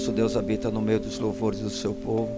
Nosso 0.00 0.12
Deus 0.12 0.34
habita 0.34 0.70
no 0.70 0.80
meio 0.80 0.98
dos 0.98 1.18
louvores 1.18 1.60
do 1.60 1.68
seu 1.68 1.92
povo. 1.92 2.30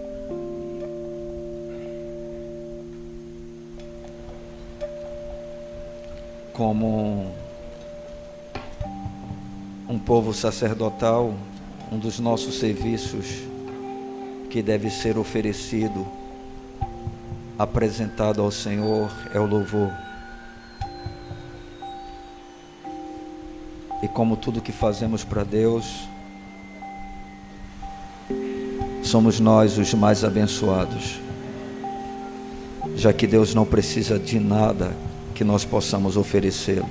Como 6.52 7.30
um 9.88 9.96
povo 9.96 10.34
sacerdotal, 10.34 11.32
um 11.92 12.00
dos 12.00 12.18
nossos 12.18 12.58
serviços 12.58 13.26
que 14.50 14.60
deve 14.60 14.90
ser 14.90 15.16
oferecido, 15.16 16.04
apresentado 17.56 18.42
ao 18.42 18.50
Senhor 18.50 19.08
é 19.32 19.38
o 19.38 19.46
louvor. 19.46 19.92
E 24.02 24.08
como 24.08 24.36
tudo 24.36 24.60
que 24.60 24.72
fazemos 24.72 25.22
para 25.22 25.44
Deus, 25.44 26.10
somos 29.12 29.38
nós 29.38 29.76
os 29.76 29.92
mais 29.92 30.24
abençoados, 30.24 31.20
já 32.96 33.12
que 33.12 33.26
Deus 33.26 33.54
não 33.54 33.66
precisa 33.66 34.18
de 34.18 34.40
nada 34.40 34.96
que 35.34 35.44
nós 35.44 35.66
possamos 35.66 36.16
oferecê-lo. 36.16 36.88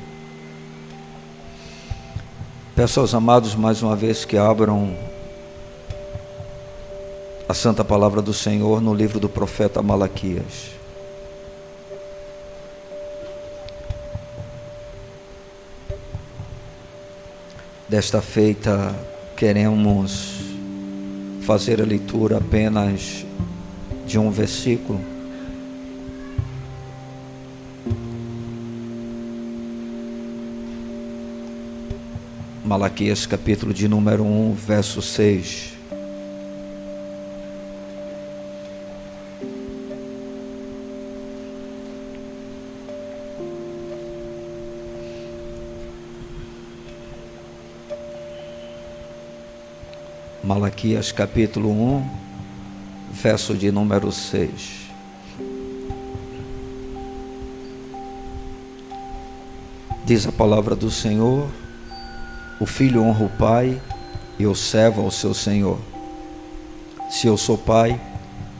Peço 2.75 2.99
aos 2.99 3.16
amados 3.16 3.55
mais 3.55 3.81
uma 3.81 3.95
vez 3.95 4.23
que 4.23 4.38
abram 4.38 4.95
a 7.49 7.55
santa 7.55 7.84
palavra 7.84 8.22
do 8.22 8.35
Senhor 8.35 8.80
no 8.81 8.94
livro 8.94 9.19
do 9.19 9.27
profeta 9.27 9.81
Malaquias. 9.81 10.69
Desta 17.89 18.22
feita, 18.22 18.95
queremos 19.35 20.50
fazer 21.42 21.81
a 21.81 21.86
leitura 21.86 22.38
apenas 22.38 23.25
de 24.06 24.17
um 24.20 24.30
versículo. 24.30 25.00
Malaquias 32.64 33.25
capítulo 33.25 33.73
de 33.73 33.88
número 33.88 34.23
1, 34.23 34.53
verso 34.53 35.02
6. 35.02 35.81
Malaquias 50.53 51.13
capítulo 51.13 51.69
1, 51.69 52.03
verso 53.13 53.53
de 53.53 53.71
número 53.71 54.11
6. 54.11 54.52
Diz 60.05 60.27
a 60.27 60.31
palavra 60.33 60.75
do 60.75 60.91
Senhor: 60.91 61.47
O 62.59 62.66
filho 62.66 63.02
honra 63.02 63.23
o 63.23 63.29
pai 63.29 63.81
e 64.38 64.45
o 64.45 64.53
servo 64.53 65.03
ao 65.03 65.09
seu 65.09 65.33
senhor. 65.33 65.79
Se 67.09 67.27
eu 67.27 67.38
sou 67.38 67.57
pai, 67.57 67.97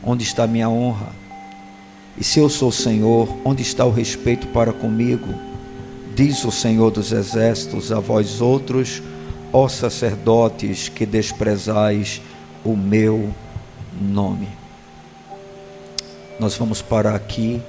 onde 0.02 0.24
está 0.24 0.48
minha 0.48 0.70
honra? 0.70 1.10
E 2.18 2.24
se 2.24 2.40
eu 2.40 2.48
sou 2.48 2.72
senhor, 2.72 3.28
onde 3.44 3.64
está 3.64 3.84
o 3.84 3.92
respeito 3.92 4.48
para 4.48 4.72
comigo? 4.72 5.28
Diz 6.16 6.46
o 6.46 6.52
Senhor 6.52 6.90
dos 6.90 7.12
exércitos 7.12 7.92
a 7.92 8.00
vós 8.00 8.40
outros, 8.40 9.04
ó 9.54 9.68
sacerdotes 9.68 10.90
que 10.90 11.06
desprezais 11.06 12.22
o 12.64 12.76
meu 12.76 13.34
nome. 14.00 14.48
Nós 16.40 16.56
vamos 16.56 16.82
parar 16.82 17.16
aqui, 17.16 17.62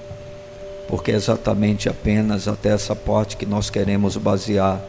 porque 0.89 1.13
é 1.13 1.15
exatamente 1.15 1.89
apenas 1.89 2.49
até 2.49 2.71
essa 2.71 2.95
parte 2.95 3.37
que 3.37 3.47
nós 3.47 3.69
queremos 3.69 4.17
basear 4.17 4.81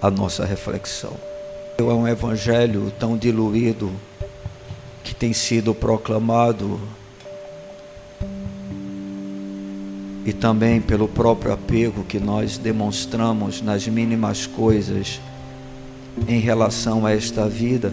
a 0.00 0.10
nossa 0.10 0.44
reflexão. 0.44 1.12
É 1.78 1.82
um 1.82 2.06
evangelho 2.06 2.92
tão 2.98 3.16
diluído 3.16 3.90
que 5.02 5.14
tem 5.14 5.32
sido 5.32 5.74
proclamado 5.74 6.80
e 10.24 10.32
também 10.32 10.80
pelo 10.80 11.08
próprio 11.08 11.52
apego 11.52 12.04
que 12.04 12.20
nós 12.20 12.56
demonstramos 12.56 13.60
nas 13.60 13.86
mínimas 13.88 14.46
coisas 14.46 15.20
em 16.28 16.40
relação 16.40 17.06
a 17.06 17.12
esta 17.12 17.48
vida. 17.48 17.92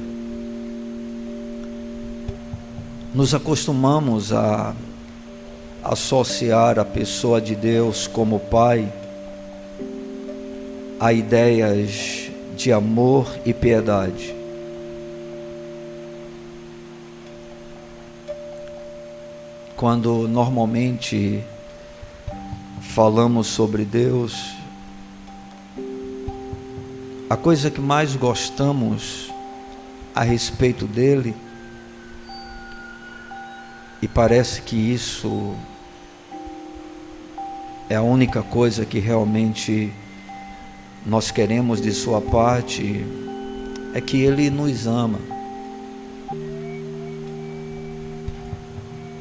Nos 3.13 3.33
acostumamos 3.33 4.31
a 4.31 4.75
associar 5.83 6.77
a 6.77 6.85
pessoa 6.85 7.41
de 7.41 7.55
Deus 7.55 8.07
como 8.07 8.39
Pai 8.39 8.91
a 10.99 11.13
ideias 11.13 12.29
de 12.57 12.73
amor 12.73 13.25
e 13.45 13.53
piedade. 13.53 14.35
Quando 19.77 20.27
normalmente 20.27 21.41
falamos 22.81 23.47
sobre 23.47 23.85
Deus, 23.85 24.58
a 27.29 27.37
coisa 27.37 27.69
que 27.69 27.79
mais 27.79 28.15
gostamos 28.15 29.31
a 30.15 30.23
respeito 30.23 30.87
dele, 30.87 31.35
e 34.01 34.07
parece 34.07 34.63
que 34.63 34.75
isso 34.75 35.53
é 37.87 37.95
a 37.95 38.01
única 38.01 38.41
coisa 38.41 38.83
que 38.83 38.97
realmente 38.97 39.93
nós 41.05 41.29
queremos 41.29 41.79
de 41.79 41.91
Sua 41.91 42.19
parte, 42.19 43.05
é 43.93 44.01
que 44.01 44.17
Ele 44.21 44.49
nos 44.49 44.87
ama. 44.87 45.19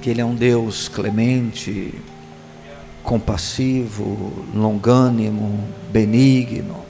Que 0.00 0.08
Ele 0.08 0.22
é 0.22 0.24
um 0.24 0.34
Deus 0.34 0.88
clemente, 0.88 1.92
compassivo, 3.02 4.32
longânimo, 4.54 5.62
benigno 5.92 6.87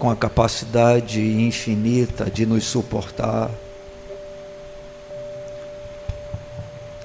com 0.00 0.08
a 0.08 0.16
capacidade 0.16 1.20
infinita 1.20 2.30
de 2.30 2.46
nos 2.46 2.64
suportar. 2.64 3.50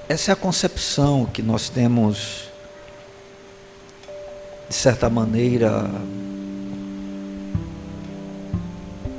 Essa 0.07 0.31
é 0.31 0.33
a 0.33 0.35
concepção 0.35 1.25
que 1.25 1.41
nós 1.41 1.67
temos, 1.67 2.45
de 4.69 4.73
certa 4.73 5.09
maneira, 5.09 5.91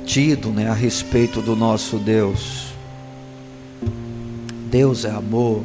tido 0.07 0.49
né, 0.49 0.67
a 0.67 0.73
respeito 0.73 1.39
do 1.39 1.55
nosso 1.55 1.99
Deus. 1.99 2.73
Deus 4.71 5.05
é 5.05 5.11
amor, 5.11 5.61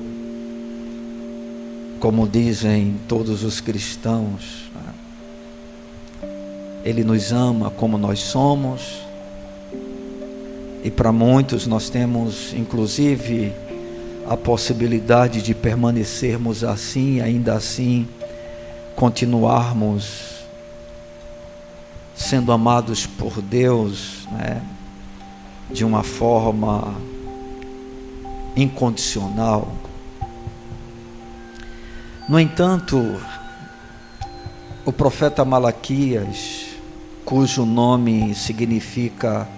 como 1.99 2.29
dizem 2.29 3.01
todos 3.09 3.43
os 3.43 3.59
cristãos. 3.59 4.71
Ele 6.85 7.05
nos 7.05 7.33
ama 7.33 7.71
como 7.71 7.97
nós 7.97 8.21
somos. 8.21 9.03
E 10.85 10.91
para 10.91 11.13
muitos 11.13 11.67
nós 11.67 11.89
temos, 11.89 12.53
inclusive, 12.55 13.53
a 14.29 14.37
possibilidade 14.37 15.43
de 15.43 15.55
permanecermos 15.55 16.65
assim, 16.65 17.21
ainda 17.21 17.55
assim, 17.55 18.09
continuarmos 18.97 20.33
sendo 22.15 22.53
amados 22.53 23.07
por 23.07 23.41
Deus, 23.41 24.27
né, 24.31 24.63
de 25.71 25.85
uma 25.85 26.03
forma 26.03 26.95
incondicional. 28.57 29.73
No 32.29 32.39
entanto, 32.39 33.21
o 34.85 34.93
profeta 34.93 35.45
Malaquias, 35.45 36.62
cujo 37.25 37.65
nome 37.65 38.35
significa 38.35 39.49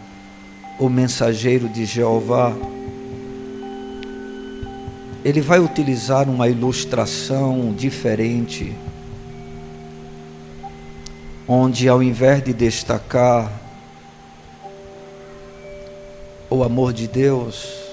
o 0.79 0.89
mensageiro 0.89 1.69
de 1.69 1.85
Jeová, 1.85 2.53
ele 5.25 5.41
vai 5.41 5.59
utilizar 5.59 6.29
uma 6.29 6.49
ilustração 6.49 7.73
diferente, 7.73 8.77
onde 11.49 11.89
ao 11.89 12.03
invés 12.03 12.43
de 12.45 12.53
destacar 12.53 13.51
o 16.51 16.63
amor 16.63 16.93
de 16.93 17.09
Deus 17.09 17.85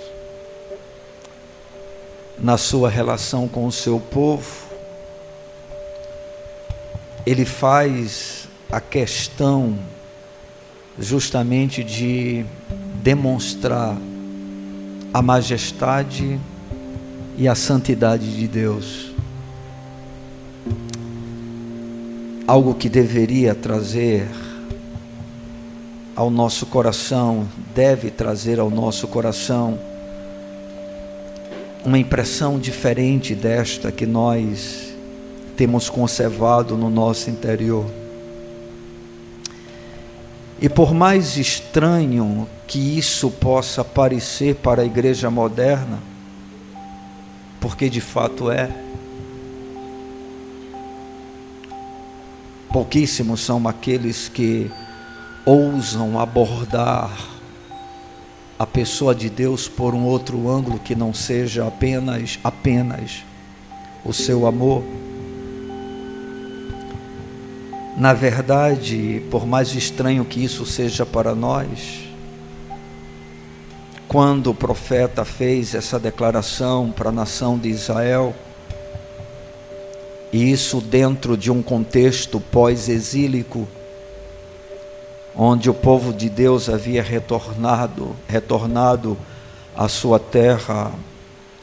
na 2.38 2.58
sua 2.58 2.90
relação 2.90 3.48
com 3.48 3.66
o 3.66 3.72
seu 3.72 4.00
povo, 4.00 4.70
ele 7.26 7.46
faz 7.46 8.41
a 8.72 8.80
questão 8.80 9.78
justamente 10.98 11.84
de 11.84 12.46
demonstrar 13.04 13.98
a 15.14 15.22
majestade 15.22 16.40
e 17.38 17.48
a 17.48 17.56
santidade 17.56 18.36
de 18.36 18.48
Deus. 18.48 19.12
Algo 22.48 22.74
que 22.74 22.88
deveria 22.88 23.54
trazer 23.54 24.28
ao 26.16 26.30
nosso 26.30 26.66
coração, 26.66 27.48
deve 27.74 28.10
trazer 28.10 28.60
ao 28.60 28.70
nosso 28.70 29.08
coração 29.08 29.80
uma 31.84 31.98
impressão 31.98 32.60
diferente 32.60 33.34
desta 33.34 33.92
que 33.92 34.06
nós 34.06 34.94
temos 35.58 35.90
conservado 35.90 36.78
no 36.78 36.90
nosso 36.90 37.30
interior. 37.30 38.01
E 40.62 40.70
por 40.70 40.94
mais 40.94 41.38
estranho 41.38 42.48
que 42.68 42.78
isso 42.98 43.32
possa 43.32 43.84
parecer 43.84 44.56
para 44.56 44.84
a 44.84 44.86
igreja 44.86 45.32
moderna, 45.32 45.98
porque 47.60 47.90
de 47.90 48.00
fato 48.00 48.52
é, 48.52 48.70
pouquíssimos 52.72 53.42
são 53.42 53.68
aqueles 53.68 54.30
que 54.30 54.70
ousam 55.46 56.20
abordar 56.20 57.12
a 58.60 58.66
pessoa 58.68 59.16
de 59.16 59.32
Deus 59.32 59.68
por 59.68 59.96
um 59.96 60.04
outro 60.04 60.48
ângulo 60.48 60.78
que 60.78 60.94
não 60.94 61.12
seja 61.12 61.68
apenas 61.68 62.38
apenas 62.44 63.24
o 64.06 64.14
seu 64.14 64.46
amor. 64.46 64.84
Na 67.98 68.14
verdade, 68.14 69.22
por 69.30 69.46
mais 69.46 69.76
estranho 69.76 70.24
que 70.24 70.44
isso 70.44 70.66
seja 70.66 71.06
para 71.06 71.36
nós, 71.36 72.10
quando 74.08 74.52
o 74.52 74.56
profeta 74.56 75.26
fez 75.26 75.76
essa 75.76 76.00
declaração 76.00 76.92
para 76.92 77.10
a 77.10 77.12
nação 77.14 77.58
de 77.58 77.70
Israel, 77.70 78.34
e 80.32 80.52
isso 80.52 80.80
dentro 80.80 81.36
de 81.36 81.52
um 81.52 81.62
contexto 81.62 82.40
pós-exílico, 82.40 83.68
onde 85.36 85.70
o 85.70 85.74
povo 85.74 86.14
de 86.14 86.30
Deus 86.30 86.70
havia 86.70 87.04
retornado, 87.04 88.16
retornado 88.28 89.18
à 89.76 89.88
sua 89.90 90.20
terra 90.20 90.92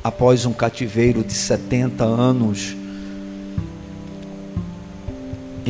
após 0.05 0.45
um 0.45 0.53
cativeiro 0.53 1.25
de 1.25 1.33
70 1.33 2.05
anos 2.05 2.77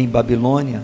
em 0.00 0.08
Babilônia. 0.08 0.82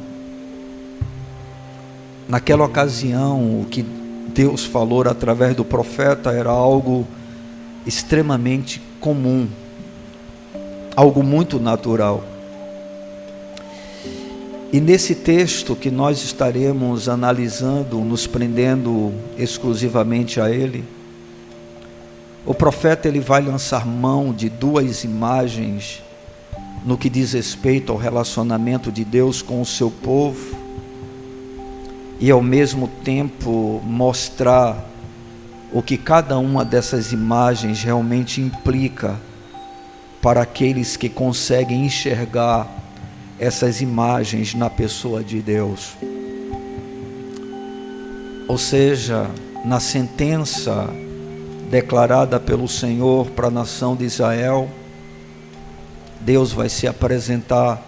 Naquela 2.28 2.64
ocasião, 2.64 3.60
o 3.60 3.66
que 3.66 3.82
Deus 3.82 4.64
falou 4.64 5.02
através 5.02 5.54
do 5.54 5.64
profeta 5.64 6.32
era 6.32 6.50
algo 6.50 7.06
extremamente 7.86 8.80
comum, 9.00 9.46
algo 10.96 11.22
muito 11.22 11.60
natural. 11.60 12.24
E 14.72 14.80
nesse 14.80 15.14
texto 15.14 15.76
que 15.76 15.90
nós 15.90 16.24
estaremos 16.24 17.08
analisando, 17.08 17.98
nos 17.98 18.26
prendendo 18.26 19.12
exclusivamente 19.38 20.40
a 20.40 20.50
ele, 20.50 20.82
o 22.44 22.52
profeta 22.52 23.06
ele 23.06 23.20
vai 23.20 23.40
lançar 23.40 23.86
mão 23.86 24.32
de 24.32 24.48
duas 24.48 25.04
imagens 25.04 26.02
no 26.84 26.98
que 26.98 27.08
diz 27.08 27.32
respeito 27.32 27.90
ao 27.90 27.98
relacionamento 27.98 28.92
de 28.92 29.04
Deus 29.04 29.40
com 29.40 29.60
o 29.60 29.66
seu 29.66 29.90
povo 29.90 30.56
e 32.20 32.30
ao 32.30 32.42
mesmo 32.42 32.88
tempo 33.02 33.80
mostrar 33.84 34.90
o 35.72 35.82
que 35.82 35.96
cada 35.96 36.38
uma 36.38 36.64
dessas 36.64 37.10
imagens 37.12 37.82
realmente 37.82 38.40
implica 38.40 39.18
para 40.22 40.42
aqueles 40.42 40.96
que 40.96 41.08
conseguem 41.08 41.84
enxergar 41.84 42.68
essas 43.38 43.80
imagens 43.80 44.54
na 44.54 44.70
pessoa 44.70 45.24
de 45.24 45.40
Deus. 45.42 45.96
Ou 48.46 48.56
seja, 48.56 49.28
na 49.64 49.80
sentença 49.80 50.88
declarada 51.70 52.38
pelo 52.38 52.68
Senhor 52.68 53.26
para 53.30 53.48
a 53.48 53.50
nação 53.50 53.96
de 53.96 54.04
Israel, 54.04 54.68
Deus 56.24 56.52
vai 56.52 56.68
se 56.68 56.86
apresentar 56.86 57.82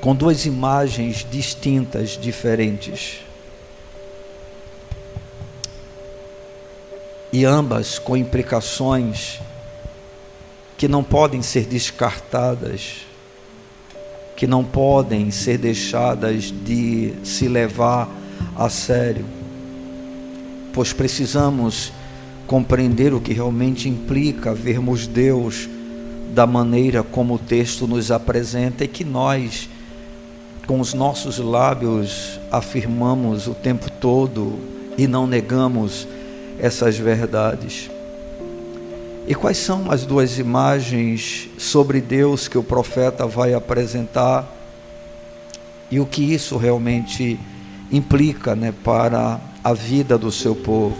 com 0.00 0.14
duas 0.14 0.46
imagens 0.46 1.26
distintas, 1.30 2.10
diferentes. 2.10 3.20
E 7.32 7.44
ambas 7.44 7.98
com 7.98 8.16
implicações 8.16 9.40
que 10.76 10.88
não 10.88 11.04
podem 11.04 11.42
ser 11.42 11.64
descartadas 11.64 13.06
que 14.42 14.46
não 14.48 14.64
podem 14.64 15.30
ser 15.30 15.56
deixadas 15.56 16.52
de 16.64 17.14
se 17.22 17.46
levar 17.46 18.10
a 18.56 18.68
sério, 18.68 19.24
pois 20.72 20.92
precisamos 20.92 21.92
compreender 22.44 23.14
o 23.14 23.20
que 23.20 23.32
realmente 23.32 23.88
implica 23.88 24.52
vermos 24.52 25.06
Deus 25.06 25.68
da 26.32 26.46
maneira 26.46 27.02
como 27.02 27.34
o 27.34 27.38
texto 27.38 27.86
nos 27.86 28.10
apresenta 28.10 28.84
e 28.84 28.88
que 28.88 29.04
nós, 29.04 29.68
com 30.66 30.80
os 30.80 30.94
nossos 30.94 31.38
lábios, 31.38 32.40
afirmamos 32.50 33.46
o 33.46 33.54
tempo 33.54 33.90
todo 33.90 34.58
e 34.96 35.06
não 35.06 35.26
negamos 35.26 36.08
essas 36.58 36.96
verdades. 36.96 37.90
E 39.28 39.34
quais 39.34 39.58
são 39.58 39.90
as 39.90 40.06
duas 40.06 40.38
imagens 40.38 41.48
sobre 41.58 42.00
Deus 42.00 42.48
que 42.48 42.58
o 42.58 42.62
profeta 42.62 43.26
vai 43.26 43.52
apresentar 43.54 44.50
e 45.90 46.00
o 46.00 46.06
que 46.06 46.32
isso 46.32 46.56
realmente 46.56 47.38
implica 47.90 48.56
né, 48.56 48.72
para 48.82 49.38
a 49.62 49.74
vida 49.74 50.16
do 50.16 50.32
seu 50.32 50.54
povo? 50.54 50.96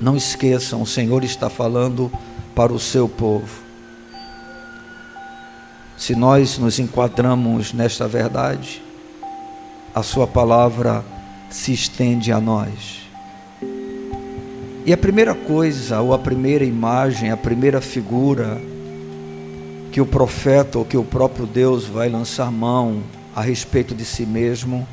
Não 0.00 0.16
esqueçam, 0.16 0.82
o 0.82 0.86
Senhor 0.86 1.22
está 1.22 1.48
falando 1.48 2.10
para 2.54 2.72
o 2.72 2.78
seu 2.78 3.08
povo. 3.08 3.62
Se 5.96 6.14
nós 6.14 6.58
nos 6.58 6.78
enquadramos 6.78 7.72
nesta 7.72 8.06
verdade, 8.06 8.82
a 9.94 10.02
Sua 10.02 10.26
palavra 10.26 11.04
se 11.50 11.72
estende 11.72 12.32
a 12.32 12.40
nós. 12.40 13.02
E 14.84 14.92
a 14.92 14.96
primeira 14.96 15.34
coisa, 15.34 16.00
ou 16.00 16.12
a 16.12 16.18
primeira 16.18 16.64
imagem, 16.64 17.30
a 17.30 17.36
primeira 17.36 17.80
figura 17.80 18.60
que 19.90 20.00
o 20.00 20.06
profeta 20.06 20.78
ou 20.78 20.84
que 20.84 20.96
o 20.96 21.04
próprio 21.04 21.46
Deus 21.46 21.86
vai 21.86 22.08
lançar 22.08 22.50
mão 22.50 23.02
a 23.34 23.40
respeito 23.40 23.94
de 23.94 24.04
si 24.04 24.26
mesmo 24.26 24.86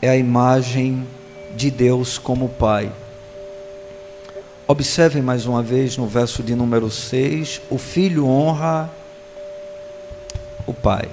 é 0.00 0.08
a 0.08 0.16
imagem 0.16 1.06
de 1.54 1.70
Deus 1.70 2.18
como 2.18 2.48
Pai. 2.48 2.90
Observem 4.68 5.22
mais 5.22 5.46
uma 5.46 5.62
vez 5.62 5.96
no 5.96 6.06
verso 6.06 6.42
de 6.42 6.54
número 6.54 6.90
6: 6.90 7.60
o 7.70 7.78
filho 7.78 8.26
honra 8.26 8.90
o 10.66 10.74
pai. 10.74 11.08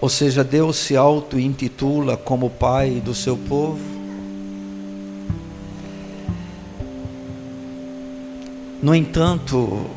Ou 0.00 0.08
seja, 0.08 0.42
Deus 0.42 0.76
se 0.76 0.96
auto-intitula 0.96 2.16
como 2.16 2.48
pai 2.48 3.02
do 3.04 3.14
seu 3.14 3.36
povo 3.36 4.00
No 8.82 8.94
entanto, 8.94 9.90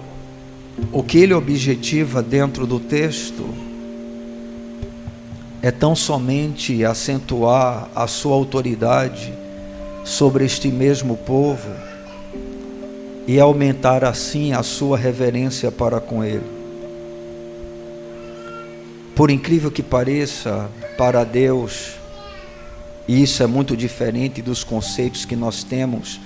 o 0.91 1.01
que 1.03 1.17
ele 1.19 1.33
objetiva 1.33 2.21
dentro 2.21 2.67
do 2.67 2.81
texto 2.81 3.45
é 5.61 5.71
tão 5.71 5.95
somente 5.95 6.83
acentuar 6.83 7.87
a 7.95 8.07
sua 8.07 8.35
autoridade 8.35 9.33
sobre 10.03 10.45
este 10.45 10.69
mesmo 10.69 11.15
povo 11.15 11.69
e 13.25 13.39
aumentar 13.39 14.03
assim 14.03 14.53
a 14.53 14.61
sua 14.63 14.97
reverência 14.97 15.71
para 15.71 15.99
com 15.99 16.23
ele. 16.23 16.63
Por 19.15 19.29
incrível 19.29 19.71
que 19.71 19.83
pareça, 19.83 20.69
para 20.97 21.23
Deus, 21.23 21.93
e 23.07 23.21
isso 23.21 23.43
é 23.43 23.47
muito 23.47 23.77
diferente 23.77 24.41
dos 24.41 24.63
conceitos 24.63 25.23
que 25.25 25.35
nós 25.35 25.63
temos 25.63 26.19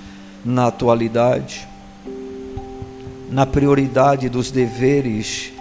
na 0.44 0.66
atualidade, 0.68 1.68
na 3.30 3.44
prioridade 3.44 4.28
dos 4.28 4.50
deveres 4.50 5.52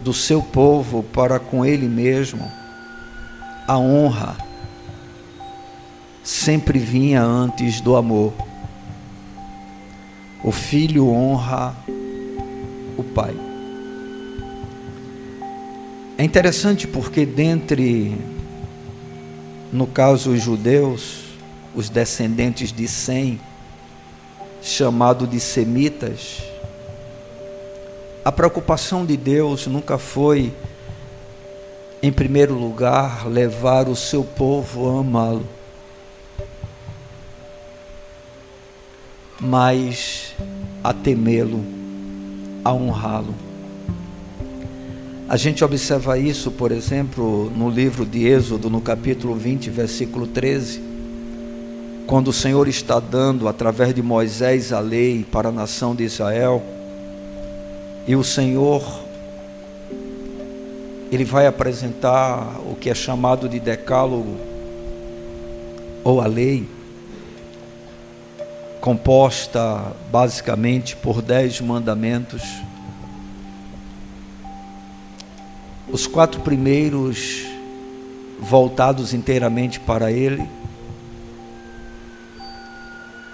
do 0.00 0.14
seu 0.14 0.42
povo 0.42 1.02
para 1.02 1.38
com 1.38 1.64
ele 1.64 1.88
mesmo, 1.88 2.50
a 3.66 3.78
honra 3.78 4.49
sempre 6.30 6.78
vinha 6.78 7.20
antes 7.20 7.80
do 7.80 7.96
amor. 7.96 8.32
O 10.44 10.52
filho 10.52 11.08
honra 11.08 11.74
o 12.96 13.02
pai. 13.02 13.34
É 16.16 16.22
interessante 16.22 16.86
porque 16.86 17.26
dentre 17.26 18.16
no 19.72 19.88
caso 19.88 20.30
os 20.30 20.40
judeus, 20.40 21.18
os 21.74 21.90
descendentes 21.90 22.72
de 22.72 22.86
Sem, 22.86 23.40
chamado 24.62 25.26
de 25.26 25.40
semitas, 25.40 26.42
a 28.24 28.30
preocupação 28.30 29.04
de 29.04 29.16
Deus 29.16 29.66
nunca 29.66 29.98
foi, 29.98 30.54
em 32.00 32.12
primeiro 32.12 32.54
lugar, 32.54 33.26
levar 33.26 33.88
o 33.88 33.96
seu 33.96 34.22
povo 34.22 34.96
a 34.96 35.00
amá-lo, 35.00 35.59
mas 39.40 40.34
a 40.84 40.92
temê-lo, 40.92 41.64
a 42.64 42.72
honrá-lo. 42.72 43.34
A 45.28 45.36
gente 45.36 45.64
observa 45.64 46.18
isso, 46.18 46.50
por 46.50 46.72
exemplo, 46.72 47.50
no 47.56 47.70
livro 47.70 48.04
de 48.04 48.26
Êxodo, 48.26 48.68
no 48.68 48.80
capítulo 48.80 49.34
20, 49.34 49.70
versículo 49.70 50.26
13, 50.26 50.82
quando 52.06 52.28
o 52.28 52.32
Senhor 52.32 52.66
está 52.66 52.98
dando, 52.98 53.46
através 53.46 53.94
de 53.94 54.02
Moisés, 54.02 54.72
a 54.72 54.80
lei 54.80 55.24
para 55.30 55.50
a 55.50 55.52
nação 55.52 55.94
de 55.94 56.02
Israel, 56.02 56.60
e 58.08 58.16
o 58.16 58.24
Senhor, 58.24 58.82
Ele 61.12 61.24
vai 61.24 61.46
apresentar 61.46 62.58
o 62.68 62.74
que 62.74 62.90
é 62.90 62.94
chamado 62.94 63.48
de 63.48 63.60
decálogo, 63.60 64.36
ou 66.02 66.20
a 66.20 66.26
lei, 66.26 66.66
composta 68.80 69.94
basicamente 70.10 70.96
por 70.96 71.20
dez 71.20 71.60
mandamentos 71.60 72.42
os 75.92 76.06
quatro 76.06 76.40
primeiros 76.40 77.44
voltados 78.38 79.12
inteiramente 79.12 79.80
para 79.80 80.10
Ele, 80.10 80.48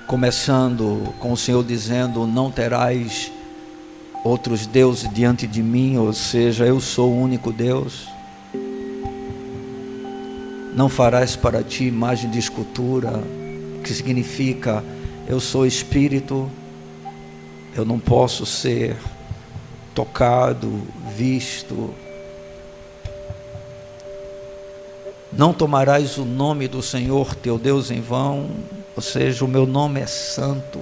começando 0.07 1.15
com 1.21 1.33
o 1.33 1.37
Senhor 1.37 1.63
dizendo: 1.63 2.27
Não 2.27 2.51
terás 2.51 3.31
outros 4.25 4.67
deuses 4.67 5.09
diante 5.13 5.47
de 5.47 5.63
mim, 5.63 5.99
ou 5.99 6.13
seja, 6.13 6.65
eu 6.65 6.81
sou 6.81 7.13
o 7.13 7.21
único 7.21 7.53
Deus. 7.53 8.09
Não 10.75 10.89
farás 10.89 11.37
para 11.37 11.63
ti 11.63 11.85
imagem 11.85 12.31
de 12.31 12.39
escultura, 12.39 13.23
que 13.83 13.93
significa 13.93 14.83
eu 15.27 15.41
sou 15.41 15.67
espírito, 15.67 16.51
eu 17.75 17.85
não 17.85 17.99
posso 17.99 18.47
ser 18.47 18.97
tocado, 19.95 20.83
visto, 21.15 21.95
Não 25.37 25.53
tomarás 25.53 26.17
o 26.17 26.25
nome 26.25 26.67
do 26.67 26.81
Senhor 26.81 27.35
teu 27.35 27.59
Deus 27.59 27.91
em 27.91 28.01
vão, 28.01 28.49
ou 28.97 29.03
seja, 29.03 29.45
o 29.45 29.49
meu 29.49 29.67
nome 29.67 30.01
é 30.01 30.07
santo. 30.07 30.81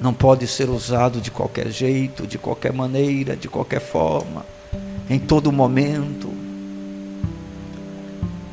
Não 0.00 0.14
pode 0.14 0.46
ser 0.46 0.70
usado 0.70 1.20
de 1.20 1.30
qualquer 1.30 1.70
jeito, 1.70 2.26
de 2.26 2.38
qualquer 2.38 2.72
maneira, 2.72 3.36
de 3.36 3.46
qualquer 3.46 3.80
forma, 3.80 4.46
em 5.10 5.18
todo 5.18 5.52
momento. 5.52 6.32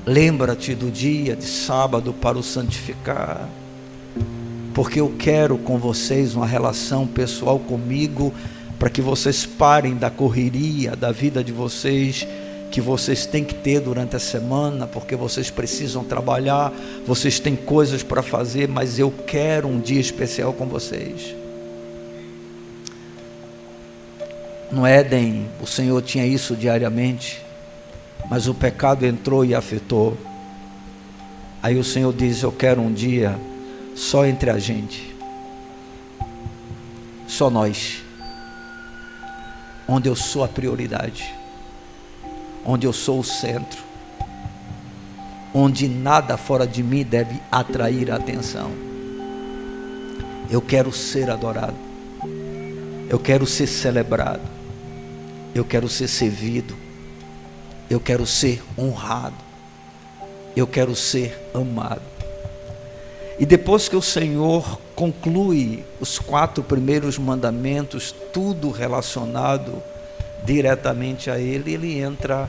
Lembra-te 0.06 0.76
do 0.76 0.92
dia 0.92 1.34
de 1.34 1.46
sábado 1.46 2.12
para 2.12 2.38
o 2.38 2.44
santificar, 2.44 3.48
porque 4.74 5.00
eu 5.00 5.14
quero 5.18 5.58
com 5.58 5.78
vocês 5.78 6.36
uma 6.36 6.46
relação 6.46 7.06
pessoal 7.06 7.60
comigo, 7.60 8.34
para 8.80 8.90
que 8.90 9.02
vocês 9.02 9.46
parem 9.46 9.96
da 9.96 10.10
correria 10.10 10.96
da 10.96 11.12
vida 11.12 11.44
de 11.44 11.52
vocês 11.52 12.28
que 12.72 12.80
vocês 12.80 13.26
têm 13.26 13.44
que 13.44 13.54
ter 13.54 13.82
durante 13.82 14.16
a 14.16 14.20
semana, 14.20 14.88
porque 14.88 15.16
vocês 15.16 15.52
precisam 15.52 16.06
trabalhar, 16.06 16.72
vocês 17.06 17.38
têm 17.38 17.56
coisas 17.56 18.02
para 18.02 18.24
fazer, 18.24 18.68
mas 18.70 18.98
eu 18.98 19.14
quero 19.28 19.68
um 19.68 19.80
dia 19.80 20.00
especial 20.00 20.54
com 20.54 20.66
vocês. 20.66 21.36
No 24.72 24.88
Éden, 24.88 25.50
o 25.62 25.68
Senhor 25.68 26.02
tinha 26.02 26.26
isso 26.26 26.56
diariamente, 26.56 27.42
mas 28.30 28.48
o 28.48 28.54
pecado 28.54 29.06
entrou 29.06 29.44
e 29.44 29.54
afetou. 29.54 30.18
Aí 31.62 31.78
o 31.78 31.84
Senhor 31.84 32.14
diz: 32.14 32.42
Eu 32.42 32.54
quero 32.54 32.80
um 32.80 32.92
dia 32.92 33.38
só 33.96 34.26
entre 34.26 34.50
a 34.50 34.58
gente, 34.58 35.16
só 37.28 37.50
nós, 37.50 38.04
onde 39.88 40.08
eu 40.08 40.16
sou 40.16 40.44
a 40.44 40.48
prioridade. 40.48 41.42
Onde 42.64 42.86
eu 42.86 42.94
sou 42.94 43.22
o 43.22 43.24
centro, 43.24 43.82
onde 45.52 45.88
nada 45.88 46.38
fora 46.38 46.68
de 46.68 46.84
mim 46.84 47.04
deve 47.04 47.42
atrair 47.52 48.12
a 48.12 48.18
atenção. 48.18 48.70
Eu 50.48 50.62
quero 50.62 50.92
ser 50.92 51.32
adorado, 51.32 51.76
eu 53.10 53.18
quero 53.18 53.48
ser 53.48 53.66
celebrado, 53.66 54.48
eu 55.56 55.66
quero 55.66 55.90
ser 55.90 56.08
servido, 56.08 56.78
eu 57.90 58.00
quero 58.00 58.28
ser 58.28 58.62
honrado, 58.78 59.34
eu 60.56 60.68
quero 60.68 60.96
ser 60.96 61.36
amado. 61.56 62.11
E 63.42 63.46
depois 63.46 63.90
que 63.90 63.96
o 63.96 64.04
Senhor 64.04 64.80
conclui 64.94 65.84
os 66.00 66.20
quatro 66.20 66.62
primeiros 66.62 67.18
mandamentos, 67.18 68.14
tudo 68.32 68.70
relacionado 68.70 69.82
diretamente 70.46 71.28
a 71.32 71.40
Ele, 71.40 71.74
ele 71.74 72.00
entra 72.00 72.48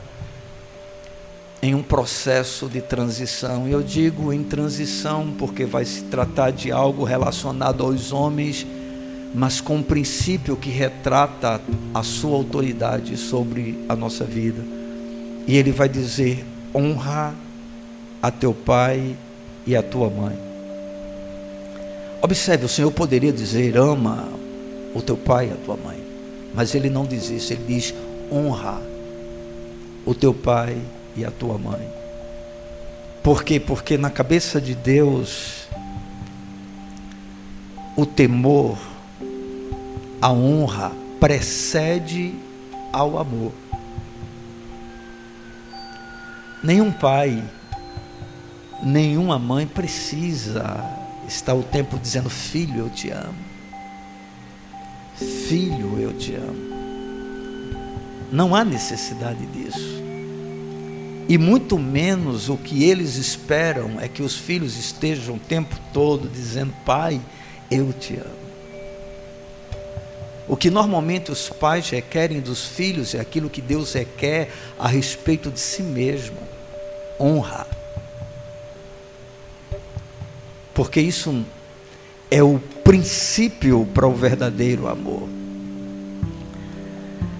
em 1.63 1.73
um 1.73 1.81
processo 1.81 2.69
de 2.69 2.79
transição. 2.79 3.67
Eu 3.67 3.81
digo 3.81 4.31
em 4.31 4.43
transição 4.43 5.33
porque 5.35 5.65
vai 5.65 5.83
se 5.83 6.03
tratar 6.03 6.51
de 6.51 6.71
algo 6.71 7.03
relacionado 7.03 7.83
aos 7.83 8.11
homens, 8.11 8.63
mas 9.33 9.59
com 9.59 9.77
um 9.77 9.83
princípio 9.83 10.55
que 10.55 10.69
retrata 10.69 11.59
a 11.91 12.03
sua 12.03 12.35
autoridade 12.35 13.17
sobre 13.17 13.83
a 13.89 13.95
nossa 13.95 14.25
vida. 14.25 14.61
E 15.47 15.57
ele 15.57 15.71
vai 15.71 15.89
dizer: 15.89 16.45
honra 16.71 17.33
a 18.21 18.29
teu 18.29 18.53
pai 18.53 19.17
e 19.65 19.75
a 19.75 19.81
tua 19.81 20.07
mãe. 20.07 20.52
Observe, 22.23 22.63
o 22.63 22.69
Senhor 22.69 22.89
poderia 22.89 23.33
dizer: 23.33 23.75
ama 23.77 24.29
o 24.95 25.01
teu 25.01 25.17
pai 25.17 25.49
e 25.49 25.51
a 25.51 25.57
tua 25.57 25.75
mãe. 25.75 26.01
Mas 26.53 26.73
ele 26.73 26.89
não 26.89 27.05
diz 27.05 27.29
isso, 27.29 27.51
ele 27.51 27.65
diz: 27.67 27.93
honra 28.31 28.81
o 30.05 30.15
teu 30.15 30.33
pai 30.33 30.81
e 31.17 31.25
a 31.25 31.31
tua 31.31 31.57
mãe. 31.57 31.85
Por 33.21 33.43
quê? 33.43 33.59
Porque 33.59 33.97
na 33.97 34.09
cabeça 34.09 34.61
de 34.61 34.73
Deus, 34.73 35.67
o 37.97 38.05
temor, 38.05 38.77
a 40.21 40.31
honra 40.31 40.93
precede 41.19 42.35
ao 42.93 43.17
amor. 43.17 43.51
Nenhum 46.63 46.89
pai, 46.89 47.43
nenhuma 48.81 49.37
mãe 49.37 49.67
precisa 49.67 51.02
estar 51.33 51.53
o 51.53 51.63
tempo 51.63 51.97
dizendo: 51.97 52.29
Filho, 52.29 52.79
eu 52.79 52.89
te 52.89 53.09
amo. 53.09 53.35
Filho, 55.47 55.99
eu 55.99 56.13
te 56.13 56.35
amo. 56.35 56.73
Não 58.31 58.55
há 58.55 58.63
necessidade 58.63 59.45
disso. 59.47 60.01
E 61.27 61.37
muito 61.37 61.79
menos 61.79 62.49
o 62.49 62.57
que 62.57 62.83
eles 62.83 63.15
esperam 63.15 63.99
é 63.99 64.07
que 64.07 64.21
os 64.21 64.35
filhos 64.35 64.77
estejam 64.77 65.35
o 65.35 65.39
tempo 65.39 65.75
todo 65.93 66.27
dizendo: 66.27 66.73
Pai, 66.85 67.21
eu 67.69 67.93
te 67.93 68.15
amo. 68.15 68.43
O 70.47 70.57
que 70.57 70.69
normalmente 70.69 71.31
os 71.31 71.47
pais 71.47 71.89
requerem 71.89 72.41
dos 72.41 72.65
filhos 72.65 73.15
é 73.15 73.19
aquilo 73.19 73.49
que 73.49 73.61
Deus 73.61 73.93
requer 73.93 74.51
a 74.77 74.87
respeito 74.87 75.49
de 75.49 75.59
si 75.59 75.81
mesmo: 75.81 76.37
honra. 77.19 77.82
Porque 80.73 80.99
isso 80.99 81.43
é 82.31 82.41
o 82.41 82.59
princípio 82.83 83.87
para 83.93 84.07
o 84.07 84.13
verdadeiro 84.13 84.87
amor. 84.87 85.29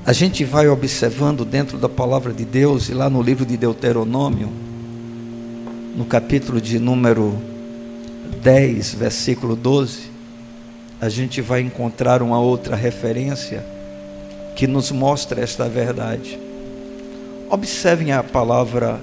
A 0.05 0.13
gente 0.13 0.43
vai 0.43 0.67
observando 0.67 1.45
dentro 1.45 1.77
da 1.77 1.87
palavra 1.87 2.33
de 2.33 2.45
Deus, 2.45 2.89
e 2.89 2.93
lá 2.93 3.09
no 3.09 3.21
livro 3.21 3.45
de 3.45 3.55
Deuteronômio, 3.55 4.51
no 5.95 6.05
capítulo 6.05 6.59
de 6.59 6.77
número 6.77 7.41
10, 8.41 8.95
versículo 8.95 9.55
12, 9.55 10.11
a 10.99 11.09
gente 11.09 11.41
vai 11.41 11.61
encontrar 11.61 12.21
uma 12.21 12.39
outra 12.39 12.75
referência 12.75 13.65
que 14.55 14.67
nos 14.67 14.91
mostra 14.91 15.41
esta 15.41 15.67
verdade. 15.67 16.39
Observem 17.49 18.11
a 18.11 18.21
palavra 18.21 19.01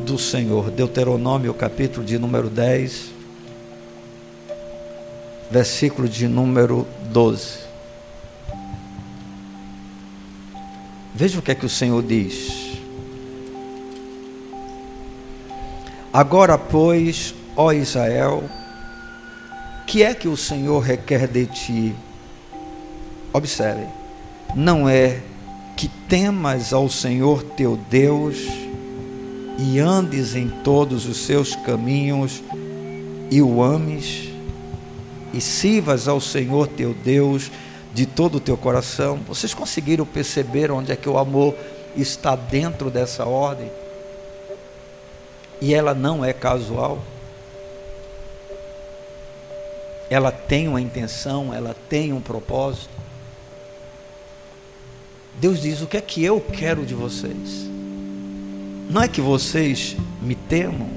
do 0.00 0.18
Senhor, 0.18 0.70
Deuteronômio, 0.70 1.52
capítulo 1.54 2.04
de 2.04 2.18
número 2.18 2.48
10, 2.48 3.19
versículo 5.50 6.08
de 6.08 6.28
número 6.28 6.86
12. 7.10 7.58
Veja 11.14 11.38
o 11.38 11.42
que 11.42 11.50
é 11.50 11.54
que 11.54 11.66
o 11.66 11.68
Senhor 11.68 12.02
diz. 12.02 12.78
Agora, 16.12 16.56
pois, 16.56 17.34
ó 17.56 17.72
Israel, 17.72 18.44
que 19.86 20.02
é 20.02 20.14
que 20.14 20.28
o 20.28 20.36
Senhor 20.36 20.80
requer 20.80 21.26
de 21.26 21.46
ti? 21.46 21.96
Observe, 23.32 23.86
não 24.54 24.88
é 24.88 25.20
que 25.76 25.88
temas 26.08 26.72
ao 26.72 26.88
Senhor 26.88 27.42
teu 27.42 27.76
Deus 27.76 28.38
e 29.58 29.78
andes 29.78 30.34
em 30.34 30.48
todos 30.48 31.06
os 31.06 31.18
seus 31.18 31.54
caminhos 31.56 32.42
e 33.30 33.42
o 33.42 33.62
ames 33.62 34.29
e 35.32 35.40
sirvas 35.40 36.08
ao 36.08 36.20
Senhor 36.20 36.66
teu 36.66 36.94
Deus 36.94 37.50
de 37.92 38.06
todo 38.06 38.36
o 38.36 38.40
teu 38.40 38.56
coração. 38.56 39.18
Vocês 39.26 39.54
conseguiram 39.54 40.06
perceber 40.06 40.70
onde 40.70 40.92
é 40.92 40.96
que 40.96 41.08
o 41.08 41.18
amor 41.18 41.54
está 41.96 42.36
dentro 42.36 42.90
dessa 42.90 43.24
ordem? 43.24 43.70
E 45.60 45.74
ela 45.74 45.94
não 45.94 46.24
é 46.24 46.32
casual. 46.32 47.02
Ela 50.08 50.32
tem 50.32 50.66
uma 50.66 50.80
intenção, 50.80 51.54
ela 51.54 51.76
tem 51.88 52.12
um 52.12 52.20
propósito. 52.20 52.90
Deus 55.40 55.60
diz: 55.60 55.80
O 55.80 55.86
que 55.86 55.96
é 55.96 56.00
que 56.00 56.24
eu 56.24 56.40
quero 56.40 56.84
de 56.84 56.94
vocês? 56.94 57.68
Não 58.88 59.02
é 59.02 59.06
que 59.06 59.20
vocês 59.20 59.96
me 60.20 60.34
temam, 60.34 60.90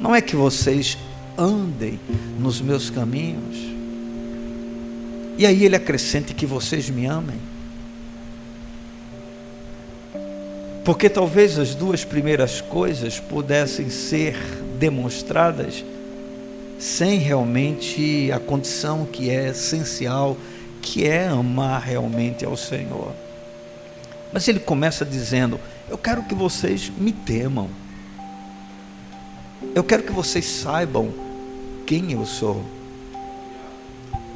não 0.00 0.14
é 0.14 0.20
que 0.20 0.36
vocês 0.36 0.96
andem 1.38 1.98
nos 2.38 2.60
meus 2.60 2.90
caminhos. 2.90 3.56
E 5.36 5.46
aí 5.46 5.64
ele 5.64 5.76
acrescenta 5.76 6.32
que 6.32 6.46
vocês 6.46 6.88
me 6.88 7.06
amem. 7.06 7.38
Porque 10.84 11.08
talvez 11.08 11.58
as 11.58 11.74
duas 11.74 12.04
primeiras 12.04 12.60
coisas 12.60 13.18
pudessem 13.18 13.88
ser 13.88 14.36
demonstradas 14.78 15.82
sem 16.78 17.18
realmente 17.18 18.30
a 18.30 18.38
condição 18.38 19.06
que 19.06 19.30
é 19.30 19.48
essencial, 19.48 20.36
que 20.82 21.06
é 21.06 21.26
amar 21.26 21.80
realmente 21.80 22.44
ao 22.44 22.56
Senhor. 22.56 23.12
Mas 24.30 24.46
ele 24.46 24.60
começa 24.60 25.04
dizendo: 25.04 25.58
Eu 25.88 25.96
quero 25.96 26.22
que 26.24 26.34
vocês 26.34 26.92
me 26.98 27.12
temam. 27.12 27.70
Eu 29.74 29.82
quero 29.82 30.02
que 30.02 30.12
vocês 30.12 30.44
saibam 30.44 31.23
quem 31.86 32.12
eu 32.12 32.24
sou. 32.24 32.64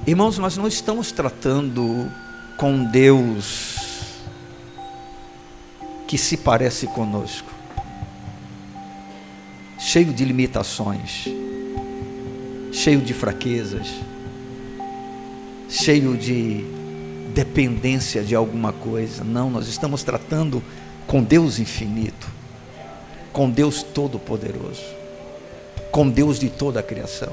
Irmãos, 0.06 0.38
nós 0.38 0.56
não 0.56 0.66
estamos 0.66 1.12
tratando 1.12 2.10
com 2.56 2.84
Deus 2.84 3.76
que 6.06 6.16
se 6.16 6.38
parece 6.38 6.86
conosco, 6.86 7.52
cheio 9.78 10.12
de 10.12 10.24
limitações, 10.24 11.28
cheio 12.72 13.02
de 13.02 13.12
fraquezas, 13.12 13.88
cheio 15.68 16.16
de 16.16 16.64
dependência 17.34 18.24
de 18.24 18.34
alguma 18.34 18.72
coisa. 18.72 19.22
Não, 19.22 19.50
nós 19.50 19.68
estamos 19.68 20.02
tratando 20.02 20.62
com 21.06 21.22
Deus 21.22 21.58
infinito, 21.58 22.26
com 23.32 23.50
Deus 23.50 23.82
todo-poderoso, 23.82 24.82
com 25.90 26.08
Deus 26.08 26.38
de 26.38 26.48
toda 26.48 26.80
a 26.80 26.82
criação. 26.82 27.32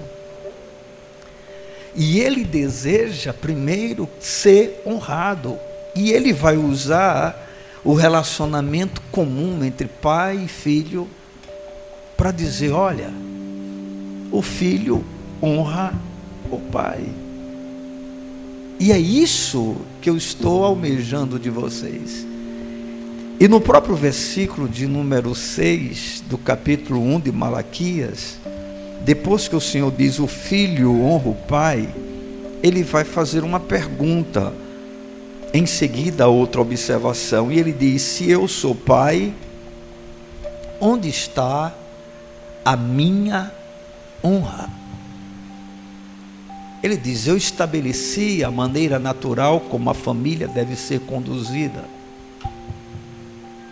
E 1.95 2.19
ele 2.19 2.43
deseja 2.43 3.33
primeiro 3.33 4.09
ser 4.19 4.81
honrado, 4.85 5.57
e 5.95 6.11
ele 6.11 6.33
vai 6.33 6.57
usar 6.57 7.41
o 7.83 7.93
relacionamento 7.93 9.01
comum 9.11 9.63
entre 9.63 9.87
pai 9.87 10.43
e 10.43 10.47
filho 10.47 11.07
para 12.17 12.31
dizer: 12.31 12.71
olha, 12.71 13.11
o 14.31 14.41
filho 14.41 15.05
honra 15.41 15.93
o 16.51 16.59
pai. 16.59 17.07
E 18.77 18.91
é 18.91 18.99
isso 18.99 19.77
que 20.01 20.09
eu 20.09 20.17
estou 20.17 20.65
almejando 20.65 21.39
de 21.39 21.49
vocês. 21.49 22.27
E 23.39 23.47
no 23.47 23.61
próprio 23.61 23.95
versículo 23.95 24.67
de 24.67 24.87
número 24.87 25.33
6 25.33 26.23
do 26.27 26.37
capítulo 26.37 27.01
1 27.01 27.19
de 27.21 27.31
Malaquias, 27.31 28.37
depois 29.05 29.47
que 29.47 29.55
o 29.55 29.61
Senhor 29.61 29.91
diz 29.91 30.17
o 30.17 30.25
filho 30.25 30.99
honra 31.03 31.29
o 31.29 31.35
pai, 31.35 31.87
ele 32.63 32.81
vai 32.81 33.03
fazer 33.03 33.43
uma 33.43 33.59
pergunta 33.59 34.51
em 35.53 35.67
seguida, 35.67 36.27
outra 36.27 36.59
observação, 36.59 37.51
e 37.51 37.59
ele 37.59 37.71
diz: 37.71 38.01
Se 38.01 38.27
eu 38.31 38.47
sou 38.47 38.73
pai, 38.73 39.31
onde 40.81 41.07
está 41.07 41.71
a 42.65 42.75
minha 42.75 43.51
honra? 44.23 44.71
Ele 46.81 46.97
diz: 46.97 47.27
Eu 47.27 47.37
estabeleci 47.37 48.43
a 48.43 48.49
maneira 48.49 48.97
natural 48.97 49.59
como 49.59 49.87
a 49.91 49.93
família 49.93 50.47
deve 50.47 50.75
ser 50.75 51.01
conduzida. 51.01 51.85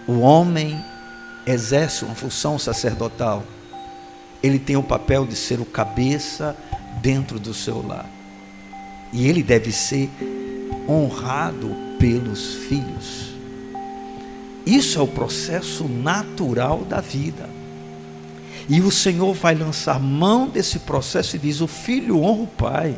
O 0.07 0.19
homem 0.19 0.79
exerce 1.47 2.05
uma 2.05 2.13
função 2.13 2.59
sacerdotal. 2.59 3.43
Ele 4.43 4.59
tem 4.59 4.75
o 4.75 4.83
papel 4.83 5.25
de 5.25 5.35
ser 5.35 5.59
o 5.61 5.65
cabeça 5.65 6.55
dentro 7.01 7.39
do 7.39 7.53
seu 7.53 7.85
lar. 7.85 8.09
E 9.11 9.27
ele 9.27 9.41
deve 9.41 9.71
ser 9.71 10.09
honrado 10.87 11.73
pelos 11.97 12.55
filhos. 12.67 13.33
Isso 14.65 14.99
é 14.99 15.01
o 15.01 15.07
processo 15.07 15.85
natural 15.87 16.79
da 16.79 16.99
vida. 16.99 17.49
E 18.69 18.81
o 18.81 18.91
Senhor 18.91 19.33
vai 19.33 19.55
lançar 19.55 19.99
mão 19.99 20.47
desse 20.47 20.79
processo 20.79 21.35
e 21.35 21.39
diz: 21.39 21.61
o 21.61 21.67
filho 21.67 22.21
honra 22.21 22.43
o 22.43 22.47
pai. 22.47 22.95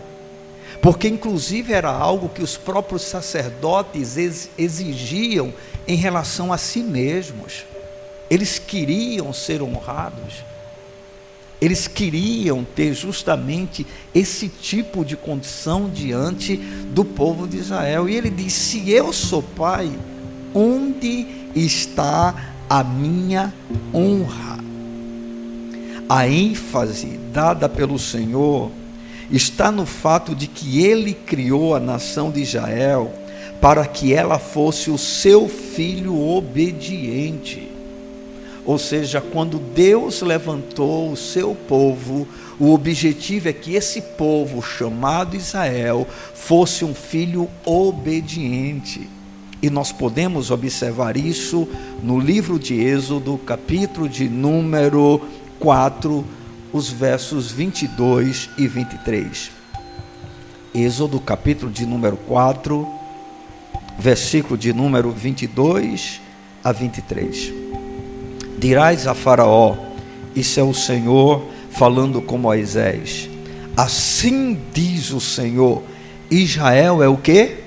Porque, 0.81 1.08
inclusive, 1.08 1.73
era 1.73 1.89
algo 1.89 2.29
que 2.29 2.43
os 2.43 2.58
próprios 2.58 3.01
sacerdotes 3.03 4.17
exigiam 4.58 5.53
em 5.88 5.95
relação 5.95 6.51
a 6.51 6.58
si 6.58 6.81
mesmos. 6.81 7.65
Eles 8.29 8.60
queriam 8.60 9.31
ser 9.34 9.62
honrados. 9.62 10.43
Eles 11.61 11.87
queriam 11.87 12.65
ter 12.75 12.93
justamente 12.93 13.85
esse 14.13 14.49
tipo 14.49 15.05
de 15.05 15.15
condição 15.15 15.89
diante 15.89 16.57
do 16.57 17.05
povo 17.05 17.47
de 17.47 17.57
Israel. 17.57 18.09
E 18.09 18.15
ele 18.15 18.29
diz: 18.29 18.53
Se 18.53 18.89
eu 18.89 19.13
sou 19.13 19.41
pai, 19.41 19.91
onde 20.53 21.25
está 21.55 22.53
a 22.69 22.83
minha 22.83 23.53
honra? 23.93 24.59
A 26.07 26.27
ênfase 26.27 27.19
dada 27.33 27.67
pelo 27.67 27.97
Senhor 27.97 28.69
está 29.31 29.71
no 29.71 29.85
fato 29.85 30.35
de 30.35 30.47
que 30.47 30.83
ele 30.83 31.13
criou 31.13 31.73
a 31.73 31.79
nação 31.79 32.29
de 32.29 32.41
Israel 32.41 33.11
para 33.59 33.85
que 33.87 34.13
ela 34.13 34.37
fosse 34.37 34.91
o 34.91 34.97
seu 34.97 35.47
filho 35.49 36.19
obediente. 36.19 37.74
Ou 38.65 38.80
seja, 38.80 39.21
quando 39.21 39.60
Deus 39.60 40.21
levantou 40.23 41.12
o 41.12 41.15
seu 41.15 41.54
povo, 41.54 42.28
o 42.60 42.73
objetivo 42.73 43.47
é 43.47 43.54
que 43.54 43.75
esse 43.75 44.01
povo 44.01 44.62
chamado 44.62 45.36
Israel 45.36 46.08
fosse 46.34 46.84
um 46.84 46.95
filho 46.95 47.47
obediente. 47.63 49.08
E 49.62 49.69
nós 49.69 49.91
podemos 49.91 50.49
observar 50.49 51.15
isso 51.15 51.67
no 52.01 52.19
livro 52.19 52.58
de 52.58 52.73
Êxodo, 52.73 53.38
capítulo 53.38 54.10
de 54.10 54.28
número 54.28 55.21
4, 55.60 56.25
os 56.73 56.89
versos 56.89 57.51
22 57.51 58.49
e 58.58 58.67
23. 58.67 59.51
Êxodo, 60.73 61.19
capítulo 61.19 61.71
de 61.71 61.86
número 61.86 62.17
4, 62.17 62.88
versículo 63.97 64.58
de 64.58 64.73
número 64.73 65.12
22 65.12 66.19
a 66.63 66.71
23 66.71 67.64
dirás 68.57 69.07
a 69.07 69.13
Faraó: 69.13 69.75
Isso 70.35 70.59
é 70.59 70.63
o 70.63 70.73
Senhor 70.73 71.45
falando 71.71 72.21
com 72.21 72.37
Moisés. 72.37 73.29
Assim 73.75 74.59
diz 74.73 75.11
o 75.11 75.19
Senhor: 75.19 75.83
Israel 76.29 77.03
é 77.03 77.07
o 77.07 77.17
que? 77.17 77.57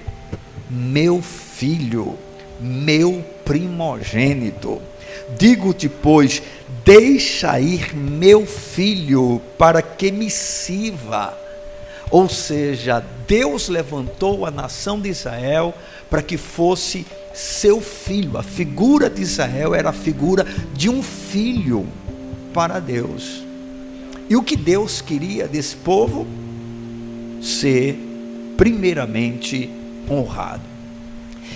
Meu 0.71 1.23
filho, 1.23 2.17
meu 2.61 3.25
primogênito. 3.45 4.81
Digo-te, 5.37 5.89
pois, 5.89 6.43
deixa 6.85 7.61
ir 7.61 7.95
meu 7.95 8.47
filho 8.47 9.41
para 9.59 9.83
que 9.83 10.11
me 10.11 10.31
sirva. 10.31 11.37
Ou 12.11 12.29
seja, 12.29 13.05
Deus 13.27 13.69
levantou 13.69 14.47
a 14.47 14.51
nação 14.51 14.99
de 14.99 15.11
Israel 15.11 15.75
para 16.09 16.23
que 16.23 16.39
fosse 16.39 17.07
seu 17.39 17.81
filho. 17.81 18.37
A 18.37 18.43
figura 18.43 19.09
de 19.09 19.23
Israel 19.23 19.75
era 19.75 19.91
a 19.91 19.93
figura 19.93 20.45
de 20.75 20.91
um 20.91 21.03
filho 21.03 21.87
para 22.53 22.81
Deus. 22.81 23.45
E 24.29 24.35
o 24.35 24.43
que 24.43 24.57
Deus 24.57 25.01
queria 25.01 25.47
desse 25.47 25.77
povo? 25.77 26.27
Ser 27.41 27.97
primeiramente 28.57 29.71
honrado. 30.11 30.65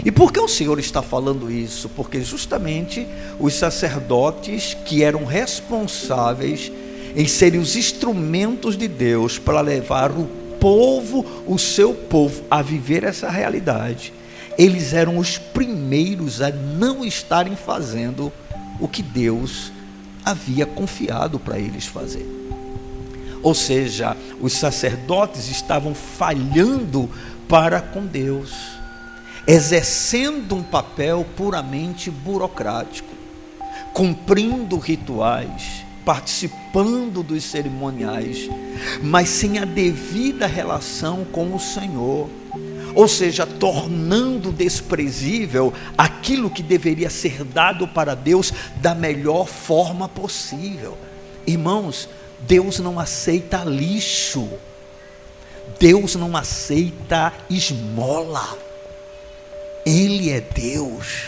E 0.05 0.11
por 0.11 0.33
que 0.33 0.41
o 0.41 0.49
Senhor 0.49 0.79
está 0.79 1.03
falando 1.03 1.51
isso? 1.51 1.89
Porque 1.89 2.23
justamente 2.23 3.07
os 3.39 3.55
sacerdotes 3.55 4.75
que 4.87 5.03
eram 5.03 5.25
responsáveis 5.25 6.71
em 7.15 7.27
serem 7.27 7.61
os 7.61 7.75
instrumentos 7.77 8.77
de 8.77 8.87
Deus 8.87 9.39
para 9.39 9.61
levar 9.61 10.13
o 10.13 10.27
povo, 10.61 11.27
o 11.47 11.59
seu 11.59 11.93
povo, 11.93 12.43
a 12.49 12.63
viver 12.63 13.03
essa 13.03 13.29
realidade, 13.29 14.15
eles 14.59 14.93
eram 14.93 15.19
os 15.19 15.39
primeiros 15.39 16.41
a 16.41 16.51
não 16.51 17.05
estarem 17.05 17.57
fazendo 17.57 18.33
o 18.81 18.89
que 18.89 19.03
Deus 19.03 19.73
havia 20.25 20.67
confiado 20.67 21.39
para 21.39 21.59
eles 21.59 21.87
fazer. 21.87 22.27
Ou 23.43 23.55
seja, 23.55 24.17
os 24.41 24.53
sacerdotes 24.53 25.49
estavam 25.49 25.95
falhando 25.95 27.11
para 27.49 27.81
com 27.81 28.07
Deus, 28.07 28.53
exercendo 29.47 30.55
um 30.55 30.63
papel 30.63 31.27
puramente 31.37 32.11
burocrático, 32.11 33.13
cumprindo 33.93 34.79
rituais, 34.79 35.85
participando 36.05 37.23
dos 37.23 37.45
cerimoniais, 37.45 38.49
mas 39.03 39.29
sem 39.29 39.59
a 39.59 39.65
devida 39.65 40.47
relação 40.47 41.25
com 41.25 41.55
o 41.55 41.61
Senhor. 41.61 42.29
Ou 42.95 43.09
seja, 43.09 43.47
tornando 43.47 44.53
desprezível 44.53 45.73
aquilo 45.97 46.51
que 46.51 46.63
deveria 46.63 47.09
ser 47.09 47.45
dado 47.45 47.89
para 47.89 48.15
Deus 48.15 48.53
da 48.77 48.95
melhor 48.95 49.47
forma 49.47 50.09
possível. 50.09 50.97
Irmãos, 51.47 52.09
Deus 52.41 52.79
não 52.79 52.99
aceita 52.99 53.65
lixo. 53.65 54.49
Deus 55.79 56.15
não 56.15 56.37
aceita 56.37 57.33
esmola. 57.49 58.59
Ele 59.87 60.31
é 60.31 60.41
Deus. 60.41 61.25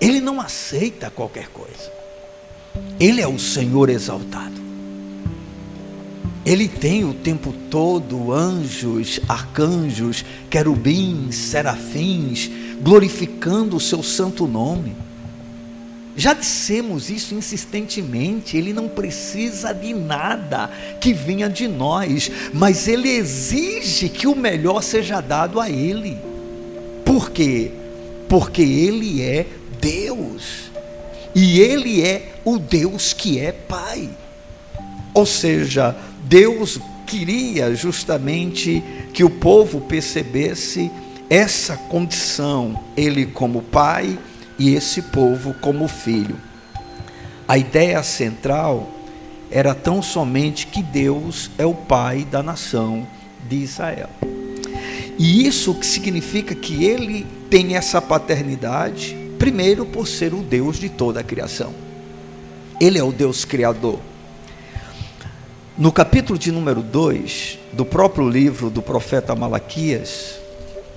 Ele 0.00 0.20
não 0.20 0.40
aceita 0.40 1.10
qualquer 1.10 1.48
coisa. 1.48 1.92
Ele 3.00 3.20
é 3.20 3.26
o 3.26 3.38
Senhor 3.38 3.88
exaltado. 3.88 4.65
Ele 6.46 6.68
tem 6.68 7.04
o 7.04 7.12
tempo 7.12 7.52
todo 7.68 8.32
anjos, 8.32 9.18
arcanjos, 9.28 10.24
querubins, 10.48 11.34
serafins, 11.34 12.48
glorificando 12.80 13.76
o 13.76 13.80
seu 13.80 14.00
santo 14.00 14.46
nome. 14.46 14.94
Já 16.16 16.32
dissemos 16.32 17.10
isso 17.10 17.34
insistentemente, 17.34 18.56
ele 18.56 18.72
não 18.72 18.88
precisa 18.88 19.74
de 19.74 19.92
nada 19.92 20.70
que 21.00 21.12
venha 21.12 21.48
de 21.48 21.66
nós, 21.66 22.30
mas 22.54 22.86
ele 22.86 23.08
exige 23.08 24.08
que 24.08 24.28
o 24.28 24.36
melhor 24.36 24.84
seja 24.84 25.20
dado 25.20 25.60
a 25.60 25.68
ele. 25.68 26.16
Por 27.04 27.30
quê? 27.30 27.72
Porque 28.28 28.62
ele 28.62 29.20
é 29.20 29.46
Deus. 29.80 30.70
E 31.34 31.60
ele 31.60 32.02
é 32.02 32.34
o 32.44 32.56
Deus 32.56 33.12
que 33.12 33.40
é 33.40 33.50
Pai. 33.50 34.08
Ou 35.12 35.26
seja, 35.26 35.96
Deus 36.28 36.80
queria 37.06 37.72
justamente 37.74 38.82
que 39.12 39.22
o 39.22 39.30
povo 39.30 39.80
percebesse 39.82 40.90
essa 41.30 41.76
condição, 41.76 42.82
ele 42.96 43.26
como 43.26 43.62
pai 43.62 44.18
e 44.58 44.74
esse 44.74 45.02
povo 45.02 45.54
como 45.60 45.86
filho. 45.86 46.36
A 47.46 47.56
ideia 47.56 48.02
central 48.02 48.90
era 49.50 49.72
tão 49.72 50.02
somente 50.02 50.66
que 50.66 50.82
Deus 50.82 51.48
é 51.56 51.64
o 51.64 51.74
pai 51.74 52.26
da 52.28 52.42
nação 52.42 53.06
de 53.48 53.56
Israel. 53.56 54.10
E 55.16 55.46
isso 55.46 55.74
que 55.74 55.86
significa 55.86 56.56
que 56.56 56.84
ele 56.84 57.24
tem 57.48 57.76
essa 57.76 58.02
paternidade, 58.02 59.16
primeiro 59.38 59.86
por 59.86 60.08
ser 60.08 60.34
o 60.34 60.42
Deus 60.42 60.80
de 60.80 60.88
toda 60.88 61.20
a 61.20 61.24
criação. 61.24 61.72
Ele 62.80 62.98
é 62.98 63.04
o 63.04 63.12
Deus 63.12 63.44
criador. 63.44 64.00
No 65.78 65.92
capítulo 65.92 66.38
de 66.38 66.50
número 66.50 66.80
2 66.80 67.58
do 67.74 67.84
próprio 67.84 68.26
livro 68.26 68.70
do 68.70 68.80
profeta 68.80 69.34
Malaquias, 69.34 70.40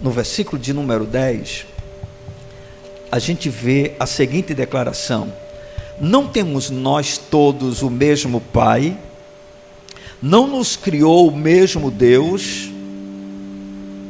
no 0.01 0.09
versículo 0.09 0.57
de 0.57 0.71
número 0.71 1.03
10, 1.03 1.65
a 3.11 3.19
gente 3.19 3.49
vê 3.49 3.97
a 3.99 4.05
seguinte 4.05 4.53
declaração: 4.53 5.33
Não 5.99 6.29
temos 6.29 6.69
nós 6.69 7.17
todos 7.17 7.81
o 7.81 7.89
mesmo 7.89 8.39
Pai? 8.39 8.97
Não 10.21 10.47
nos 10.47 10.77
criou 10.77 11.27
o 11.27 11.35
mesmo 11.35 11.91
Deus? 11.91 12.69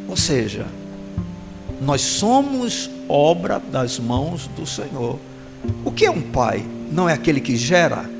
Ou 0.07 0.15
seja, 0.15 0.67
nós 1.81 2.01
somos 2.01 2.91
obra 3.07 3.59
das 3.59 3.97
mãos 3.97 4.45
do 4.55 4.67
Senhor. 4.67 5.17
O 5.83 5.91
que 5.91 6.05
é 6.05 6.11
um 6.11 6.21
pai? 6.21 6.63
Não 6.91 7.09
é 7.09 7.13
aquele 7.13 7.41
que 7.41 7.55
gera? 7.55 8.18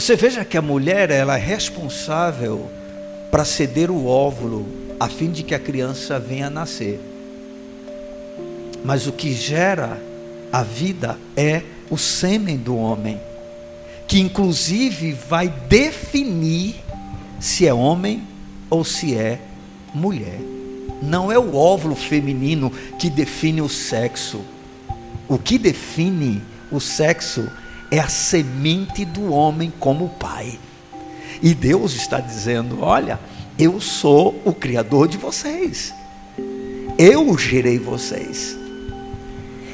Você 0.00 0.16
veja 0.16 0.46
que 0.46 0.56
a 0.56 0.62
mulher 0.62 1.10
ela 1.10 1.36
é 1.36 1.38
responsável 1.38 2.70
para 3.30 3.44
ceder 3.44 3.90
o 3.90 4.06
óvulo 4.06 4.66
a 4.98 5.10
fim 5.10 5.30
de 5.30 5.42
que 5.42 5.54
a 5.54 5.58
criança 5.58 6.18
venha 6.18 6.46
a 6.46 6.50
nascer. 6.50 6.98
Mas 8.82 9.06
o 9.06 9.12
que 9.12 9.34
gera 9.34 10.00
a 10.50 10.62
vida 10.62 11.18
é 11.36 11.62
o 11.90 11.98
sêmen 11.98 12.56
do 12.56 12.78
homem, 12.78 13.20
que 14.08 14.18
inclusive 14.18 15.12
vai 15.12 15.48
definir 15.68 16.76
se 17.38 17.66
é 17.66 17.74
homem 17.74 18.26
ou 18.70 18.86
se 18.86 19.14
é 19.14 19.38
mulher. 19.92 20.40
Não 21.02 21.30
é 21.30 21.38
o 21.38 21.54
óvulo 21.54 21.94
feminino 21.94 22.70
que 22.98 23.10
define 23.10 23.60
o 23.60 23.68
sexo. 23.68 24.40
O 25.28 25.36
que 25.36 25.58
define 25.58 26.42
o 26.72 26.80
sexo 26.80 27.42
é 27.42 27.69
a 27.98 28.08
semente 28.08 29.04
do 29.04 29.32
homem 29.32 29.72
como 29.80 30.10
pai. 30.10 30.58
E 31.42 31.54
Deus 31.54 31.94
está 31.94 32.20
dizendo: 32.20 32.82
Olha, 32.82 33.18
eu 33.58 33.80
sou 33.80 34.40
o 34.44 34.52
Criador 34.52 35.08
de 35.08 35.16
vocês. 35.16 35.92
Eu 36.98 37.36
gerei 37.36 37.78
vocês. 37.78 38.56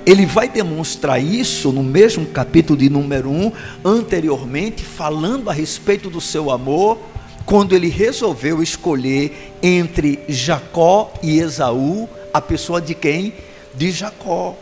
Ele 0.07 0.25
vai 0.25 0.49
demonstrar 0.49 1.21
isso 1.21 1.73
no 1.73 1.83
mesmo 1.83 2.27
capítulo 2.27 2.79
de 2.79 2.89
número 2.89 3.29
1, 3.29 3.53
anteriormente, 3.85 4.85
falando 4.85 5.51
a 5.51 5.53
respeito 5.53 6.09
do 6.09 6.21
seu 6.21 6.51
amor, 6.53 6.97
quando 7.45 7.75
ele 7.75 7.89
resolveu 7.89 8.63
escolher 8.63 9.57
entre 9.61 10.21
Jacó 10.29 11.13
e 11.23 11.41
Esaú, 11.41 12.09
a 12.33 12.41
pessoa 12.41 12.81
de 12.81 12.95
quem? 12.95 13.35
De 13.75 13.91
Jacó. 13.91 14.57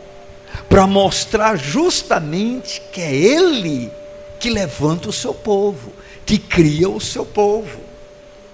Para 0.69 0.87
mostrar 0.87 1.57
justamente 1.57 2.81
que 2.91 3.01
é 3.01 3.15
ele 3.15 3.91
que 4.39 4.49
levanta 4.49 5.09
o 5.09 5.13
seu 5.13 5.33
povo, 5.33 5.91
que 6.25 6.37
cria 6.37 6.89
o 6.89 6.99
seu 6.99 7.25
povo 7.25 7.85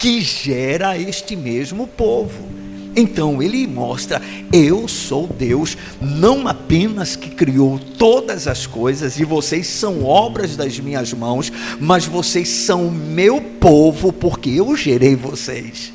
que 0.02 0.20
gera 0.20 0.98
este 0.98 1.36
mesmo 1.36 1.86
povo. 1.86 2.50
Então 2.96 3.42
ele 3.42 3.68
mostra: 3.68 4.20
eu 4.52 4.88
sou 4.88 5.28
Deus, 5.28 5.78
não 6.02 6.48
apenas 6.48 7.16
que 7.16 7.30
criou 7.30 7.80
todas 8.00 8.48
as 8.48 8.66
coisas, 8.66 9.20
e 9.20 9.24
vocês 9.24 9.68
são 9.68 10.04
obras 10.04 10.58
das 10.58 10.80
minhas 10.80 11.14
mãos, 11.14 11.54
mas 11.80 12.06
vocês 12.06 12.50
são 12.50 12.90
meu 12.90 13.40
povo, 13.40 14.12
porque 14.12 14.50
eu 14.50 14.76
gerei 14.76 15.16
vocês. 15.16 15.94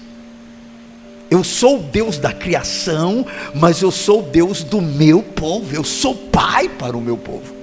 Eu 1.31 1.43
sou 1.43 1.81
o 1.81 1.83
Deus 1.83 2.19
da 2.19 2.33
criação, 2.33 3.27
mas 3.55 3.83
eu 3.83 3.91
sou 3.91 4.21
o 4.21 4.31
Deus 4.31 4.62
do 4.62 4.81
meu 4.81 5.23
povo, 5.23 5.75
eu 5.75 5.83
sou 5.83 6.15
pai 6.15 6.69
para 6.69 6.97
o 6.97 7.01
meu 7.01 7.17
povo. 7.17 7.55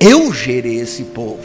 Eu 0.00 0.32
gerei 0.32 0.80
esse 0.80 1.04
povo. 1.04 1.42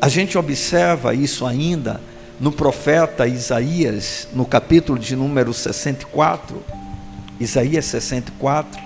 A 0.00 0.08
gente 0.08 0.38
observa 0.38 1.14
isso 1.14 1.44
ainda 1.44 2.00
no 2.40 2.50
profeta 2.50 3.26
Isaías, 3.26 4.26
no 4.32 4.46
capítulo 4.46 4.98
de 4.98 5.14
número 5.14 5.52
64, 5.52 6.62
Isaías 7.38 7.84
64, 7.84 8.80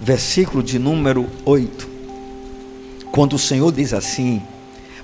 versículo 0.00 0.62
de 0.62 0.78
número 0.78 1.28
8, 1.44 1.88
quando 3.12 3.34
o 3.34 3.38
Senhor 3.38 3.70
diz 3.72 3.92
assim: 3.92 4.42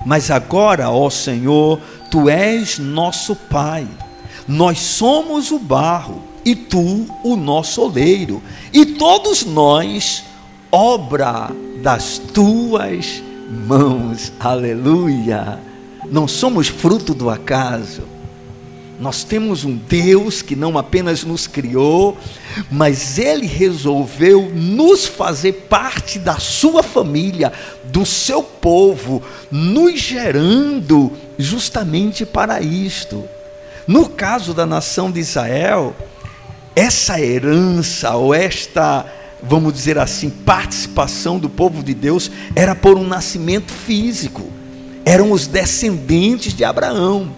Mas 0.05 0.29
agora, 0.29 0.89
ó 0.89 1.09
Senhor, 1.09 1.79
tu 2.09 2.29
és 2.29 2.77
nosso 2.77 3.35
Pai, 3.35 3.87
nós 4.51 4.79
somos 4.79 5.51
o 5.51 5.59
barro, 5.59 6.21
e 6.43 6.55
tu 6.55 7.07
o 7.23 7.35
nosso 7.35 7.81
oleiro, 7.81 8.41
e 8.73 8.85
todos 8.85 9.45
nós, 9.45 10.23
obra 10.71 11.51
das 11.81 12.17
tuas 12.17 13.21
mãos, 13.67 14.31
aleluia 14.39 15.71
não 16.11 16.27
somos 16.27 16.67
fruto 16.67 17.13
do 17.13 17.29
acaso. 17.29 18.03
Nós 18.99 19.23
temos 19.23 19.63
um 19.63 19.75
Deus 19.75 20.43
que 20.43 20.55
não 20.55 20.77
apenas 20.77 21.23
nos 21.23 21.47
criou, 21.47 22.15
mas 22.69 23.17
Ele 23.17 23.47
resolveu 23.47 24.51
nos 24.53 25.07
fazer 25.07 25.53
parte 25.69 26.19
da 26.19 26.37
sua 26.37 26.83
família, 26.83 27.51
do 27.85 28.05
seu 28.05 28.43
povo, 28.43 29.23
nos 29.49 29.99
gerando 29.99 31.11
justamente 31.39 32.25
para 32.25 32.61
isto. 32.61 33.23
No 33.91 34.07
caso 34.07 34.53
da 34.53 34.65
nação 34.65 35.11
de 35.11 35.19
Israel, 35.19 35.93
essa 36.73 37.19
herança 37.19 38.15
ou 38.15 38.33
esta, 38.33 39.05
vamos 39.43 39.73
dizer 39.73 39.97
assim, 39.97 40.29
participação 40.29 41.37
do 41.37 41.49
povo 41.49 41.83
de 41.83 41.93
Deus 41.93 42.31
era 42.55 42.73
por 42.73 42.97
um 42.97 43.05
nascimento 43.05 43.69
físico, 43.69 44.49
eram 45.03 45.33
os 45.33 45.45
descendentes 45.45 46.53
de 46.53 46.63
Abraão. 46.63 47.35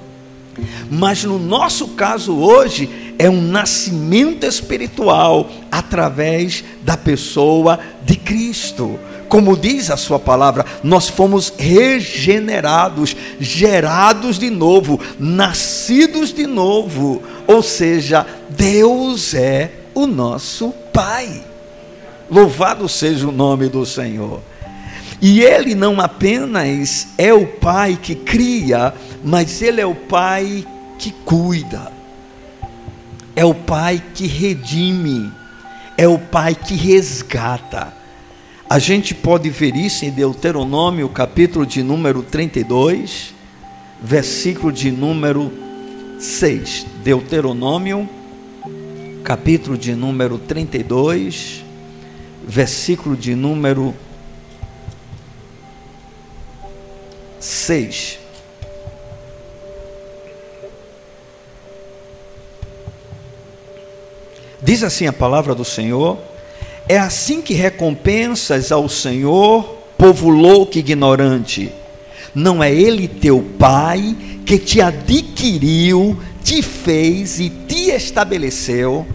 Mas 0.91 1.23
no 1.23 1.39
nosso 1.39 1.87
caso 1.95 2.35
hoje 2.35 3.15
é 3.17 3.27
um 3.27 3.41
nascimento 3.41 4.45
espiritual 4.45 5.49
através 5.71 6.63
da 6.83 6.95
pessoa 6.95 7.79
de 8.05 8.15
Cristo. 8.15 8.99
Como 9.33 9.57
diz 9.57 9.89
a 9.89 9.97
sua 9.97 10.19
palavra, 10.19 10.63
nós 10.83 11.09
fomos 11.09 11.51
regenerados, 11.57 13.15
gerados 13.39 14.37
de 14.37 14.51
novo, 14.51 14.99
nascidos 15.17 16.31
de 16.31 16.45
novo. 16.45 17.19
Ou 17.47 17.63
seja, 17.63 18.27
Deus 18.47 19.33
é 19.33 19.71
o 19.95 20.05
nosso 20.05 20.71
Pai. 20.93 21.41
Louvado 22.29 22.87
seja 22.87 23.27
o 23.27 23.31
nome 23.31 23.69
do 23.69 23.87
Senhor. 23.87 24.39
E 25.19 25.41
Ele 25.41 25.73
não 25.73 25.99
apenas 25.99 27.07
é 27.17 27.33
o 27.33 27.47
Pai 27.47 27.97
que 27.99 28.13
cria, 28.13 28.93
mas 29.23 29.63
Ele 29.63 29.81
é 29.81 29.85
o 29.87 29.95
Pai 29.95 30.63
que 30.99 31.09
cuida, 31.09 31.91
é 33.35 33.43
o 33.43 33.55
Pai 33.55 33.99
que 34.13 34.27
redime, 34.27 35.33
é 35.97 36.07
o 36.07 36.19
Pai 36.19 36.53
que 36.53 36.75
resgata. 36.75 38.02
A 38.69 38.79
gente 38.79 39.13
pode 39.13 39.49
ver 39.49 39.75
isso 39.75 40.05
em 40.05 40.09
Deuteronômio, 40.09 41.07
capítulo 41.09 41.65
de 41.65 41.83
número 41.83 42.23
32, 42.23 43.33
versículo 44.01 44.71
de 44.71 44.91
número 44.91 45.51
6. 46.19 46.85
Deuteronômio, 47.03 48.09
capítulo 49.23 49.77
de 49.77 49.93
número 49.93 50.39
32, 50.39 51.63
versículo 52.43 53.15
de 53.15 53.35
número 53.35 53.93
6. 57.39 58.19
Diz 64.61 64.81
assim 64.83 65.05
a 65.05 65.13
palavra 65.13 65.53
do 65.53 65.65
Senhor 65.65 66.32
é 66.87 66.97
assim 66.97 67.41
que 67.41 67.53
recompensas 67.53 68.71
ao 68.71 68.89
Senhor, 68.89 69.63
povo 69.97 70.29
louco 70.29 70.77
e 70.77 70.79
ignorante. 70.79 71.71
Não 72.35 72.63
é 72.63 72.73
Ele 72.73 73.07
teu 73.07 73.41
Pai 73.57 74.15
que 74.45 74.57
te 74.57 74.81
adquiriu, 74.81 76.19
te 76.43 76.61
fez 76.61 77.39
e 77.39 77.49
te 77.49 77.91
estabeleceu. 77.91 79.07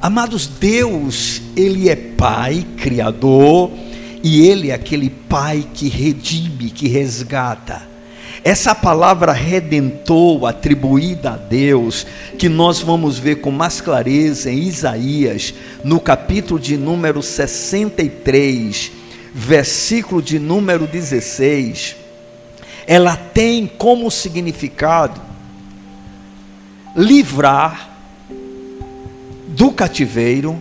Amados, 0.00 0.46
Deus, 0.46 1.40
Ele 1.56 1.88
é 1.88 1.96
Pai, 1.96 2.66
Criador, 2.76 3.70
e 4.22 4.46
Ele 4.46 4.70
é 4.70 4.74
aquele 4.74 5.10
Pai 5.10 5.66
que 5.74 5.88
redime, 5.88 6.70
que 6.70 6.88
resgata. 6.88 7.91
Essa 8.44 8.74
palavra 8.74 9.32
redentor 9.32 10.46
atribuída 10.46 11.34
a 11.34 11.36
Deus, 11.36 12.04
que 12.36 12.48
nós 12.48 12.80
vamos 12.80 13.16
ver 13.16 13.36
com 13.36 13.52
mais 13.52 13.80
clareza 13.80 14.50
em 14.50 14.58
Isaías, 14.64 15.54
no 15.84 16.00
capítulo 16.00 16.58
de 16.58 16.76
número 16.76 17.22
63, 17.22 18.90
versículo 19.32 20.20
de 20.20 20.40
número 20.40 20.88
16, 20.88 21.96
ela 22.84 23.16
tem 23.16 23.64
como 23.66 24.10
significado 24.10 25.20
livrar 26.96 27.90
do 29.48 29.70
cativeiro 29.70 30.60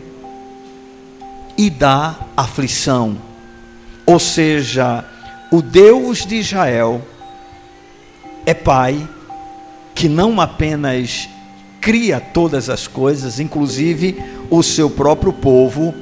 e 1.57 1.67
da 1.67 2.15
aflição. 2.37 3.17
Ou 4.05 4.19
seja, 4.19 5.03
o 5.51 5.63
Deus 5.63 6.27
de 6.27 6.35
Israel 6.35 7.01
é 8.45 8.53
Pai 8.53 9.07
que 9.93 10.09
não 10.09 10.39
apenas 10.41 11.29
cria 11.79 12.19
todas 12.19 12.69
as 12.69 12.87
coisas, 12.87 13.39
inclusive 13.39 14.21
o 14.49 14.61
seu 14.61 14.89
próprio 14.89 15.33
povo, 15.33 15.93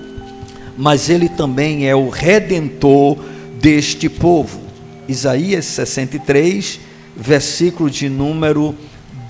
mas 0.77 1.09
ele 1.09 1.29
também 1.29 1.87
é 1.87 1.95
o 1.95 2.09
redentor 2.09 3.17
deste 3.61 4.09
povo. 4.09 4.61
Isaías 5.07 5.65
63, 5.65 6.79
versículo 7.15 7.89
de 7.89 8.07
número 8.09 8.75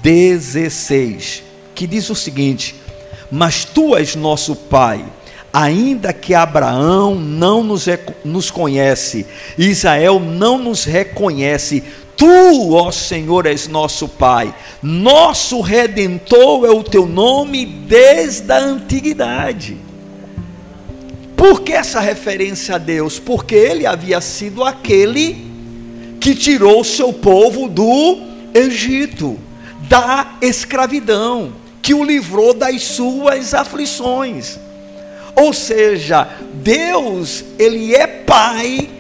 16, 0.03 1.43
que 1.73 1.87
diz 1.87 2.09
o 2.09 2.15
seguinte: 2.15 2.75
Mas 3.31 3.65
tu 3.65 3.95
és 3.95 4.15
nosso 4.15 4.55
Pai, 4.55 5.05
ainda 5.51 6.13
que 6.13 6.33
Abraão 6.33 7.15
não 7.15 7.63
nos, 7.63 7.85
nos 8.23 8.51
conhece, 8.51 9.25
Israel 9.57 10.19
não 10.19 10.57
nos 10.57 10.83
reconhece, 10.83 11.83
Tu, 12.19 12.73
ó 12.73 12.91
Senhor, 12.91 13.45
és 13.45 13.69
nosso 13.69 14.05
Pai, 14.05 14.53
nosso 14.83 15.61
redentor 15.61 16.65
é 16.65 16.69
o 16.69 16.83
teu 16.83 17.05
nome 17.05 17.65
desde 17.65 18.51
a 18.51 18.57
antiguidade. 18.57 19.77
Por 21.37 21.61
que 21.61 21.71
essa 21.71 22.01
referência 22.01 22.75
a 22.75 22.77
Deus? 22.77 23.19
Porque 23.19 23.55
ele 23.55 23.85
havia 23.85 24.19
sido 24.19 24.65
aquele 24.65 25.49
que 26.19 26.35
tirou 26.35 26.81
o 26.81 26.83
seu 26.83 27.13
povo 27.13 27.69
do 27.69 28.19
Egito, 28.53 29.39
da 29.87 30.33
escravidão, 30.41 31.53
que 31.81 31.93
o 31.93 32.03
livrou 32.03 32.53
das 32.53 32.83
suas 32.83 33.53
aflições. 33.53 34.59
Ou 35.37 35.53
seja, 35.53 36.27
Deus, 36.55 37.45
ele 37.57 37.95
é 37.95 38.05
Pai 38.05 38.98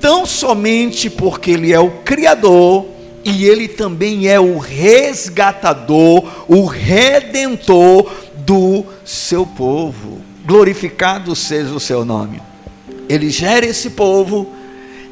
tão 0.00 0.24
somente 0.24 1.10
porque 1.10 1.52
Ele 1.52 1.72
é 1.72 1.78
o 1.78 1.90
Criador 1.90 2.86
e 3.24 3.44
Ele 3.44 3.68
também 3.68 4.28
é 4.28 4.40
o 4.40 4.58
resgatador, 4.58 6.24
o 6.48 6.64
redentor 6.64 8.10
do 8.38 8.84
seu 9.04 9.44
povo. 9.44 10.20
Glorificado 10.44 11.36
seja 11.36 11.72
o 11.72 11.80
seu 11.80 12.04
nome. 12.04 12.40
Ele 13.08 13.30
gera 13.30 13.66
esse 13.66 13.90
povo 13.90 14.50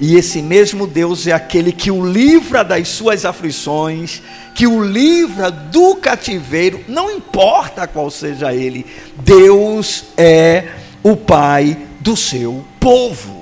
e 0.01 0.17
esse 0.17 0.41
mesmo 0.41 0.87
Deus 0.87 1.27
é 1.27 1.33
aquele 1.33 1.73
que 1.73 1.91
o 1.91 2.07
livra 2.07 2.63
das 2.63 2.89
suas 2.89 3.25
aflições, 3.25 4.23
que 4.55 4.67
o 4.67 4.83
livra 4.83 5.51
do 5.51 5.97
cativeiro, 5.97 6.81
não 6.89 7.11
importa 7.11 7.87
qual 7.87 8.11
seja 8.11 8.55
ele, 8.55 8.87
Deus 9.17 10.05
é 10.17 10.69
o 11.03 11.17
Pai 11.17 11.77
do 12.01 12.17
seu 12.17 12.65
povo. 12.79 13.38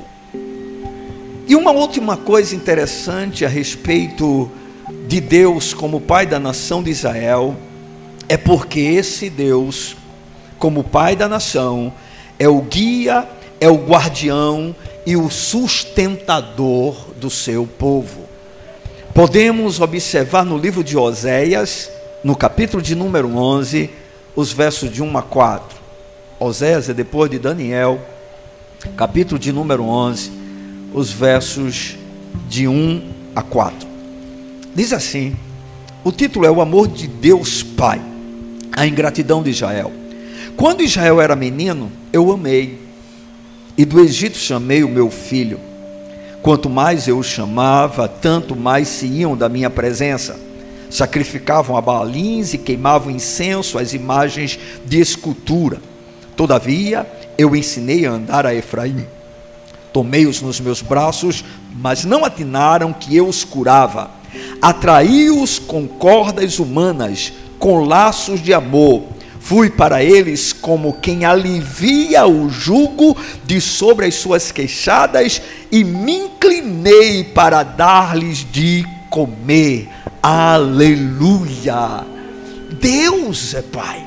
E 1.48 1.54
uma 1.54 1.70
última 1.70 2.16
coisa 2.16 2.56
interessante 2.56 3.44
a 3.44 3.48
respeito 3.48 4.50
de 5.06 5.20
Deus 5.20 5.72
como 5.72 6.00
Pai 6.00 6.26
da 6.26 6.40
nação 6.40 6.82
de 6.82 6.90
Israel 6.90 7.54
é 8.28 8.36
porque 8.36 8.80
esse 8.80 9.30
Deus, 9.30 9.96
como 10.58 10.82
Pai 10.82 11.14
da 11.14 11.28
nação, 11.28 11.92
é 12.36 12.48
o 12.48 12.60
guia, 12.62 13.28
é 13.60 13.68
o 13.68 13.76
guardião 13.76 14.74
e 15.06 15.16
o 15.16 15.30
sustentador 15.30 16.96
do 17.14 17.30
seu 17.30 17.64
povo. 17.64 18.22
Podemos 19.14 19.78
observar 19.78 20.44
no 20.44 20.58
livro 20.58 20.82
de 20.82 20.96
Oséias, 20.96 21.88
no 22.24 22.34
capítulo 22.34 22.82
de 22.82 22.96
número 22.96 23.32
11, 23.36 23.88
os 24.34 24.52
versos 24.52 24.90
de 24.90 25.00
1 25.00 25.16
a 25.16 25.22
4. 25.22 25.78
Oséias 26.40 26.88
é 26.88 26.92
depois 26.92 27.30
de 27.30 27.38
Daniel, 27.38 28.00
capítulo 28.96 29.38
de 29.38 29.52
número 29.52 29.84
11 29.84 30.45
os 30.92 31.10
versos 31.10 31.96
de 32.48 32.66
1 32.66 33.02
a 33.34 33.42
4. 33.42 33.88
Diz 34.74 34.92
assim: 34.92 35.36
o 36.06 36.12
título 36.12 36.46
é 36.46 36.50
O 36.52 36.60
Amor 36.60 36.86
de 36.86 37.08
Deus 37.08 37.64
Pai, 37.64 38.00
a 38.70 38.86
ingratidão 38.86 39.42
de 39.42 39.50
Israel. 39.50 39.92
Quando 40.56 40.84
Israel 40.84 41.20
era 41.20 41.34
menino, 41.34 41.90
eu 42.12 42.30
amei, 42.30 42.78
e 43.76 43.84
do 43.84 43.98
Egito 43.98 44.38
chamei 44.38 44.84
o 44.84 44.88
meu 44.88 45.10
filho. 45.10 45.58
Quanto 46.42 46.70
mais 46.70 47.08
eu 47.08 47.18
o 47.18 47.24
chamava, 47.24 48.06
tanto 48.06 48.54
mais 48.54 48.86
se 48.86 49.04
iam 49.04 49.36
da 49.36 49.48
minha 49.48 49.68
presença. 49.68 50.38
Sacrificavam 50.88 51.76
a 51.76 51.80
balins 51.80 52.54
e 52.54 52.58
queimavam 52.58 53.10
incenso 53.10 53.76
às 53.76 53.92
imagens 53.92 54.56
de 54.84 55.00
escultura. 55.00 55.78
Todavia, 56.36 57.04
eu 57.36 57.56
ensinei 57.56 58.06
a 58.06 58.12
andar 58.12 58.46
a 58.46 58.54
Efraim 58.54 59.04
Tomei-os 59.96 60.42
nos 60.42 60.60
meus 60.60 60.82
braços, 60.82 61.42
mas 61.74 62.04
não 62.04 62.22
atinaram 62.22 62.92
que 62.92 63.16
eu 63.16 63.26
os 63.26 63.44
curava. 63.44 64.10
Atraí-os 64.60 65.58
com 65.58 65.88
cordas 65.88 66.58
humanas, 66.58 67.32
com 67.58 67.82
laços 67.82 68.42
de 68.42 68.52
amor. 68.52 69.04
Fui 69.40 69.70
para 69.70 70.04
eles 70.04 70.52
como 70.52 71.00
quem 71.00 71.24
alivia 71.24 72.26
o 72.26 72.50
jugo 72.50 73.16
de 73.46 73.58
sobre 73.58 74.04
as 74.04 74.16
suas 74.16 74.52
queixadas 74.52 75.40
e 75.72 75.82
me 75.82 76.12
inclinei 76.12 77.24
para 77.24 77.62
dar-lhes 77.62 78.46
de 78.52 78.84
comer. 79.08 79.88
Aleluia! 80.22 82.04
Deus 82.78 83.54
é 83.54 83.62
Pai. 83.62 84.06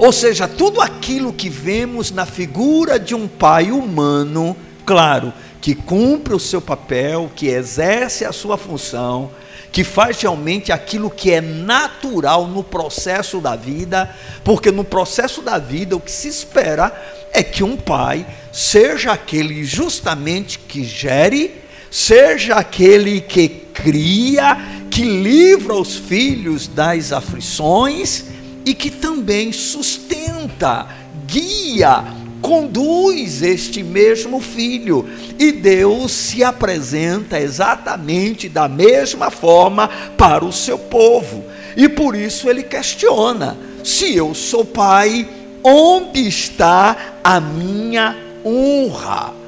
Ou 0.00 0.10
seja, 0.10 0.48
tudo 0.48 0.80
aquilo 0.80 1.32
que 1.32 1.48
vemos 1.48 2.10
na 2.10 2.26
figura 2.26 2.98
de 2.98 3.14
um 3.14 3.28
pai 3.28 3.70
humano, 3.70 4.56
claro, 4.90 5.32
que 5.60 5.72
cumpre 5.72 6.34
o 6.34 6.40
seu 6.40 6.60
papel, 6.60 7.30
que 7.36 7.46
exerce 7.46 8.24
a 8.24 8.32
sua 8.32 8.58
função, 8.58 9.30
que 9.70 9.84
faz 9.84 10.20
realmente 10.20 10.72
aquilo 10.72 11.08
que 11.08 11.30
é 11.30 11.40
natural 11.40 12.48
no 12.48 12.64
processo 12.64 13.40
da 13.40 13.54
vida, 13.54 14.12
porque 14.42 14.72
no 14.72 14.82
processo 14.82 15.42
da 15.42 15.58
vida 15.58 15.94
o 15.94 16.00
que 16.00 16.10
se 16.10 16.26
espera 16.26 16.92
é 17.32 17.40
que 17.40 17.62
um 17.62 17.76
pai 17.76 18.26
seja 18.52 19.12
aquele 19.12 19.62
justamente 19.62 20.58
que 20.58 20.82
gere, 20.82 21.54
seja 21.88 22.56
aquele 22.56 23.20
que 23.20 23.48
cria, 23.48 24.56
que 24.90 25.04
livra 25.04 25.74
os 25.74 25.94
filhos 25.94 26.66
das 26.66 27.12
aflições 27.12 28.24
e 28.66 28.74
que 28.74 28.90
também 28.90 29.52
sustenta, 29.52 30.88
guia, 31.28 32.18
conduz 32.40 33.42
este 33.42 33.82
mesmo 33.82 34.40
filho. 34.40 35.08
E 35.38 35.52
Deus 35.52 36.12
se 36.12 36.42
apresenta 36.42 37.40
exatamente 37.40 38.48
da 38.48 38.68
mesma 38.68 39.30
forma 39.30 39.88
para 40.16 40.44
o 40.44 40.52
seu 40.52 40.78
povo. 40.78 41.44
E 41.76 41.88
por 41.88 42.14
isso 42.14 42.48
ele 42.48 42.62
questiona: 42.62 43.56
se 43.84 44.14
eu 44.14 44.34
sou 44.34 44.64
pai, 44.64 45.28
onde 45.62 46.26
está 46.26 46.96
a 47.22 47.40
minha 47.40 48.16
honra? 48.44 49.39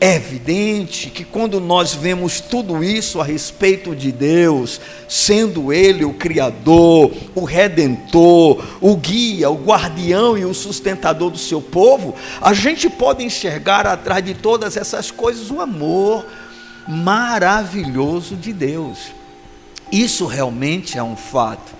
É 0.00 0.16
evidente 0.16 1.08
que 1.08 1.24
quando 1.24 1.60
nós 1.60 1.94
vemos 1.94 2.40
tudo 2.40 2.82
isso 2.82 3.20
a 3.20 3.24
respeito 3.24 3.94
de 3.94 4.10
Deus, 4.10 4.80
sendo 5.08 5.72
Ele 5.72 6.04
o 6.04 6.12
Criador, 6.12 7.12
o 7.34 7.44
Redentor, 7.44 8.62
o 8.80 8.96
guia, 8.96 9.48
o 9.48 9.54
guardião 9.54 10.36
e 10.36 10.44
o 10.44 10.52
sustentador 10.52 11.30
do 11.30 11.38
seu 11.38 11.62
povo, 11.62 12.14
a 12.40 12.52
gente 12.52 12.90
pode 12.90 13.24
enxergar 13.24 13.86
atrás 13.86 14.24
de 14.24 14.34
todas 14.34 14.76
essas 14.76 15.10
coisas 15.10 15.50
o 15.50 15.60
amor 15.60 16.26
maravilhoso 16.86 18.36
de 18.36 18.52
Deus. 18.52 19.12
Isso 19.90 20.26
realmente 20.26 20.98
é 20.98 21.02
um 21.02 21.16
fato, 21.16 21.72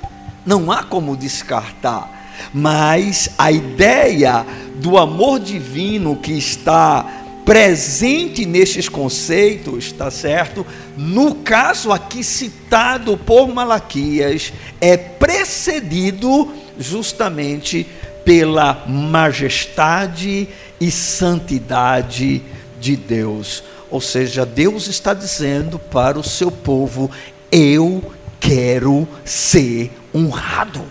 não 0.47 0.71
há 0.71 0.83
como 0.83 1.17
descartar. 1.17 2.23
Mas 2.53 3.31
a 3.39 3.53
ideia 3.53 4.45
do 4.77 4.99
amor 4.99 5.39
divino 5.39 6.17
que 6.17 6.33
está 6.33 7.24
presente 7.45 8.47
nestes 8.47 8.89
conceitos, 8.89 9.93
tá 9.93 10.11
certo? 10.11 10.67
No 10.97 11.37
caso 11.37 11.93
aqui 11.93 12.25
citado 12.25 13.17
por 13.19 13.49
Malaquias, 13.49 14.53
é 14.81 14.97
precedido 14.97 16.51
justamente 16.79 17.87
pela 18.25 18.85
majestade 18.89 20.49
e 20.81 20.91
santidade 20.91 22.43
de 22.81 22.97
Deus. 22.97 23.63
Ou 23.91 24.01
seja, 24.01 24.47
Deus 24.47 24.87
está 24.87 25.13
dizendo 25.13 25.79
para 25.79 26.19
o 26.19 26.25
seu 26.25 26.51
povo: 26.51 27.11
eu 27.53 28.03
quero 28.41 29.07
ser 29.25 29.91
honrado. 30.15 30.83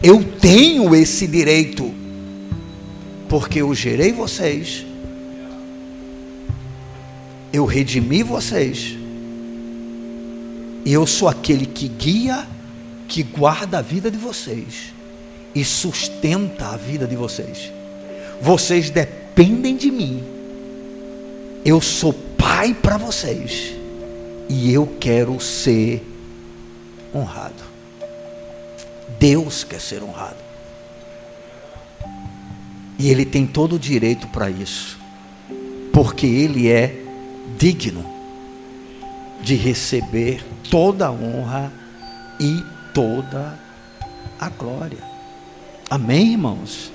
Eu 0.00 0.24
tenho 0.40 0.94
esse 0.94 1.26
direito, 1.26 1.92
porque 3.28 3.60
eu 3.60 3.72
gerei 3.74 4.12
vocês 4.12 4.91
eu 7.52 7.64
redimi 7.64 8.22
vocês. 8.22 8.96
E 10.84 10.92
eu 10.92 11.06
sou 11.06 11.28
aquele 11.28 11.66
que 11.66 11.86
guia, 11.86 12.46
que 13.06 13.22
guarda 13.22 13.78
a 13.78 13.82
vida 13.82 14.10
de 14.10 14.16
vocês 14.16 14.92
e 15.54 15.64
sustenta 15.64 16.68
a 16.68 16.76
vida 16.76 17.06
de 17.06 17.14
vocês. 17.14 17.70
Vocês 18.40 18.90
dependem 18.90 19.76
de 19.76 19.90
mim. 19.90 20.24
Eu 21.64 21.80
sou 21.80 22.12
pai 22.12 22.74
para 22.74 22.96
vocês 22.96 23.74
e 24.48 24.72
eu 24.72 24.86
quero 24.98 25.38
ser 25.40 26.02
honrado. 27.14 27.62
Deus 29.18 29.62
quer 29.62 29.80
ser 29.80 30.02
honrado. 30.02 30.36
E 32.98 33.10
ele 33.10 33.24
tem 33.24 33.46
todo 33.46 33.76
o 33.76 33.78
direito 33.78 34.26
para 34.28 34.50
isso. 34.50 34.98
Porque 35.92 36.26
ele 36.26 36.68
é 36.68 37.01
digno 37.62 38.04
de 39.40 39.54
receber 39.54 40.44
toda 40.68 41.06
a 41.06 41.12
honra 41.12 41.72
e 42.40 42.60
toda 42.92 43.56
a 44.40 44.48
glória. 44.48 44.98
Amém, 45.88 46.32
irmãos? 46.32 46.90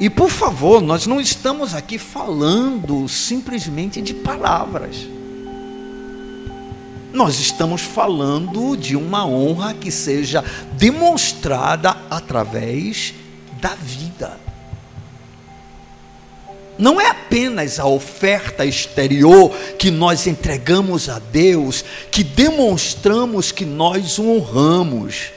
E 0.00 0.08
por 0.08 0.30
favor, 0.30 0.80
nós 0.80 1.06
não 1.06 1.20
estamos 1.20 1.74
aqui 1.74 1.98
falando 1.98 3.06
simplesmente 3.06 4.00
de 4.00 4.14
palavras. 4.14 4.96
Nós 7.12 7.38
estamos 7.38 7.82
falando 7.82 8.78
de 8.78 8.96
uma 8.96 9.26
honra 9.26 9.74
que 9.74 9.90
seja 9.90 10.42
demonstrada 10.78 11.94
através 12.08 13.12
da 13.60 13.74
vida 13.74 14.47
não 16.78 17.00
é 17.00 17.08
apenas 17.08 17.80
a 17.80 17.86
oferta 17.86 18.64
exterior 18.64 19.50
que 19.78 19.90
nós 19.90 20.26
entregamos 20.26 21.08
a 21.08 21.18
Deus, 21.18 21.84
que 22.10 22.22
demonstramos 22.22 23.50
que 23.50 23.64
nós 23.64 24.18
o 24.18 24.30
honramos. 24.30 25.32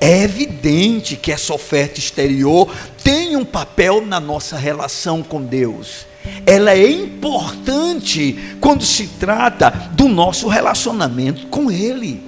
É 0.00 0.22
evidente 0.22 1.16
que 1.16 1.30
essa 1.30 1.54
oferta 1.54 1.98
exterior 1.98 2.70
tem 3.02 3.36
um 3.36 3.44
papel 3.44 4.04
na 4.04 4.18
nossa 4.18 4.56
relação 4.56 5.22
com 5.22 5.42
Deus. 5.42 6.06
Ela 6.44 6.72
é 6.72 6.90
importante 6.90 8.56
quando 8.60 8.84
se 8.84 9.06
trata 9.06 9.70
do 9.92 10.08
nosso 10.08 10.48
relacionamento 10.48 11.46
com 11.48 11.70
Ele. 11.70 12.22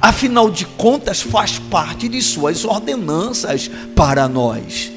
Afinal 0.00 0.50
de 0.50 0.64
contas, 0.64 1.20
faz 1.20 1.58
parte 1.58 2.08
de 2.08 2.22
Suas 2.22 2.64
ordenanças 2.64 3.70
para 3.94 4.26
nós. 4.26 4.90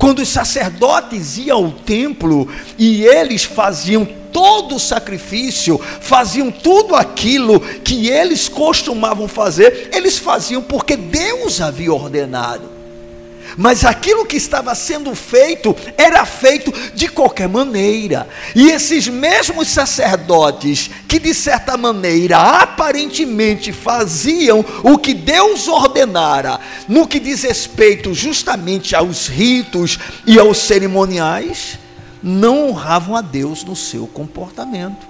Quando 0.00 0.20
os 0.20 0.30
sacerdotes 0.30 1.36
iam 1.36 1.66
ao 1.66 1.70
templo 1.72 2.48
e 2.78 3.04
eles 3.04 3.44
faziam 3.44 4.08
todo 4.32 4.76
o 4.76 4.80
sacrifício, 4.80 5.78
faziam 5.78 6.50
tudo 6.50 6.96
aquilo 6.96 7.60
que 7.60 8.08
eles 8.08 8.48
costumavam 8.48 9.28
fazer, 9.28 9.90
eles 9.92 10.16
faziam 10.16 10.62
porque 10.62 10.96
Deus 10.96 11.60
havia 11.60 11.92
ordenado 11.92 12.69
mas 13.56 13.84
aquilo 13.84 14.26
que 14.26 14.36
estava 14.36 14.74
sendo 14.74 15.14
feito 15.14 15.74
era 15.96 16.24
feito 16.24 16.72
de 16.94 17.08
qualquer 17.08 17.48
maneira. 17.48 18.28
E 18.54 18.70
esses 18.70 19.08
mesmos 19.08 19.68
sacerdotes, 19.68 20.90
que 21.08 21.18
de 21.18 21.34
certa 21.34 21.76
maneira 21.76 22.38
aparentemente 22.38 23.72
faziam 23.72 24.64
o 24.82 24.98
que 24.98 25.14
Deus 25.14 25.68
ordenara, 25.68 26.60
no 26.88 27.06
que 27.06 27.20
diz 27.20 27.42
respeito 27.42 28.14
justamente 28.14 28.94
aos 28.94 29.26
ritos 29.26 29.98
e 30.26 30.38
aos 30.38 30.58
cerimoniais, 30.58 31.78
não 32.22 32.68
honravam 32.68 33.16
a 33.16 33.20
Deus 33.20 33.64
no 33.64 33.74
seu 33.74 34.06
comportamento. 34.06 35.08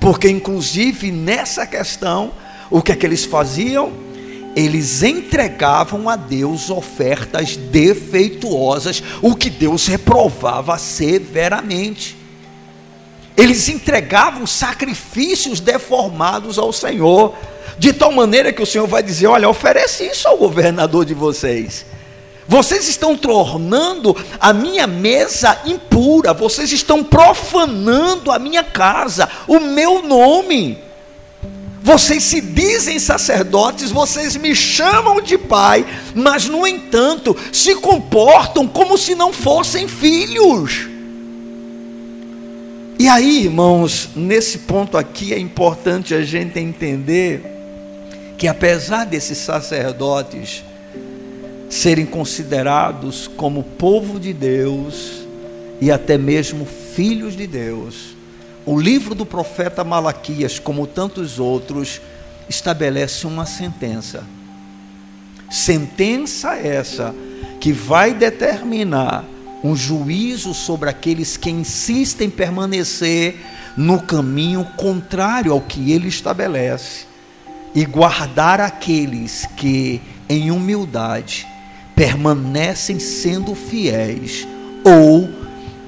Porque, 0.00 0.28
inclusive, 0.28 1.10
nessa 1.10 1.66
questão, 1.66 2.32
o 2.70 2.82
que 2.82 2.92
é 2.92 2.96
que 2.96 3.06
eles 3.06 3.24
faziam? 3.24 4.03
Eles 4.56 5.02
entregavam 5.02 6.08
a 6.08 6.16
Deus 6.16 6.70
ofertas 6.70 7.56
defeituosas, 7.56 9.02
o 9.20 9.34
que 9.34 9.50
Deus 9.50 9.86
reprovava 9.86 10.78
severamente. 10.78 12.16
Eles 13.36 13.68
entregavam 13.68 14.46
sacrifícios 14.46 15.58
deformados 15.60 16.58
ao 16.58 16.72
Senhor, 16.72 17.34
de 17.78 17.92
tal 17.92 18.12
maneira 18.12 18.52
que 18.52 18.62
o 18.62 18.66
Senhor 18.66 18.86
vai 18.86 19.02
dizer: 19.02 19.26
Olha, 19.26 19.48
oferece 19.48 20.04
isso 20.04 20.28
ao 20.28 20.36
governador 20.36 21.04
de 21.04 21.14
vocês. 21.14 21.84
Vocês 22.46 22.88
estão 22.88 23.16
tornando 23.16 24.14
a 24.38 24.52
minha 24.52 24.86
mesa 24.86 25.58
impura, 25.64 26.34
vocês 26.34 26.70
estão 26.72 27.02
profanando 27.02 28.30
a 28.30 28.38
minha 28.38 28.62
casa, 28.62 29.28
o 29.48 29.58
meu 29.58 30.02
nome. 30.02 30.78
Vocês 31.84 32.24
se 32.24 32.40
dizem 32.40 32.98
sacerdotes, 32.98 33.90
vocês 33.90 34.36
me 34.36 34.56
chamam 34.56 35.20
de 35.20 35.36
pai, 35.36 35.84
mas 36.14 36.46
no 36.46 36.66
entanto 36.66 37.36
se 37.52 37.74
comportam 37.74 38.66
como 38.66 38.96
se 38.96 39.14
não 39.14 39.34
fossem 39.34 39.86
filhos. 39.86 40.88
E 42.98 43.06
aí, 43.06 43.44
irmãos, 43.44 44.08
nesse 44.16 44.60
ponto 44.60 44.96
aqui 44.96 45.34
é 45.34 45.38
importante 45.38 46.14
a 46.14 46.24
gente 46.24 46.58
entender 46.58 47.42
que 48.38 48.48
apesar 48.48 49.04
desses 49.04 49.36
sacerdotes 49.36 50.64
serem 51.68 52.06
considerados 52.06 53.28
como 53.28 53.62
povo 53.62 54.18
de 54.18 54.32
Deus 54.32 55.26
e 55.82 55.90
até 55.90 56.16
mesmo 56.16 56.64
filhos 56.64 57.36
de 57.36 57.46
Deus, 57.46 58.16
o 58.66 58.78
livro 58.80 59.14
do 59.14 59.26
profeta 59.26 59.84
Malaquias, 59.84 60.58
como 60.58 60.86
tantos 60.86 61.38
outros, 61.38 62.00
estabelece 62.48 63.26
uma 63.26 63.46
sentença. 63.46 64.24
Sentença 65.50 66.54
essa 66.56 67.14
que 67.60 67.72
vai 67.72 68.14
determinar 68.14 69.24
um 69.62 69.74
juízo 69.74 70.52
sobre 70.52 70.90
aqueles 70.90 71.36
que 71.36 71.50
insistem 71.50 72.26
em 72.28 72.30
permanecer 72.30 73.36
no 73.76 74.00
caminho 74.00 74.64
contrário 74.76 75.52
ao 75.52 75.60
que 75.60 75.92
ele 75.92 76.08
estabelece 76.08 77.06
e 77.74 77.84
guardar 77.84 78.60
aqueles 78.60 79.46
que, 79.56 80.00
em 80.28 80.50
humildade, 80.50 81.46
permanecem 81.96 82.98
sendo 82.98 83.54
fiéis 83.54 84.46
ou 84.84 85.28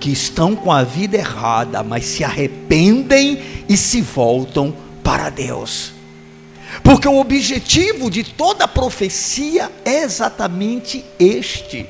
que 0.07 0.13
estão 0.13 0.55
com 0.55 0.71
a 0.71 0.85
vida 0.85 1.17
errada, 1.17 1.83
mas 1.83 2.05
se 2.05 2.23
arrependem 2.23 3.43
e 3.69 3.77
se 3.77 4.01
voltam 4.01 4.73
para 5.03 5.31
Deus. 5.31 5.91
Porque 6.85 7.09
o 7.09 7.19
objetivo 7.19 8.09
de 8.09 8.23
toda 8.23 8.69
profecia 8.69 9.69
é 9.85 10.05
exatamente 10.05 11.05
este 11.19 11.89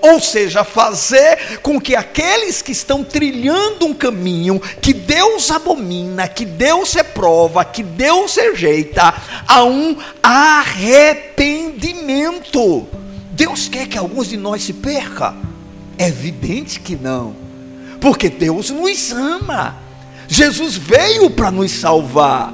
ou 0.00 0.18
seja, 0.18 0.64
fazer 0.64 1.60
com 1.60 1.78
que 1.80 1.94
aqueles 1.94 2.62
que 2.62 2.72
estão 2.72 3.04
trilhando 3.04 3.86
um 3.86 3.94
caminho 3.94 4.60
que 4.80 4.92
Deus 4.92 5.52
abomina, 5.52 6.26
que 6.26 6.44
Deus 6.44 6.94
reprova, 6.94 7.64
que 7.64 7.80
Deus 7.82 8.34
rejeita, 8.34 9.14
a 9.46 9.62
um 9.62 9.96
arrependimento. 10.20 12.88
Deus 13.30 13.68
quer 13.68 13.86
que 13.86 13.98
alguns 13.98 14.30
de 14.30 14.36
nós 14.36 14.64
se 14.64 14.72
perca? 14.72 15.53
É 15.98 16.08
evidente 16.08 16.80
que 16.80 16.96
não, 16.96 17.34
porque 18.00 18.28
Deus 18.28 18.70
nos 18.70 19.12
ama. 19.12 19.76
Jesus 20.26 20.76
veio 20.76 21.30
para 21.30 21.50
nos 21.50 21.70
salvar. 21.70 22.52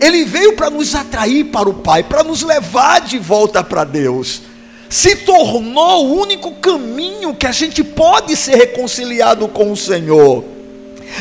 Ele 0.00 0.24
veio 0.24 0.54
para 0.54 0.68
nos 0.68 0.94
atrair 0.94 1.44
para 1.46 1.68
o 1.68 1.74
Pai, 1.74 2.02
para 2.02 2.22
nos 2.22 2.42
levar 2.42 3.00
de 3.00 3.18
volta 3.18 3.64
para 3.64 3.84
Deus 3.84 4.42
se 4.88 5.16
tornou 5.16 6.06
o 6.06 6.20
único 6.20 6.52
caminho 6.56 7.34
que 7.34 7.46
a 7.46 7.52
gente 7.52 7.82
pode 7.82 8.36
ser 8.36 8.56
reconciliado 8.56 9.48
com 9.48 9.72
o 9.72 9.76
Senhor. 9.76 10.44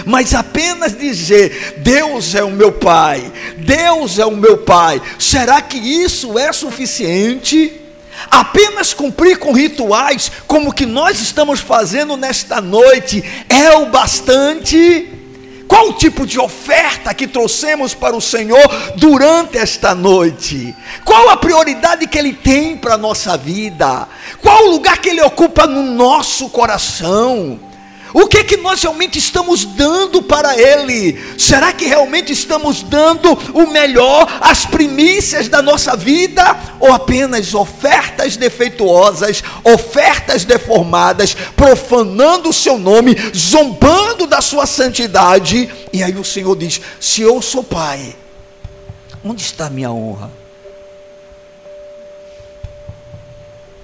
Mas 0.06 0.34
apenas 0.34 0.98
dizer, 0.98 1.76
Deus 1.78 2.36
é 2.36 2.44
o 2.44 2.52
meu 2.52 2.72
Pai, 2.72 3.32
Deus 3.58 4.20
é 4.20 4.26
o 4.26 4.36
meu 4.36 4.58
Pai, 4.58 5.02
será 5.18 5.62
que 5.62 5.78
isso 5.78 6.38
é 6.38 6.52
suficiente? 6.52 7.82
Apenas 8.30 8.94
cumprir 8.94 9.38
com 9.38 9.52
rituais, 9.52 10.32
como 10.48 10.74
que 10.74 10.86
nós 10.86 11.20
estamos 11.22 11.60
fazendo 11.60 12.18
nesta 12.18 12.62
noite, 12.62 13.24
é 13.50 13.72
o 13.78 13.88
bastante? 13.88 15.12
Qual 15.68 15.90
o 15.90 15.94
tipo 15.94 16.26
de 16.26 16.40
oferta 16.40 17.14
que 17.14 17.28
trouxemos 17.28 17.94
para 17.94 18.16
o 18.16 18.22
Senhor 18.22 18.66
durante 18.98 19.58
esta 19.58 19.96
noite? 19.96 20.76
Qual 21.04 21.30
a 21.30 21.38
prioridade 21.38 22.08
que 22.08 22.18
Ele 22.18 22.34
tem 22.34 22.78
para 22.78 22.94
a 22.94 22.98
nossa 22.98 23.36
vida? 23.36 24.08
Qual 24.42 24.66
o 24.66 24.72
lugar 24.72 25.00
que 25.00 25.10
Ele 25.10 25.22
ocupa 25.22 25.66
no 25.66 25.84
nosso 25.84 26.50
coração? 26.50 27.60
O 28.18 28.28
que 28.28 28.38
é 28.38 28.44
que 28.46 28.56
nós 28.56 28.82
realmente 28.82 29.20
estamos 29.20 29.66
dando 29.66 30.24
para 30.24 30.58
Ele? 30.58 31.22
Será 31.38 31.74
que 31.74 31.86
realmente 31.86 32.32
estamos 32.32 32.82
dando 32.82 33.34
o 33.54 33.68
melhor, 33.68 34.26
as 34.40 34.66
primícias 34.66 35.50
da 35.50 35.62
nossa 35.62 35.98
vida? 35.98 36.58
Ou 36.80 36.94
apenas 36.94 37.54
ofertas 37.54 38.38
defeituosas, 38.38 39.44
ofertas 39.66 40.46
deformadas, 40.46 41.36
profanando 41.58 42.48
o 42.48 42.54
seu 42.54 42.80
nome, 42.80 43.18
zombando 43.36 44.26
da 44.26 44.40
sua 44.40 44.66
santidade? 44.66 45.70
E 45.92 46.02
aí 46.02 46.16
o 46.16 46.24
Senhor 46.24 46.56
diz: 46.56 46.80
Se 47.02 47.22
eu 47.22 47.42
sou 47.42 47.66
Pai, 47.66 48.16
onde 49.26 49.42
está 49.42 49.66
a 49.66 49.70
minha 49.70 49.92
honra? 49.92 50.32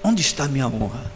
Onde 0.02 0.22
está 0.22 0.44
a 0.44 0.48
minha 0.48 0.68
honra? 0.68 1.11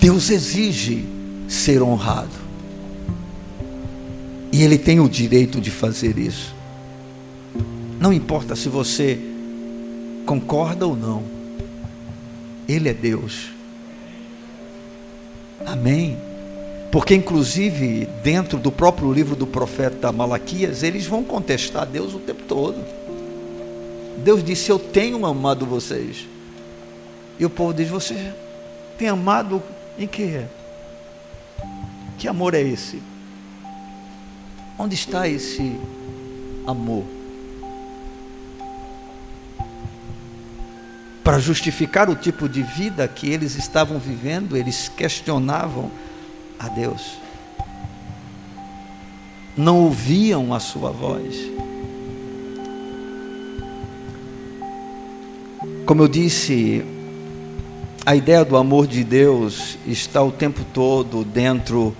Deus 0.00 0.30
exige 0.30 1.04
ser 1.46 1.82
honrado. 1.82 2.30
E 4.50 4.62
Ele 4.62 4.78
tem 4.78 4.98
o 4.98 5.08
direito 5.08 5.60
de 5.60 5.70
fazer 5.70 6.18
isso. 6.18 6.54
Não 8.00 8.12
importa 8.12 8.56
se 8.56 8.68
você 8.68 9.18
concorda 10.24 10.86
ou 10.86 10.96
não, 10.96 11.22
Ele 12.66 12.88
é 12.88 12.94
Deus. 12.94 13.50
Amém? 15.66 16.16
Porque, 16.90 17.14
inclusive, 17.14 18.08
dentro 18.24 18.58
do 18.58 18.72
próprio 18.72 19.12
livro 19.12 19.36
do 19.36 19.46
profeta 19.46 20.10
Malaquias, 20.10 20.82
eles 20.82 21.06
vão 21.06 21.22
contestar 21.22 21.86
Deus 21.86 22.14
o 22.14 22.18
tempo 22.18 22.42
todo. 22.48 22.82
Deus 24.24 24.42
disse: 24.42 24.70
Eu 24.70 24.78
tenho 24.78 25.24
amado 25.24 25.66
vocês. 25.66 26.26
E 27.38 27.44
o 27.44 27.50
povo 27.50 27.72
diz: 27.74 27.88
Você 27.88 28.32
tem 28.98 29.08
amado 29.08 29.62
em 30.04 30.06
que? 30.06 30.46
Que 32.18 32.26
amor 32.26 32.54
é 32.54 32.60
esse? 32.60 33.02
Onde 34.78 34.94
está 34.94 35.28
esse 35.28 35.78
amor? 36.66 37.04
Para 41.22 41.38
justificar 41.38 42.08
o 42.08 42.16
tipo 42.16 42.48
de 42.48 42.62
vida 42.62 43.06
que 43.06 43.28
eles 43.28 43.56
estavam 43.56 43.98
vivendo, 43.98 44.56
eles 44.56 44.88
questionavam 44.88 45.90
a 46.58 46.68
Deus. 46.68 47.18
Não 49.56 49.80
ouviam 49.80 50.54
a 50.54 50.60
sua 50.60 50.90
voz. 50.90 51.36
Como 55.84 56.02
eu 56.02 56.08
disse, 56.08 56.84
a 58.04 58.16
ideia 58.16 58.44
do 58.44 58.56
amor 58.56 58.86
de 58.86 59.04
Deus 59.04 59.76
está 59.86 60.22
o 60.22 60.32
tempo 60.32 60.64
todo 60.72 61.22
dentro 61.22 61.94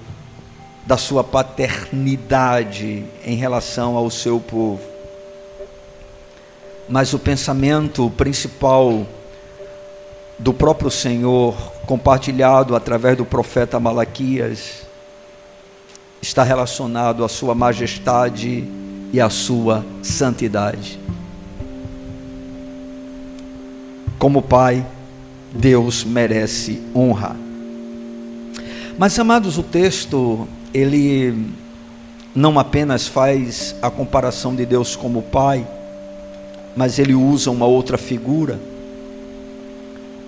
da 0.86 0.96
sua 0.96 1.22
paternidade 1.22 3.04
em 3.24 3.36
relação 3.36 3.96
ao 3.96 4.10
seu 4.10 4.40
povo. 4.40 4.80
Mas 6.88 7.12
o 7.12 7.18
pensamento 7.18 8.10
principal 8.16 9.06
do 10.38 10.54
próprio 10.54 10.90
Senhor, 10.90 11.54
compartilhado 11.86 12.74
através 12.74 13.16
do 13.16 13.26
profeta 13.26 13.78
Malaquias, 13.78 14.86
está 16.20 16.42
relacionado 16.42 17.22
à 17.24 17.28
sua 17.28 17.54
majestade 17.54 18.66
e 19.12 19.20
à 19.20 19.28
sua 19.28 19.84
santidade. 20.02 20.98
Como 24.18 24.42
Pai, 24.42 24.84
Deus 25.52 26.04
merece 26.04 26.80
honra. 26.94 27.36
Mas 28.98 29.18
amados, 29.18 29.58
o 29.58 29.62
texto 29.62 30.46
ele 30.72 31.46
não 32.34 32.58
apenas 32.58 33.06
faz 33.06 33.74
a 33.82 33.90
comparação 33.90 34.54
de 34.54 34.64
Deus 34.64 34.94
como 34.94 35.22
Pai, 35.22 35.66
mas 36.76 36.98
ele 36.98 37.14
usa 37.14 37.50
uma 37.50 37.66
outra 37.66 37.98
figura 37.98 38.60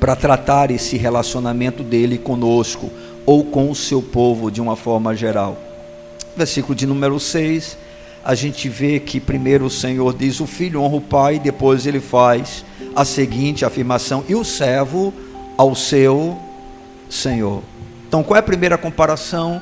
para 0.01 0.16
tratar 0.16 0.70
esse 0.70 0.97
relacionamento 0.97 1.83
dele 1.85 2.18
conosco 2.18 2.91
ou 3.25 3.45
com 3.45 3.70
o 3.70 3.75
seu 3.75 4.03
povo 4.03 4.51
de 4.51 4.61
uma 4.61 4.75
forma 4.75 5.14
geral. 5.14 5.57
Versículo 6.37 6.75
de 6.75 6.87
número 6.87 7.20
6, 7.20 7.77
a 8.25 8.35
gente 8.35 8.68
vê 8.68 9.01
que 9.01 9.18
primeiro 9.18 9.66
o 9.66 9.70
Senhor 9.70 10.14
diz: 10.14 10.41
O 10.41 10.47
filho 10.47 10.81
honra 10.83 10.97
o 10.97 11.01
pai, 11.01 11.39
depois 11.39 11.87
ele 11.87 12.01
faz 12.01 12.64
a 12.95 13.05
seguinte 13.05 13.64
afirmação: 13.64 14.25
e 14.29 14.35
o 14.35 14.45
servo 14.45 15.12
ao 15.57 15.75
seu 15.75 16.39
senhor. 17.09 17.62
Então, 18.09 18.23
qual 18.23 18.37
é 18.37 18.41
a 18.41 18.43
primeira 18.43 18.79
comparação 18.79 19.61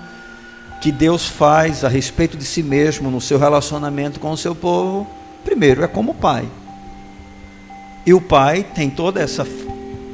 que 0.80 0.90
Deus 0.90 1.26
faz 1.26 1.84
a 1.84 1.88
respeito 1.88 2.36
de 2.36 2.44
si 2.44 2.62
mesmo 2.62 3.10
no 3.10 3.20
seu 3.20 3.38
relacionamento 3.38 4.20
com 4.20 4.30
o 4.30 4.36
seu 4.36 4.54
povo? 4.54 5.06
Primeiro, 5.44 5.82
é 5.82 5.86
como 5.86 6.14
pai. 6.14 6.48
E 8.04 8.14
o 8.14 8.20
pai 8.20 8.64
tem 8.74 8.90
todo 8.90 9.18
essa, 9.18 9.46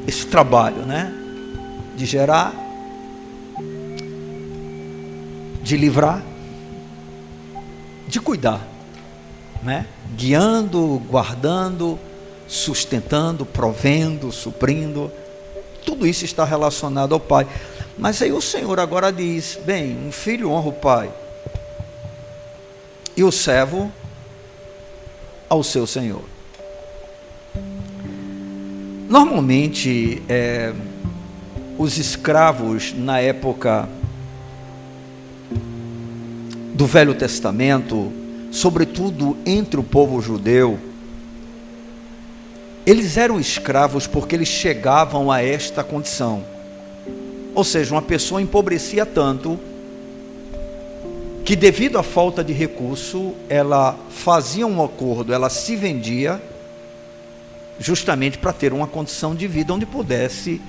esse 0.07 0.27
trabalho, 0.27 0.83
né? 0.83 1.13
De 1.97 2.05
gerar, 2.05 2.53
de 5.63 5.77
livrar, 5.77 6.23
de 8.07 8.21
cuidar, 8.21 8.67
né? 9.63 9.87
Guiando, 10.15 11.03
guardando, 11.09 11.99
sustentando, 12.47 13.45
provendo, 13.45 14.31
suprindo. 14.31 15.11
Tudo 15.85 16.07
isso 16.07 16.25
está 16.25 16.45
relacionado 16.45 17.15
ao 17.15 17.21
Pai. 17.21 17.47
Mas 17.99 18.21
aí 18.21 18.33
o 18.33 18.41
Senhor 18.41 18.79
agora 18.79 19.13
diz: 19.13 19.59
bem, 19.65 19.97
um 20.07 20.13
filho 20.13 20.51
honra 20.51 20.69
o 20.69 20.73
Pai, 20.73 21.11
e 23.17 23.25
o 23.25 23.33
servo 23.33 23.91
ao 25.49 25.63
seu 25.63 25.87
Senhor. 25.87 26.25
Normalmente, 29.09 30.23
é, 30.29 30.73
os 31.79 31.97
escravos 31.97 32.93
na 32.93 33.21
época 33.21 33.89
do 36.77 36.85
Velho 36.85 37.15
Testamento 37.15 38.13
sobretudo 38.51 39.37
entre 39.47 39.81
o 39.81 39.83
povo 39.83 40.21
judeu, 40.21 40.79
eles 42.85 43.17
eram 43.17 43.41
escravos 43.41 44.07
porque 44.07 44.35
eles 44.35 44.49
chegavam 44.49 45.33
a 45.33 45.43
esta 45.43 45.83
condição. 45.83 46.45
Ou 47.55 47.65
seja, 47.65 47.95
uma 47.95 48.03
pessoa 48.03 48.43
empobrecia 48.43 49.07
tanto 49.07 49.59
que 51.45 51.57
devido 51.57 51.99
à 51.99 52.03
falta 52.03 52.45
de 52.45 52.53
recurso, 52.53 53.33
ela 53.49 53.97
fazia 54.11 54.67
um 54.67 54.85
acordo, 54.85 55.33
ela 55.33 55.49
se 55.49 55.77
vendia 55.77 56.41
justamente 57.79 58.37
para 58.37 58.53
ter 58.53 58.73
uma 58.73 58.87
condição 58.87 59.35
de 59.35 59.47
vida 59.47 59.73
onde 59.73 59.87
pudesse 59.87 60.61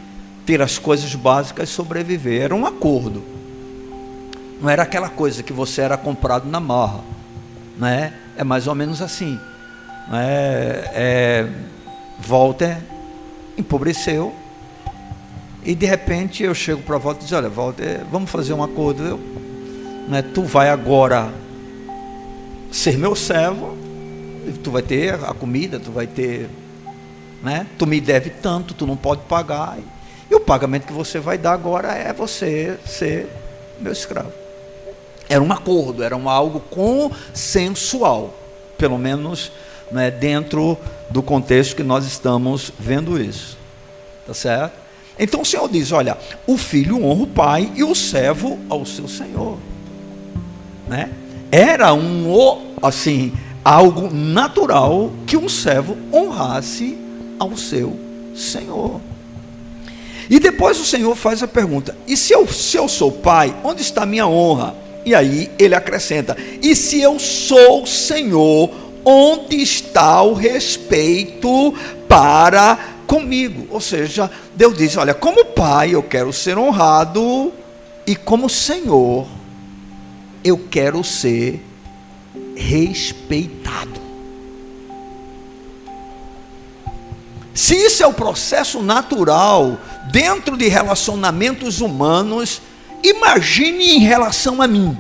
ter 0.45 0.61
as 0.61 0.77
coisas 0.77 1.13
básicas 1.15 1.69
e 1.69 1.73
sobreviver. 1.73 2.43
Era 2.43 2.55
um 2.55 2.65
acordo. 2.65 3.23
Não 4.61 4.69
era 4.69 4.83
aquela 4.83 5.09
coisa 5.09 5.43
que 5.43 5.53
você 5.53 5.81
era 5.81 5.97
comprado 5.97 6.47
na 6.49 6.59
marra. 6.59 7.01
Né? 7.77 8.13
É 8.35 8.43
mais 8.43 8.67
ou 8.67 8.73
menos 8.73 9.01
assim. 9.01 9.39
É, 10.11 10.91
é, 10.93 11.47
Walter 12.19 12.77
empobreceu. 13.57 14.33
E 15.63 15.75
de 15.75 15.85
repente 15.85 16.43
eu 16.43 16.55
chego 16.55 16.81
para 16.81 16.97
Walter 16.97 17.21
e 17.21 17.23
diz, 17.25 17.33
olha, 17.33 17.49
Walter, 17.49 18.01
vamos 18.11 18.29
fazer 18.31 18.53
um 18.53 18.63
acordo. 18.63 19.19
Né, 20.07 20.21
tu 20.21 20.43
vai 20.43 20.69
agora 20.69 21.29
ser 22.71 22.97
meu 22.97 23.15
servo, 23.15 23.77
tu 24.63 24.71
vai 24.71 24.81
ter 24.81 25.13
a 25.15 25.33
comida, 25.33 25.79
tu 25.79 25.91
vai 25.91 26.07
ter, 26.07 26.49
né? 27.43 27.67
Tu 27.77 27.85
me 27.85 27.99
deve 27.99 28.29
tanto, 28.29 28.73
tu 28.73 28.87
não 28.87 28.95
pode 28.95 29.21
pagar. 29.23 29.77
E 30.29 30.35
o 30.35 30.39
pagamento 30.39 30.87
que 30.87 30.93
você 30.93 31.19
vai 31.19 31.37
dar 31.37 31.51
agora 31.51 31.93
é 31.93 32.13
você 32.13 32.79
ser 32.85 33.27
meu 33.81 33.91
escravo. 33.91 34.31
Era 35.29 35.43
um 35.43 35.51
acordo, 35.51 36.03
era 36.03 36.15
um 36.15 36.29
algo 36.29 36.59
consensual, 36.59 38.33
pelo 38.77 38.97
menos 38.97 39.51
né, 39.91 40.09
dentro 40.09 40.77
do 41.09 41.21
contexto 41.21 41.75
que 41.75 41.83
nós 41.83 42.05
estamos 42.05 42.71
vendo 42.79 43.21
isso. 43.21 43.57
Tá 44.25 44.33
certo? 44.33 44.73
Então 45.19 45.41
o 45.41 45.45
Senhor 45.45 45.67
diz: 45.69 45.91
olha, 45.91 46.17
o 46.45 46.57
filho 46.57 47.03
honra 47.03 47.23
o 47.23 47.27
pai 47.27 47.71
e 47.75 47.83
o 47.83 47.95
servo 47.95 48.59
ao 48.69 48.85
seu 48.85 49.07
senhor. 49.07 49.57
Né? 50.87 51.11
Era 51.51 51.93
um 51.93 52.27
assim 52.81 53.33
algo 53.63 54.13
natural 54.13 55.11
que 55.25 55.35
um 55.35 55.49
servo 55.49 55.97
honrasse 56.13 56.97
ao 57.39 57.57
seu 57.57 57.97
senhor. 58.35 59.01
E 60.29 60.39
depois 60.39 60.79
o 60.79 60.85
Senhor 60.85 61.15
faz 61.15 61.41
a 61.41 61.47
pergunta: 61.47 61.95
e 62.07 62.15
se 62.15 62.33
eu, 62.33 62.47
se 62.47 62.77
eu 62.77 62.87
sou 62.87 63.11
pai, 63.11 63.55
onde 63.63 63.81
está 63.81 64.05
minha 64.05 64.27
honra? 64.27 64.75
E 65.07 65.15
aí 65.15 65.49
ele 65.57 65.73
acrescenta: 65.73 66.35
e 66.61 66.75
se 66.75 66.99
eu 66.99 67.17
sou 67.17 67.87
Senhor, 67.87 68.69
onde 69.05 69.55
está 69.55 70.21
o 70.21 70.33
respeito 70.33 71.73
para 72.09 72.77
comigo? 73.07 73.65
Ou 73.69 73.79
seja, 73.79 74.29
Deus 74.53 74.77
diz: 74.77 74.97
olha, 74.97 75.13
como 75.13 75.45
pai 75.45 75.95
eu 75.95 76.03
quero 76.03 76.33
ser 76.33 76.57
honrado, 76.57 77.53
e 78.05 78.17
como 78.17 78.49
Senhor 78.49 79.25
eu 80.43 80.57
quero 80.69 81.01
ser 81.05 81.63
respeitado. 82.53 84.01
Se 87.53 87.75
isso 87.77 88.03
é 88.03 88.07
o 88.07 88.13
processo 88.13 88.81
natural 88.81 89.79
dentro 90.11 90.57
de 90.57 90.67
relacionamentos 90.67 91.79
humanos, 91.79 92.61
imagine 93.03 93.95
em 93.95 93.99
relação 93.99 94.61
a 94.61 94.67
mim. 94.67 94.97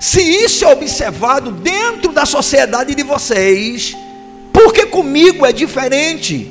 Se 0.00 0.20
isso 0.20 0.64
é 0.64 0.72
observado 0.72 1.52
dentro 1.52 2.12
da 2.12 2.26
sociedade 2.26 2.94
de 2.94 3.02
vocês, 3.02 3.96
porque 4.52 4.84
comigo 4.84 5.46
é 5.46 5.52
diferente. 5.52 6.50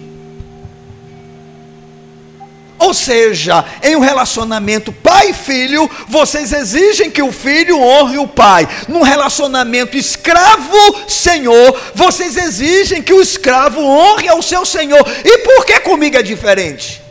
Ou 2.79 2.95
seja, 2.95 3.63
em 3.83 3.95
um 3.95 3.99
relacionamento 3.99 4.91
pai 4.91 5.29
e 5.29 5.33
filho, 5.33 5.87
vocês 6.07 6.51
exigem 6.51 7.11
que 7.11 7.21
o 7.21 7.31
filho 7.31 7.79
honre 7.79 8.17
o 8.17 8.27
pai. 8.27 8.67
Num 8.87 9.03
relacionamento 9.03 9.95
escravo-senhor, 9.95 11.79
vocês 11.93 12.35
exigem 12.37 13.03
que 13.03 13.13
o 13.13 13.21
escravo 13.21 13.79
honre 13.79 14.27
ao 14.29 14.41
seu 14.41 14.65
senhor. 14.65 15.05
E 15.23 15.37
por 15.39 15.65
que 15.65 15.79
comigo 15.81 16.17
é 16.17 16.23
diferente? 16.23 17.01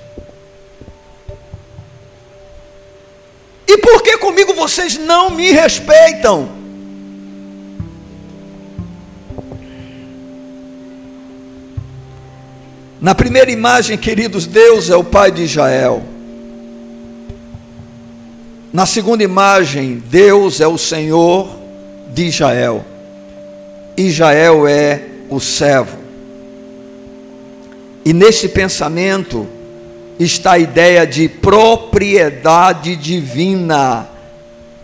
E 3.73 3.79
por 3.79 4.03
que 4.03 4.18
comigo 4.18 4.53
vocês 4.53 4.99
não 4.99 5.31
me 5.31 5.53
respeitam? 5.53 6.49
Na 13.01 13.14
primeira 13.14 13.49
imagem, 13.49 13.97
queridos, 13.97 14.45
Deus 14.45 14.91
é 14.91 14.97
o 14.97 15.05
Pai 15.05 15.31
de 15.31 15.45
Israel. 15.45 16.03
Na 18.73 18.87
segunda 18.87 19.23
imagem, 19.23 20.03
Deus 20.05 20.61
é 20.61 20.66
o 20.66 20.77
Senhor 20.77 21.49
de 22.12 22.25
Israel. 22.25 22.85
Israel 23.97 24.66
é 24.66 25.01
o 25.29 25.39
servo. 25.39 25.97
E 28.05 28.12
neste 28.12 28.49
pensamento 28.49 29.47
está 30.21 30.53
a 30.53 30.59
ideia 30.59 31.07
de 31.07 31.29
propriedade 31.29 32.95
divina. 32.95 34.07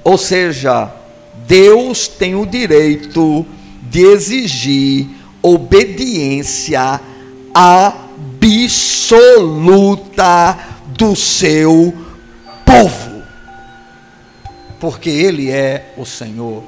Ou 0.03 0.17
seja, 0.17 0.91
Deus 1.47 2.09
tem 2.09 2.35
o 2.35 2.47
direito 2.47 3.45
de 3.83 4.01
exigir 4.01 5.07
obediência 5.43 6.99
absoluta 7.55 8.79
do 10.89 11.15
seu 11.15 11.95
povo, 12.65 13.23
porque 14.81 15.11
Ele 15.11 15.51
é 15.51 15.93
o 15.99 16.07
Senhor. 16.07 16.65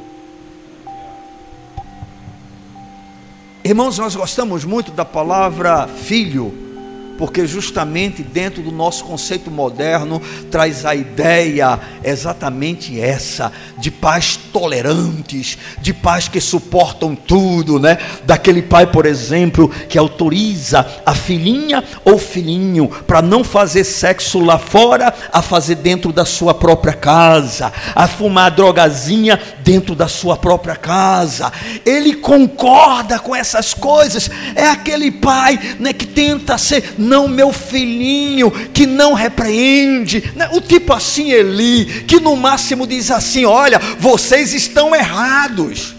Irmãos, 3.64 3.98
nós 3.98 4.14
gostamos 4.14 4.64
muito 4.64 4.92
da 4.92 5.04
palavra 5.04 5.88
filho 5.88 6.67
porque 7.18 7.44
justamente 7.46 8.22
dentro 8.22 8.62
do 8.62 8.70
nosso 8.70 9.04
conceito 9.04 9.50
moderno 9.50 10.22
traz 10.50 10.86
a 10.86 10.94
ideia 10.94 11.78
exatamente 12.04 12.98
essa, 12.98 13.52
de 13.76 13.90
pais 13.90 14.36
tolerantes, 14.52 15.58
de 15.80 15.92
pais 15.92 16.28
que 16.28 16.40
suportam 16.40 17.16
tudo, 17.16 17.80
né? 17.80 17.98
Daquele 18.24 18.62
pai, 18.62 18.86
por 18.86 19.04
exemplo, 19.04 19.68
que 19.88 19.98
autoriza 19.98 20.86
a 21.04 21.12
filhinha 21.12 21.82
ou 22.04 22.18
filhinho 22.18 22.88
para 22.88 23.20
não 23.20 23.42
fazer 23.42 23.82
sexo 23.82 24.38
lá 24.38 24.58
fora, 24.58 25.12
a 25.32 25.42
fazer 25.42 25.74
dentro 25.74 26.12
da 26.12 26.24
sua 26.24 26.54
própria 26.54 26.92
casa, 26.92 27.72
a 27.96 28.06
fumar 28.06 28.52
drogazinha 28.52 29.40
dentro 29.64 29.96
da 29.96 30.06
sua 30.06 30.36
própria 30.36 30.76
casa. 30.76 31.52
Ele 31.84 32.14
concorda 32.14 33.18
com 33.18 33.34
essas 33.34 33.74
coisas. 33.74 34.30
É 34.54 34.68
aquele 34.68 35.10
pai, 35.10 35.58
né, 35.80 35.92
que 35.92 36.06
tenta 36.06 36.56
ser 36.56 36.94
não 37.08 37.26
meu 37.26 37.52
filhinho, 37.52 38.50
que 38.72 38.86
não 38.86 39.14
repreende, 39.14 40.32
né? 40.36 40.48
o 40.52 40.60
tipo 40.60 40.92
assim 40.92 41.30
Eli, 41.30 42.04
que 42.06 42.20
no 42.20 42.36
máximo 42.36 42.86
diz 42.86 43.10
assim: 43.10 43.44
olha, 43.44 43.80
vocês 43.98 44.52
estão 44.52 44.94
errados 44.94 45.97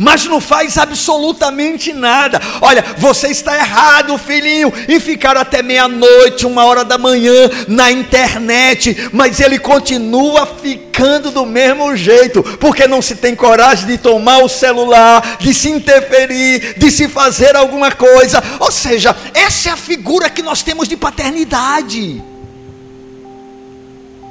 mas 0.00 0.24
não 0.24 0.40
faz 0.40 0.78
absolutamente 0.78 1.92
nada. 1.92 2.40
Olha, 2.62 2.82
você 2.96 3.28
está 3.28 3.54
errado, 3.54 4.16
filhinho, 4.16 4.72
em 4.88 4.98
ficar 4.98 5.36
até 5.36 5.62
meia-noite, 5.62 6.46
uma 6.46 6.64
hora 6.64 6.82
da 6.82 6.96
manhã 6.96 7.50
na 7.68 7.92
internet, 7.92 9.10
mas 9.12 9.40
ele 9.40 9.58
continua 9.58 10.46
ficando 10.46 11.30
do 11.30 11.44
mesmo 11.44 11.94
jeito, 11.94 12.42
porque 12.58 12.86
não 12.86 13.02
se 13.02 13.14
tem 13.14 13.36
coragem 13.36 13.86
de 13.86 13.98
tomar 13.98 14.38
o 14.38 14.48
celular, 14.48 15.36
de 15.38 15.52
se 15.52 15.68
interferir, 15.68 16.78
de 16.78 16.90
se 16.90 17.06
fazer 17.06 17.54
alguma 17.54 17.92
coisa. 17.92 18.42
Ou 18.58 18.72
seja, 18.72 19.14
essa 19.34 19.68
é 19.68 19.72
a 19.72 19.76
figura 19.76 20.30
que 20.30 20.40
nós 20.40 20.62
temos 20.62 20.88
de 20.88 20.96
paternidade 20.96 22.24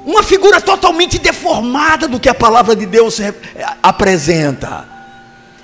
uma 0.06 0.24
figura 0.24 0.60
totalmente 0.60 1.20
deformada 1.20 2.08
do 2.08 2.20
que 2.20 2.28
a 2.28 2.34
palavra 2.34 2.76
de 2.76 2.88
Deus 2.88 3.20
apresenta. 3.84 4.99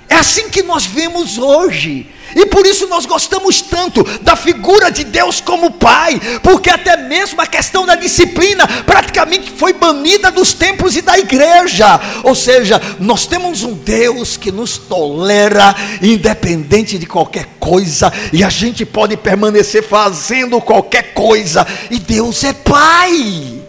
É 0.08 0.14
assim 0.14 0.48
que 0.48 0.62
nós 0.62 0.86
vemos 0.86 1.38
hoje. 1.38 2.12
E 2.34 2.44
por 2.46 2.66
isso 2.66 2.86
nós 2.86 3.06
gostamos 3.06 3.62
tanto 3.62 4.04
da 4.20 4.36
figura 4.36 4.90
de 4.90 5.04
Deus 5.04 5.40
como 5.40 5.70
Pai, 5.70 6.20
porque 6.42 6.68
até 6.68 6.96
mesmo 6.96 7.40
a 7.40 7.46
questão 7.46 7.86
da 7.86 7.94
disciplina 7.94 8.66
praticamente 8.84 9.50
foi 9.50 9.72
banida 9.72 10.30
dos 10.30 10.52
templos 10.52 10.96
e 10.96 11.02
da 11.02 11.18
igreja. 11.18 11.98
Ou 12.24 12.34
seja, 12.34 12.80
nós 13.00 13.26
temos 13.26 13.62
um 13.62 13.72
Deus 13.72 14.36
que 14.36 14.52
nos 14.52 14.76
tolera 14.76 15.74
independente 16.02 16.98
de 16.98 17.06
qualquer 17.06 17.46
coisa, 17.58 18.12
e 18.32 18.44
a 18.44 18.50
gente 18.50 18.84
pode 18.84 19.16
permanecer 19.16 19.82
fazendo 19.82 20.60
qualquer 20.60 21.14
coisa, 21.14 21.66
e 21.90 21.98
Deus 21.98 22.44
é 22.44 22.52
Pai. 22.52 23.62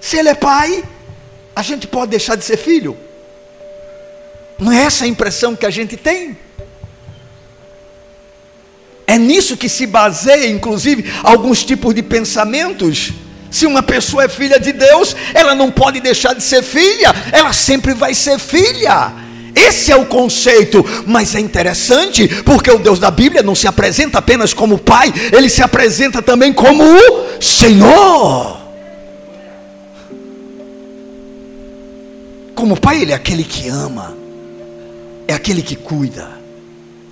Se 0.00 0.16
Ele 0.16 0.28
é 0.28 0.34
Pai, 0.34 0.84
a 1.54 1.62
gente 1.62 1.88
pode 1.88 2.12
deixar 2.12 2.36
de 2.36 2.44
ser 2.44 2.56
filho? 2.56 2.96
Não 4.60 4.70
é 4.70 4.82
essa 4.82 5.04
a 5.04 5.08
impressão 5.08 5.56
que 5.56 5.64
a 5.64 5.70
gente 5.70 5.96
tem? 5.96 6.36
É 9.06 9.18
nisso 9.18 9.56
que 9.56 9.68
se 9.68 9.86
baseia, 9.86 10.48
inclusive, 10.48 11.10
alguns 11.24 11.64
tipos 11.64 11.94
de 11.94 12.02
pensamentos. 12.02 13.12
Se 13.50 13.66
uma 13.66 13.82
pessoa 13.82 14.24
é 14.24 14.28
filha 14.28 14.60
de 14.60 14.72
Deus, 14.72 15.16
ela 15.34 15.54
não 15.54 15.70
pode 15.70 15.98
deixar 15.98 16.34
de 16.34 16.42
ser 16.44 16.62
filha, 16.62 17.12
ela 17.32 17.52
sempre 17.52 17.92
vai 17.92 18.14
ser 18.14 18.38
filha. 18.38 19.12
Esse 19.52 19.90
é 19.90 19.96
o 19.96 20.06
conceito, 20.06 20.84
mas 21.06 21.34
é 21.34 21.40
interessante 21.40 22.28
porque 22.44 22.70
o 22.70 22.78
Deus 22.78 23.00
da 23.00 23.10
Bíblia 23.10 23.42
não 23.42 23.54
se 23.54 23.66
apresenta 23.66 24.18
apenas 24.18 24.54
como 24.54 24.78
Pai, 24.78 25.12
ele 25.32 25.48
se 25.48 25.60
apresenta 25.60 26.22
também 26.22 26.52
como 26.52 26.84
o 26.84 27.42
Senhor. 27.42 28.60
Como 32.54 32.78
Pai, 32.78 33.02
ele 33.02 33.10
é 33.10 33.14
aquele 33.16 33.42
que 33.42 33.68
ama, 33.68 34.19
é 35.30 35.32
aquele 35.32 35.62
que 35.62 35.76
cuida, 35.76 36.28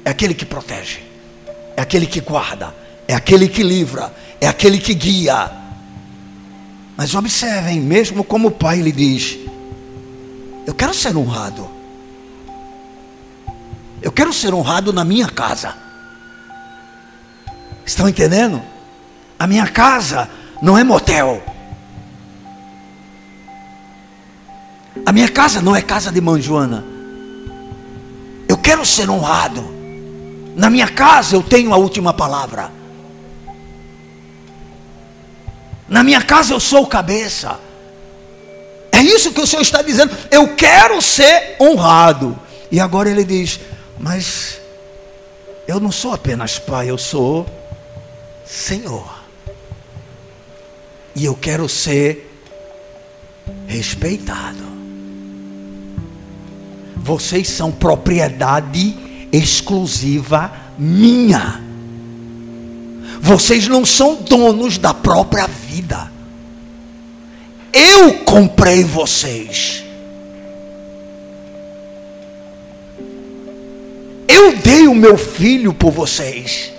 é 0.05 0.11
aquele 0.11 0.35
que 0.35 0.45
protege, 0.45 0.99
é 1.77 1.81
aquele 1.81 2.05
que 2.05 2.21
guarda, 2.21 2.75
é 3.07 3.15
aquele 3.15 3.47
que 3.47 3.63
livra, 3.63 4.13
é 4.41 4.49
aquele 4.49 4.79
que 4.79 4.93
guia. 4.93 5.49
Mas 6.97 7.15
observem, 7.15 7.81
mesmo 7.81 8.25
como 8.25 8.51
Pai, 8.51 8.81
ele 8.81 8.91
diz: 8.91 9.39
Eu 10.67 10.75
quero 10.75 10.93
ser 10.93 11.17
honrado. 11.17 11.71
Eu 14.03 14.11
quero 14.11 14.33
ser 14.33 14.53
honrado 14.53 14.93
na 14.93 15.05
minha 15.05 15.29
casa. 15.29 15.77
Estão 17.87 18.09
entendendo? 18.09 18.61
A 19.39 19.47
minha 19.47 19.69
casa 19.69 20.29
não 20.61 20.77
é 20.77 20.83
motel. 20.83 21.41
A 25.07 25.13
minha 25.13 25.29
casa 25.29 25.63
não 25.63 25.77
é 25.77 25.81
casa 25.81 26.11
de 26.11 26.21
manjoana. 26.21 26.98
Quero 28.69 28.85
ser 28.85 29.09
honrado. 29.09 29.65
Na 30.55 30.69
minha 30.69 30.89
casa 30.89 31.35
eu 31.35 31.43
tenho 31.43 31.73
a 31.73 31.79
última 31.79 32.13
palavra. 32.13 32.71
Na 35.89 36.05
minha 36.05 36.21
casa 36.21 36.53
eu 36.53 36.61
sou 36.61 36.87
cabeça. 36.87 37.59
É 38.93 39.01
isso 39.01 39.33
que 39.33 39.41
o 39.41 39.47
Senhor 39.47 39.63
está 39.63 39.81
dizendo. 39.81 40.15
Eu 40.31 40.55
quero 40.55 41.01
ser 41.01 41.57
honrado. 41.59 42.39
E 42.71 42.79
agora 42.79 43.09
ele 43.09 43.25
diz: 43.25 43.59
Mas 43.99 44.61
eu 45.67 45.81
não 45.81 45.91
sou 45.91 46.13
apenas 46.13 46.59
pai, 46.59 46.91
eu 46.91 46.99
sou 46.99 47.47
Senhor. 48.45 49.11
E 51.17 51.25
eu 51.25 51.35
quero 51.35 51.67
ser 51.71 52.39
respeitado. 53.67 54.78
Vocês 57.09 57.49
são 57.49 57.73
propriedade 57.73 58.95
exclusiva 59.33 60.53
minha. 60.77 61.59
Vocês 63.19 63.67
não 63.67 63.83
são 63.83 64.17
donos 64.17 64.77
da 64.77 64.93
própria 64.93 65.47
vida. 65.47 66.13
Eu 67.73 68.13
comprei 68.25 68.85
vocês. 68.85 69.83
Eu 74.29 74.59
dei 74.59 74.87
o 74.87 74.95
meu 74.95 75.17
filho 75.17 75.73
por 75.73 75.91
vocês. 75.91 76.71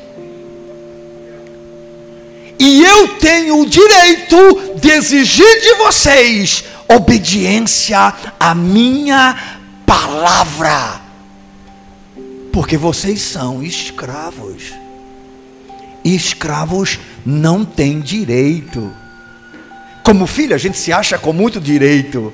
E 2.59 2.83
eu 2.83 3.15
tenho 3.17 3.61
o 3.61 3.65
direito 3.65 4.77
de 4.79 4.91
exigir 4.91 5.61
de 5.61 5.73
vocês 5.79 6.65
obediência 6.87 8.13
à 8.39 8.53
minha 8.53 9.58
palavra, 9.89 11.01
porque 12.53 12.77
vocês 12.77 13.23
são 13.23 13.63
escravos. 13.63 14.71
E 16.03 16.15
escravos 16.15 16.99
não 17.25 17.65
têm 17.65 17.99
direito. 17.99 18.93
Como 20.03 20.27
filho, 20.27 20.53
a 20.53 20.59
gente 20.59 20.77
se 20.77 20.93
acha 20.93 21.17
com 21.17 21.33
muito 21.33 21.59
direito. 21.59 22.31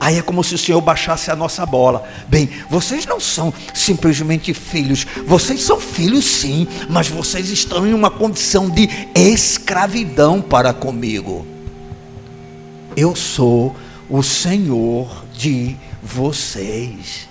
Aí 0.00 0.16
é 0.16 0.22
como 0.22 0.42
se 0.42 0.54
o 0.54 0.58
Senhor 0.58 0.80
baixasse 0.80 1.30
a 1.30 1.36
nossa 1.36 1.66
bola. 1.66 2.08
Bem, 2.26 2.48
vocês 2.70 3.04
não 3.04 3.20
são 3.20 3.52
simplesmente 3.74 4.54
filhos, 4.54 5.06
vocês 5.26 5.62
são 5.62 5.78
filhos 5.78 6.24
sim, 6.24 6.66
mas 6.88 7.08
vocês 7.08 7.50
estão 7.50 7.86
em 7.86 7.92
uma 7.92 8.10
condição 8.10 8.70
de 8.70 8.88
escravidão 9.14 10.40
para 10.40 10.72
comigo. 10.72 11.46
Eu 12.96 13.14
sou 13.14 13.76
o 14.08 14.22
Senhor 14.22 15.24
de 15.34 15.76
vocês. 16.02 17.28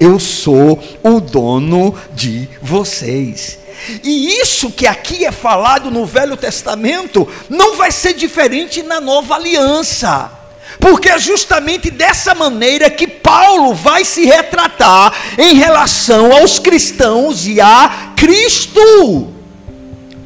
Eu 0.00 0.18
sou 0.18 0.82
o 1.02 1.20
dono 1.20 1.94
de 2.14 2.48
vocês. 2.62 3.58
E 4.02 4.40
isso 4.40 4.70
que 4.70 4.86
aqui 4.86 5.24
é 5.24 5.32
falado 5.32 5.90
no 5.90 6.04
Velho 6.04 6.36
Testamento 6.36 7.28
não 7.48 7.76
vai 7.76 7.90
ser 7.90 8.14
diferente 8.14 8.82
na 8.82 9.00
Nova 9.00 9.34
Aliança. 9.34 10.32
Porque 10.78 11.08
é 11.08 11.18
justamente 11.18 11.90
dessa 11.90 12.34
maneira 12.34 12.90
que 12.90 13.06
Paulo 13.06 13.74
vai 13.74 14.04
se 14.04 14.24
retratar 14.24 15.12
em 15.36 15.54
relação 15.54 16.32
aos 16.32 16.58
cristãos 16.58 17.46
e 17.46 17.60
a 17.60 18.12
Cristo. 18.16 19.32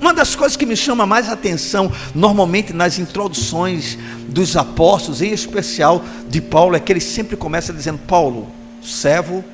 Uma 0.01 0.13
das 0.13 0.35
coisas 0.35 0.57
que 0.57 0.67
me 0.67 0.77
chama 0.77 1.07
mais 1.07 1.29
atenção, 1.29 1.93
normalmente 2.13 2.73
nas 2.73 2.99
introduções 2.99 3.97
dos 4.33 4.57
apóstolos, 4.57 5.23
em 5.23 5.33
especial 5.33 6.03
de 6.29 6.41
Paulo, 6.41 6.75
é 6.75 6.81
que 6.81 6.93
ele 6.93 7.01
sempre 7.01 7.37
começa 7.37 7.73
dizendo: 7.73 7.99
Paulo, 7.99 8.49
servo 8.83 9.45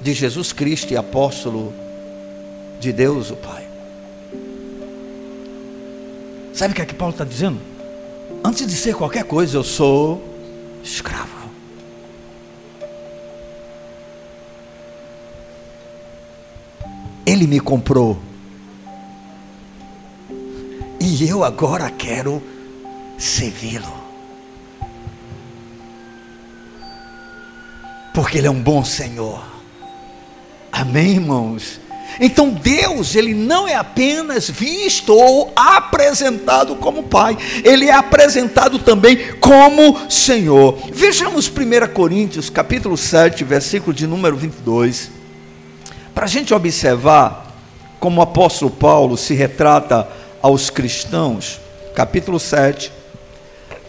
de 0.00 0.12
Jesus 0.12 0.52
Cristo 0.52 0.92
e 0.92 0.96
apóstolo 0.96 1.72
de 2.80 2.92
Deus, 2.92 3.30
o 3.30 3.36
Pai. 3.36 3.66
Sabe 6.52 6.72
o 6.72 6.74
que 6.76 6.82
é 6.82 6.86
que 6.86 6.94
Paulo 6.94 7.12
está 7.12 7.24
dizendo? 7.24 7.58
Antes 8.44 8.66
de 8.66 8.74
ser 8.74 8.94
qualquer 8.94 9.24
coisa, 9.24 9.56
eu 9.56 9.64
sou 9.64 10.22
escravo. 10.82 11.42
Ele 17.24 17.46
me 17.46 17.60
comprou 17.60 18.18
e 21.00 21.28
eu 21.28 21.42
agora 21.42 21.90
quero 21.90 22.42
servi-lo. 23.22 24.02
Porque 28.12 28.38
Ele 28.38 28.48
é 28.48 28.50
um 28.50 28.60
bom 28.60 28.84
Senhor. 28.84 29.42
Amém, 30.72 31.12
irmãos? 31.12 31.80
Então 32.20 32.50
Deus, 32.50 33.14
ele 33.14 33.32
não 33.32 33.66
é 33.66 33.74
apenas 33.74 34.50
visto 34.50 35.14
ou 35.14 35.50
apresentado 35.56 36.76
como 36.76 37.04
Pai, 37.04 37.38
ele 37.64 37.86
é 37.86 37.92
apresentado 37.92 38.78
também 38.78 39.34
como 39.40 40.10
Senhor. 40.10 40.76
Vejamos 40.92 41.48
1 41.48 41.92
Coríntios, 41.94 42.50
capítulo 42.50 42.98
7, 42.98 43.44
versículo 43.44 43.94
de 43.94 44.06
número 44.06 44.36
22, 44.36 45.10
para 46.14 46.24
a 46.24 46.28
gente 46.28 46.52
observar 46.52 47.50
como 47.98 48.20
o 48.20 48.24
apóstolo 48.24 48.70
Paulo 48.70 49.16
se 49.16 49.32
retrata 49.32 50.06
aos 50.42 50.68
cristãos, 50.68 51.60
capítulo 51.94 52.38
7, 52.38 52.92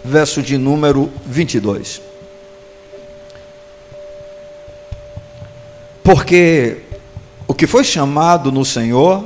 verso 0.04 0.42
de 0.42 0.58
número 0.58 1.12
22. 1.26 2.02
Porque 6.04 6.80
o 7.48 7.54
que 7.54 7.66
foi 7.66 7.84
chamado 7.84 8.52
no 8.52 8.66
Senhor, 8.66 9.26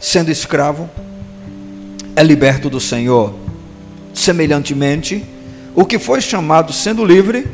sendo 0.00 0.30
escravo, 0.30 0.88
é 2.16 2.22
liberto 2.22 2.70
do 2.70 2.80
Senhor. 2.80 3.34
Semelhantemente, 4.14 5.24
o 5.74 5.84
que 5.84 5.98
foi 5.98 6.20
chamado 6.20 6.72
sendo 6.72 7.04
livre, 7.04 7.46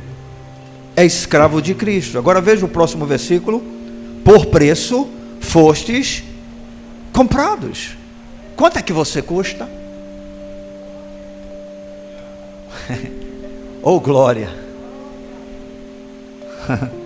é 0.96 1.04
escravo 1.04 1.60
de 1.60 1.74
Cristo. 1.74 2.16
Agora 2.16 2.40
veja 2.40 2.64
o 2.64 2.68
próximo 2.68 3.04
versículo: 3.04 3.62
por 4.24 4.46
preço 4.46 5.08
fostes 5.40 6.22
comprados. 7.12 7.96
Quanto 8.56 8.78
é 8.78 8.82
que 8.82 8.92
você 8.92 9.20
custa? 9.20 9.68
Oh 13.82 14.00
glória! 14.00 14.50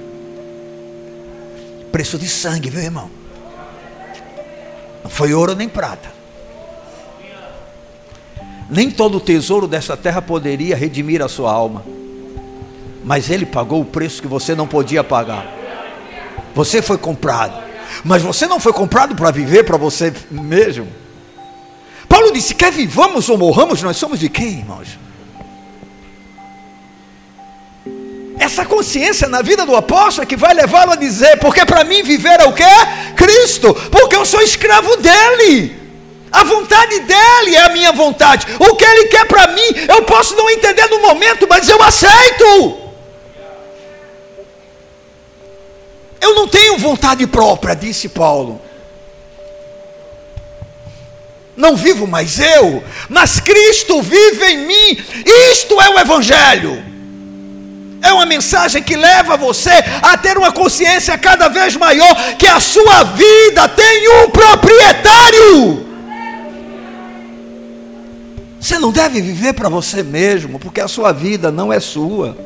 Preço 1.93 2.19
de 2.19 2.29
sangue, 2.29 2.71
viu 2.71 2.83
irmão? 2.83 3.11
Não 5.03 5.11
foi 5.11 5.33
ouro 5.33 5.55
nem 5.55 5.69
prata. 5.69 6.19
Nem 8.71 8.91
todo 8.91 9.17
o 9.17 9.21
tesouro 9.21 9.67
dessa 9.67 9.97
terra 9.97 10.21
poderia 10.21 10.77
redimir 10.77 11.23
a 11.23 11.29
sua 11.29 11.51
alma. 11.51 11.83
Mas 13.03 13.31
ele 13.31 13.47
pagou 13.47 13.81
o 13.81 13.87
preço 13.87 14.21
que 14.21 14.29
você 14.29 14.55
não 14.55 14.67
podia 14.67 15.03
pagar. 15.03 15.47
Você 16.55 16.83
foi 16.83 16.99
comprado. 16.99 17.67
Mas 18.05 18.23
você 18.23 18.47
não 18.47 18.61
foi 18.61 18.73
comprado 18.73 19.17
para 19.17 19.31
viver 19.31 19.65
para 19.65 19.79
você 19.79 20.13
mesmo. 20.31 20.87
Paulo 22.07 22.31
disse: 22.33 22.55
quer 22.55 22.71
vivamos 22.71 23.29
ou 23.29 23.39
morramos, 23.39 23.83
nós 23.83 23.97
somos 23.97 24.21
de 24.21 24.29
quem, 24.29 24.59
irmãos? 24.59 24.99
Essa 28.39 28.65
consciência 28.65 29.29
na 29.29 29.43
vida 29.43 29.67
do 29.67 29.75
apóstolo 29.75 30.23
é 30.23 30.27
que 30.27 30.37
vai 30.37 30.55
levá-lo 30.55 30.93
a 30.93 30.97
dizer: 30.97 31.39
porque 31.39 31.65
para 31.67 31.85
mim 31.85 32.03
viver 32.03 32.41
é 32.41 32.45
o 32.45 32.53
que? 32.53 32.65
Cristo, 33.17 33.75
porque 33.91 34.17
eu 34.17 34.25
sou 34.25 34.41
escravo 34.41 34.97
dele. 34.97 35.77
A 36.31 36.45
vontade 36.45 37.01
dele 37.01 37.57
é 37.57 37.65
a 37.65 37.71
minha 37.71 37.91
vontade. 37.91 38.47
O 38.59 38.77
que 38.77 38.85
ele 38.85 39.07
quer 39.07 39.27
para 39.27 39.49
mim, 39.49 39.87
eu 39.89 40.03
posso 40.03 40.37
não 40.37 40.49
entender 40.51 40.87
no 40.87 41.01
momento, 41.01 41.47
mas 41.49 41.69
eu 41.69 41.83
aceito. 41.83 42.89
Eu 46.21 46.35
não 46.35 46.47
tenho 46.47 46.77
vontade 46.79 47.27
própria, 47.27 47.75
disse 47.75 48.09
Paulo. 48.09 48.61
Não 51.57 51.75
vivo 51.75 52.07
mais 52.07 52.39
eu, 52.39 52.85
mas 53.09 53.41
Cristo 53.41 54.01
vive 54.01 54.45
em 54.47 54.59
mim. 54.59 55.05
Isto 55.51 55.81
é 55.81 55.89
o 55.91 55.99
Evangelho. 55.99 56.98
É 58.01 58.13
uma 58.13 58.27
mensagem 58.27 58.83
que 58.83 58.97
leva 58.97 59.37
você 59.37 59.71
a 60.03 60.17
ter 60.17 60.39
uma 60.39 60.53
consciência 60.53 61.19
cada 61.19 61.49
vez 61.49 61.77
maior 61.77 62.15
que 62.39 62.47
a 62.47 62.61
sua 62.61 63.03
vida 63.05 63.69
tem 63.69 64.09
um 64.09 64.31
proprietário. 64.31 65.87
Você 68.61 68.79
não 68.79 68.93
deve 68.93 69.21
viver 69.21 69.55
para 69.55 69.69
você 69.69 70.03
mesmo, 70.03 70.59
porque 70.59 70.81
a 70.81 70.89
sua 70.89 71.13
vida 71.13 71.51
não 71.51 71.73
é 71.73 71.81
sua. 71.81 72.37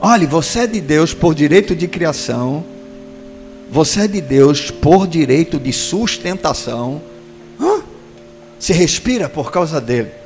Olhe, 0.00 0.26
você 0.26 0.60
é 0.60 0.66
de 0.66 0.80
Deus 0.80 1.12
por 1.12 1.34
direito 1.34 1.74
de 1.74 1.86
criação, 1.86 2.64
você 3.70 4.02
é 4.02 4.08
de 4.08 4.20
Deus 4.20 4.70
por 4.70 5.06
direito 5.06 5.58
de 5.58 5.72
sustentação. 5.72 7.02
Hã? 7.60 7.82
Se 8.58 8.72
respira 8.72 9.28
por 9.28 9.50
causa 9.50 9.80
dele. 9.80 10.19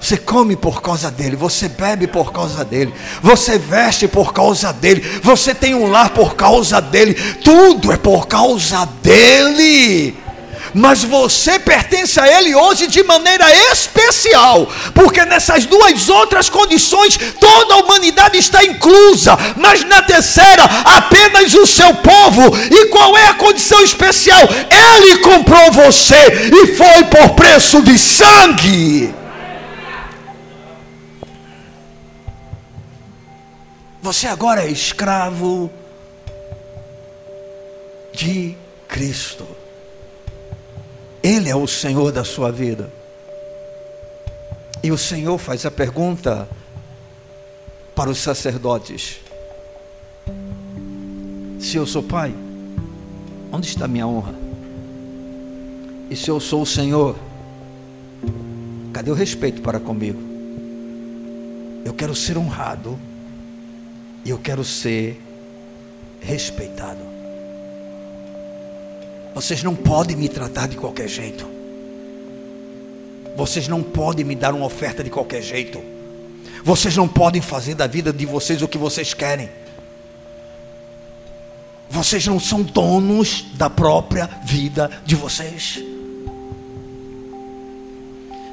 Você 0.00 0.16
come 0.16 0.54
por 0.56 0.80
causa 0.80 1.10
dele, 1.10 1.34
você 1.34 1.68
bebe 1.68 2.06
por 2.06 2.32
causa 2.32 2.64
dele, 2.64 2.94
você 3.20 3.58
veste 3.58 4.06
por 4.06 4.32
causa 4.32 4.72
dele, 4.72 5.00
você 5.22 5.54
tem 5.54 5.74
um 5.74 5.90
lar 5.90 6.10
por 6.10 6.36
causa 6.36 6.80
dele, 6.80 7.14
tudo 7.42 7.92
é 7.92 7.96
por 7.96 8.26
causa 8.28 8.88
dele 9.02 10.16
mas 10.74 11.02
você 11.02 11.58
pertence 11.58 12.18
a 12.20 12.38
Ele 12.38 12.54
hoje 12.54 12.86
de 12.86 13.02
maneira 13.02 13.44
especial, 13.72 14.70
porque 14.94 15.24
nessas 15.24 15.66
duas 15.66 16.08
outras 16.08 16.48
condições 16.48 17.18
toda 17.40 17.74
a 17.74 17.78
humanidade 17.78 18.38
está 18.38 18.64
inclusa, 18.64 19.36
mas 19.56 19.84
na 19.84 20.02
terceira 20.02 20.64
apenas 20.64 21.54
o 21.54 21.66
seu 21.66 21.94
povo. 21.94 22.56
E 22.70 22.86
qual 22.86 23.16
é 23.16 23.28
a 23.28 23.34
condição 23.34 23.82
especial? 23.82 24.40
Ele 24.70 25.18
comprou 25.18 25.72
você 25.72 26.50
e 26.52 26.76
foi 26.76 27.04
por 27.04 27.30
preço 27.30 27.82
de 27.82 27.98
sangue. 27.98 29.17
Você 34.08 34.26
agora 34.26 34.64
é 34.64 34.70
escravo 34.70 35.70
de 38.10 38.56
Cristo. 38.88 39.46
Ele 41.22 41.50
é 41.50 41.54
o 41.54 41.66
Senhor 41.66 42.10
da 42.10 42.24
sua 42.24 42.50
vida. 42.50 42.90
E 44.82 44.90
o 44.90 44.96
Senhor 44.96 45.36
faz 45.36 45.66
a 45.66 45.70
pergunta 45.70 46.48
para 47.94 48.08
os 48.08 48.16
sacerdotes: 48.16 49.20
Se 51.60 51.76
eu 51.76 51.84
sou 51.84 52.02
pai, 52.02 52.34
onde 53.52 53.68
está 53.68 53.86
minha 53.86 54.06
honra? 54.06 54.34
E 56.08 56.16
se 56.16 56.30
eu 56.30 56.40
sou 56.40 56.62
o 56.62 56.66
Senhor, 56.66 57.14
cadê 58.90 59.10
o 59.10 59.14
respeito 59.14 59.60
para 59.60 59.78
comigo? 59.78 60.18
Eu 61.84 61.92
quero 61.92 62.14
ser 62.14 62.38
honrado 62.38 62.98
e 64.28 64.30
eu 64.30 64.36
quero 64.36 64.62
ser 64.62 65.18
respeitado. 66.20 67.00
Vocês 69.34 69.62
não 69.62 69.74
podem 69.74 70.14
me 70.14 70.28
tratar 70.28 70.68
de 70.68 70.76
qualquer 70.76 71.08
jeito. 71.08 71.48
Vocês 73.34 73.66
não 73.68 73.82
podem 73.82 74.26
me 74.26 74.34
dar 74.34 74.52
uma 74.52 74.66
oferta 74.66 75.02
de 75.02 75.08
qualquer 75.08 75.40
jeito. 75.40 75.82
Vocês 76.62 76.94
não 76.94 77.08
podem 77.08 77.40
fazer 77.40 77.74
da 77.74 77.86
vida 77.86 78.12
de 78.12 78.26
vocês 78.26 78.60
o 78.60 78.68
que 78.68 78.76
vocês 78.76 79.14
querem. 79.14 79.48
Vocês 81.88 82.26
não 82.26 82.38
são 82.38 82.62
donos 82.62 83.46
da 83.54 83.70
própria 83.70 84.26
vida 84.44 84.90
de 85.06 85.14
vocês. 85.14 85.82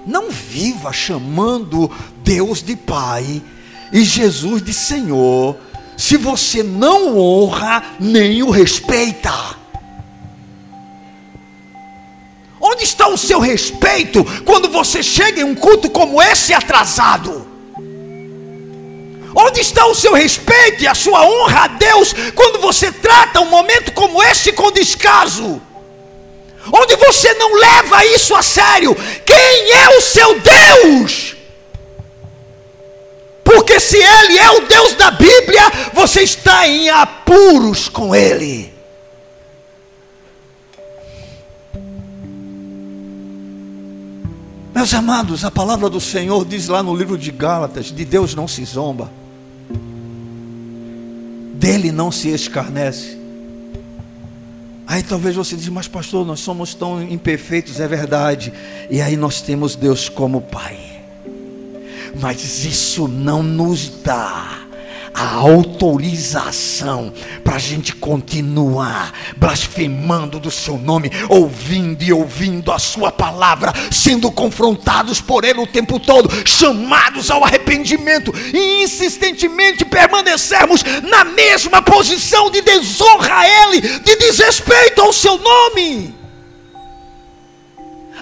Não 0.07 0.31
viva 0.31 0.93
chamando 0.93 1.91
Deus 2.23 2.63
de 2.63 2.77
Pai 2.77 3.43
e 3.91 4.03
Jesus 4.03 4.61
de 4.61 4.73
Senhor, 4.73 5.57
se 5.97 6.17
você 6.17 6.61
não 6.61 7.17
honra 7.17 7.83
nem 7.99 8.43
o 8.43 8.49
respeita. 8.49 9.31
Onde 12.59 12.83
está 12.83 13.07
o 13.07 13.17
seu 13.17 13.39
respeito 13.39 14.23
quando 14.43 14.69
você 14.69 15.03
chega 15.03 15.41
em 15.41 15.43
um 15.43 15.55
culto 15.55 15.89
como 15.89 16.21
esse 16.21 16.53
atrasado? 16.53 17.47
Onde 19.35 19.59
está 19.59 19.85
o 19.85 19.93
seu 19.93 20.13
respeito 20.13 20.83
e 20.83 20.87
a 20.87 20.95
sua 20.95 21.25
honra 21.25 21.65
a 21.65 21.67
Deus 21.67 22.13
quando 22.33 22.59
você 22.59 22.91
trata 22.91 23.41
um 23.41 23.49
momento 23.49 23.91
como 23.91 24.23
este 24.23 24.51
com 24.51 24.71
descaso? 24.71 25.61
Onde 26.71 26.95
você 26.95 27.33
não 27.35 27.53
leva 27.53 28.05
isso 28.05 28.33
a 28.33 28.41
sério? 28.41 28.95
Quem 29.25 29.71
é 29.73 29.97
o 29.97 30.01
seu 30.01 30.39
Deus? 30.39 31.34
Porque 33.55 33.79
se 33.79 33.95
Ele 33.95 34.37
é 34.37 34.51
o 34.51 34.67
Deus 34.67 34.95
da 34.95 35.11
Bíblia, 35.11 35.61
você 35.93 36.23
está 36.23 36.67
em 36.67 36.89
apuros 36.89 37.87
com 37.87 38.13
Ele. 38.13 38.73
Meus 44.73 44.93
amados, 44.93 45.45
a 45.45 45.49
palavra 45.49 45.89
do 45.89 46.01
Senhor 46.01 46.43
diz 46.45 46.67
lá 46.67 46.83
no 46.83 46.93
livro 46.93 47.17
de 47.17 47.31
Gálatas: 47.31 47.85
de 47.85 48.03
Deus 48.03 48.35
não 48.35 48.45
se 48.45 48.65
zomba, 48.65 49.09
dele 51.53 51.93
não 51.93 52.11
se 52.11 52.27
escarnece. 52.27 53.17
Aí 54.85 55.01
talvez 55.01 55.33
você 55.33 55.55
diga, 55.55 55.71
mas 55.71 55.87
pastor, 55.87 56.25
nós 56.25 56.41
somos 56.41 56.73
tão 56.73 57.01
imperfeitos, 57.01 57.79
é 57.79 57.87
verdade. 57.87 58.51
E 58.89 59.01
aí 59.01 59.15
nós 59.15 59.41
temos 59.41 59.77
Deus 59.77 60.09
como 60.09 60.41
Pai. 60.41 60.94
Mas 62.19 62.63
isso 62.65 63.07
não 63.07 63.43
nos 63.43 63.89
dá 64.03 64.65
a 65.15 65.35
autorização 65.35 67.13
para 67.41 67.55
a 67.55 67.59
gente 67.59 67.95
continuar 67.95 69.13
blasfemando 69.37 70.39
do 70.39 70.51
seu 70.51 70.77
nome, 70.77 71.09
ouvindo 71.29 72.03
e 72.03 72.11
ouvindo 72.11 72.71
a 72.71 72.77
sua 72.77 73.11
palavra, 73.11 73.73
sendo 73.89 74.29
confrontados 74.29 75.21
por 75.21 75.45
ele 75.45 75.61
o 75.61 75.67
tempo 75.67 75.99
todo, 75.99 76.29
chamados 76.45 77.31
ao 77.31 77.45
arrependimento 77.45 78.33
e 78.53 78.83
insistentemente 78.83 79.85
permanecermos 79.85 80.83
na 81.03 81.23
mesma 81.23 81.81
posição 81.81 82.51
de 82.51 82.61
desonra 82.61 83.39
a 83.39 83.47
ele, 83.47 83.81
de 83.81 84.15
desrespeito 84.17 85.01
ao 85.01 85.13
seu 85.13 85.37
nome. 85.37 86.14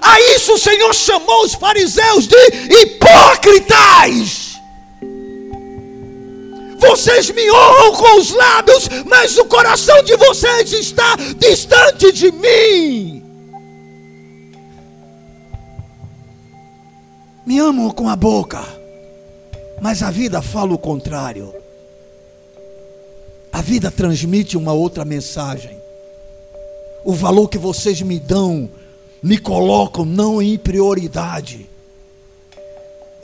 A 0.04 0.20
isso 0.36 0.52
o 0.52 0.58
Senhor 0.58 0.94
chamou 0.94 1.44
os 1.44 1.54
fariseus 1.54 2.28
de 2.28 2.36
hipócritas. 2.68 4.60
Vocês 6.78 7.30
me 7.30 7.50
honram 7.50 7.92
com 7.92 8.20
os 8.20 8.30
lábios, 8.32 8.88
mas 9.06 9.38
o 9.38 9.46
coração 9.46 10.02
de 10.02 10.14
vocês 10.18 10.70
está 10.74 11.16
distante 11.38 12.12
de 12.12 12.30
mim. 12.30 13.24
Me 17.46 17.58
amam 17.58 17.90
com 17.90 18.06
a 18.06 18.14
boca, 18.14 18.62
mas 19.80 20.02
a 20.02 20.10
vida 20.10 20.42
fala 20.42 20.74
o 20.74 20.78
contrário. 20.78 21.54
A 23.50 23.62
vida 23.62 23.90
transmite 23.90 24.58
uma 24.58 24.74
outra 24.74 25.02
mensagem. 25.02 25.80
O 27.02 27.14
valor 27.14 27.48
que 27.48 27.56
vocês 27.56 28.02
me 28.02 28.18
dão 28.18 28.68
me 29.24 29.38
colocam 29.38 30.04
não 30.04 30.40
em 30.40 30.56
prioridade 30.56 31.68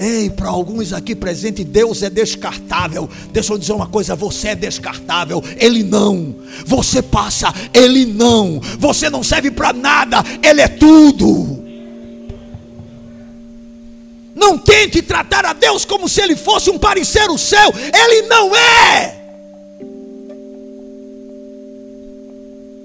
Ei, 0.03 0.31
para 0.31 0.49
alguns 0.49 0.95
aqui 0.95 1.15
presentes, 1.15 1.63
Deus 1.63 2.03
é 2.03 2.09
descartável. 2.09 3.07
Deixa 3.31 3.53
eu 3.53 3.59
dizer 3.59 3.75
uma 3.75 3.87
coisa: 3.87 4.17
você 4.17 4.49
é 4.49 4.55
descartável, 4.55 5.45
Ele 5.59 5.83
não. 5.83 6.37
Você 6.65 7.03
passa, 7.03 7.53
Ele 7.75 8.07
não. 8.07 8.63
Você 8.79 9.11
não 9.11 9.23
serve 9.23 9.51
para 9.51 9.75
nada, 9.75 10.25
Ele 10.43 10.63
é 10.63 10.69
tudo. 10.69 11.63
Não 14.35 14.57
tente 14.57 15.03
tratar 15.03 15.45
a 15.45 15.53
Deus 15.53 15.85
como 15.85 16.09
se 16.09 16.23
Ele 16.23 16.35
fosse 16.35 16.71
um 16.71 16.79
parecer 16.79 17.29
o 17.29 17.37
céu, 17.37 17.71
Ele 17.93 18.23
não 18.23 18.57
é. 18.57 19.20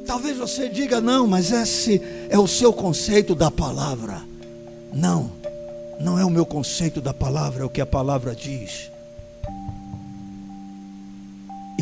Talvez 0.05 0.37
você 0.37 0.69
diga, 0.69 1.01
não, 1.01 1.27
mas 1.27 1.51
esse 1.51 2.01
é 2.29 2.37
o 2.37 2.47
seu 2.47 2.71
conceito 2.71 3.33
da 3.33 3.49
palavra. 3.49 4.21
Não. 4.93 5.31
Não 5.99 6.19
é 6.19 6.25
o 6.25 6.29
meu 6.29 6.45
conceito 6.45 7.01
da 7.01 7.13
palavra, 7.13 7.63
é 7.63 7.65
o 7.65 7.69
que 7.69 7.81
a 7.81 7.85
palavra 7.85 8.35
diz. 8.35 8.91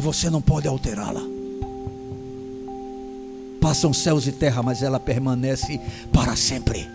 você 0.04 0.30
não 0.30 0.42
pode 0.42 0.68
alterá-la. 0.68 1.22
Passam 3.62 3.94
céus 3.94 4.28
e 4.28 4.32
terra, 4.34 4.62
mas 4.62 4.84
ela 4.84 5.00
permanece 5.00 5.80
para 6.12 6.36
sempre. 6.36 6.88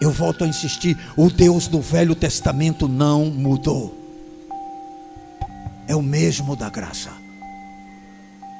Eu 0.00 0.10
volto 0.10 0.44
a 0.44 0.48
insistir: 0.48 0.96
o 1.16 1.28
Deus 1.28 1.66
do 1.66 1.80
Velho 1.80 2.14
Testamento 2.14 2.86
não 2.86 3.26
mudou, 3.26 3.92
é 5.88 5.96
o 5.96 6.02
mesmo 6.02 6.54
da 6.54 6.70
graça. 6.70 7.21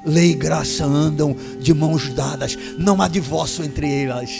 Lei 0.04 0.30
e 0.30 0.34
graça 0.34 0.84
andam 0.84 1.36
de 1.60 1.72
mãos 1.72 2.08
dadas, 2.08 2.58
não 2.76 3.00
há 3.00 3.08
divórcio 3.08 3.64
entre 3.64 4.02
elas. 4.02 4.30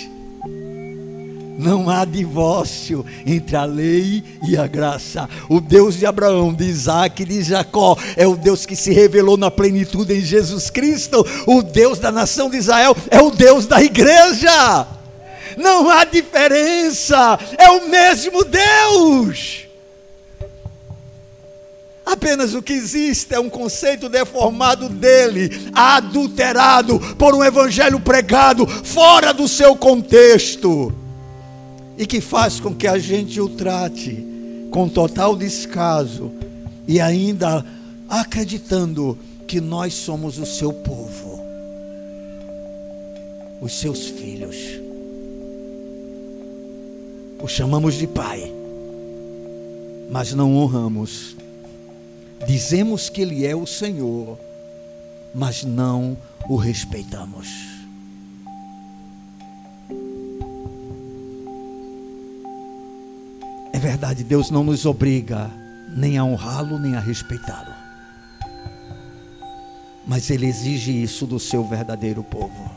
Não 1.59 1.89
há 1.89 2.05
divórcio 2.05 3.05
entre 3.25 3.55
a 3.55 3.65
lei 3.65 4.25
e 4.43 4.57
a 4.57 4.67
graça. 4.67 5.29
O 5.49 5.61
Deus 5.61 5.97
de 5.97 6.07
Abraão, 6.07 6.53
de 6.53 6.65
Isaac 6.65 7.23
e 7.23 7.27
de 7.27 7.43
Jacó 7.43 7.97
é 8.17 8.27
o 8.27 8.37
Deus 8.37 8.67
que 8.67 8.75
se 8.75 8.93
revelou 8.93 9.37
na 9.37 9.51
plenitude 9.51 10.15
em 10.15 10.21
Jesus 10.21 10.71
Cristo. 10.71 11.25
O 11.47 11.63
Deus 11.63 11.99
da 11.99 12.11
nação 12.11 12.51
de 12.51 12.57
Israel 12.57 12.97
é 13.11 13.21
o 13.21 13.31
Deus 13.31 13.67
da 13.67 13.81
igreja. 13.83 14.87
Não 15.57 15.89
há 15.89 16.05
diferença, 16.05 17.39
é 17.57 17.71
o 17.71 17.89
mesmo 17.89 18.45
Deus. 18.45 19.72
Apenas 22.05 22.55
o 22.55 22.63
que 22.63 22.73
existe 22.73 23.33
é 23.35 23.39
um 23.39 23.49
conceito 23.49 24.09
deformado 24.09 24.89
dele, 24.89 25.51
adulterado 25.73 26.99
por 27.17 27.35
um 27.35 27.45
evangelho 27.45 28.01
pregado 28.01 28.67
fora 28.67 29.33
do 29.33 29.47
seu 29.47 29.77
contexto 29.77 30.93
e 31.97 32.07
que 32.07 32.21
faz 32.21 32.59
com 32.59 32.75
que 32.75 32.89
a 32.89 32.99
gente 32.99 33.41
o 33.41 33.49
trate 33.49 34.27
com 34.71 34.89
total 34.89 35.37
descaso 35.37 36.33
e 36.89 37.01
ainda 37.01 37.65
acreditando 38.09 39.17
que 39.47 39.61
nós 39.61 39.95
somos 39.95 40.39
o 40.39 40.47
seu 40.47 40.73
povo, 40.73 41.41
os 43.61 43.79
seus 43.79 44.07
filhos. 44.07 44.57
O 47.41 47.47
chamamos 47.47 47.95
de 47.95 48.07
pai, 48.07 48.53
mas 50.11 50.33
não 50.33 50.57
honramos. 50.57 51.37
Dizemos 52.47 53.09
que 53.09 53.23
ele 53.23 53.47
é 53.47 53.55
o 53.55 53.67
Senhor, 53.67 54.39
mas 55.35 55.63
não 55.65 56.17
o 56.49 56.57
respeitamos. 56.57 57.73
verdade, 63.83 64.23
Deus 64.23 64.49
não 64.49 64.63
nos 64.63 64.87
obriga 64.87 65.51
nem 65.97 66.17
a 66.17 66.25
honrá-lo, 66.25 66.79
nem 66.79 66.95
a 66.95 67.01
respeitá-lo. 67.01 67.75
Mas 70.07 70.31
Ele 70.31 70.47
exige 70.47 71.03
isso 71.03 71.27
do 71.27 71.41
seu 71.41 71.65
verdadeiro 71.65 72.23
povo. 72.23 72.71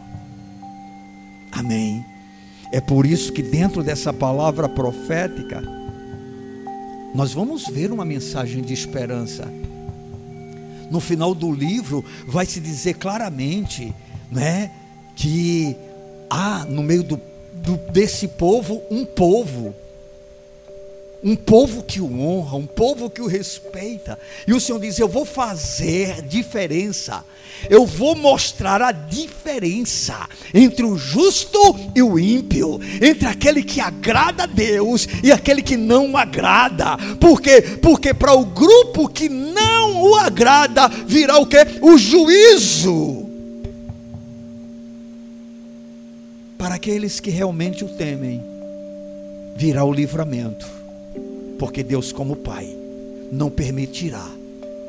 Amém. 1.52 2.04
É 2.72 2.82
por 2.82 3.06
isso 3.06 3.32
que 3.32 3.44
dentro 3.44 3.84
dessa 3.84 4.12
palavra 4.12 4.68
profética, 4.68 5.62
nós 7.16 7.32
vamos 7.32 7.66
ver 7.66 7.94
uma 7.94 8.04
mensagem 8.04 8.62
de 8.62 8.74
esperança. 8.74 9.48
No 10.92 11.00
final 11.00 11.34
do 11.34 11.50
livro 11.50 12.04
vai 12.28 12.46
se 12.46 12.60
dizer 12.60 12.96
claramente, 12.96 13.96
né, 14.30 14.70
que 15.16 15.78
há 16.30 16.66
no 16.66 16.84
meio 16.84 17.04
do, 17.04 17.20
do, 17.54 17.78
desse 17.94 18.28
povo 18.28 18.82
um 18.92 19.06
povo 19.06 19.74
um 21.26 21.36
povo 21.36 21.82
que 21.82 22.00
o 22.00 22.20
honra, 22.22 22.56
um 22.56 22.68
povo 22.68 23.10
que 23.10 23.20
o 23.20 23.26
respeita. 23.26 24.20
E 24.46 24.54
o 24.54 24.60
Senhor 24.60 24.80
diz: 24.80 25.00
Eu 25.00 25.08
vou 25.08 25.26
fazer 25.26 26.22
diferença, 26.22 27.26
eu 27.68 27.84
vou 27.84 28.16
mostrar 28.16 28.80
a 28.80 28.92
diferença 28.92 30.30
entre 30.54 30.86
o 30.86 30.96
justo 30.96 31.58
e 31.96 32.04
o 32.04 32.20
ímpio, 32.20 32.80
entre 33.02 33.28
aquele 33.28 33.64
que 33.64 33.82
agrada 33.82 34.44
a 34.44 34.46
Deus 34.46 35.08
e 35.24 35.32
aquele 35.32 35.64
que 35.64 35.76
não 35.76 36.16
agrada. 36.16 36.96
Por 37.20 37.42
quê? 37.42 37.60
Porque 37.82 38.14
para 38.14 38.36
o 38.36 38.46
grupo 38.46 39.10
que 39.10 39.28
não 39.28 40.04
o 40.04 40.16
agrada 40.16 40.88
virá 41.08 41.40
o 41.40 41.48
que? 41.48 41.58
O 41.82 41.98
juízo. 41.98 43.26
Para 46.56 46.76
aqueles 46.76 47.20
que 47.20 47.32
realmente 47.32 47.84
o 47.84 47.88
temem, 47.90 48.44
virá 49.56 49.84
o 49.84 49.92
livramento 49.92 50.75
porque 51.58 51.84
Deus, 51.84 52.12
como 52.12 52.36
Pai, 52.36 52.68
não 53.32 53.50
permitirá 53.50 54.28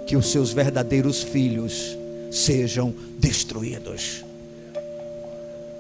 que 0.07 0.17
os 0.17 0.31
seus 0.31 0.53
verdadeiros 0.53 1.23
filhos 1.23 1.97
sejam 2.31 2.95
destruídos. 3.19 4.25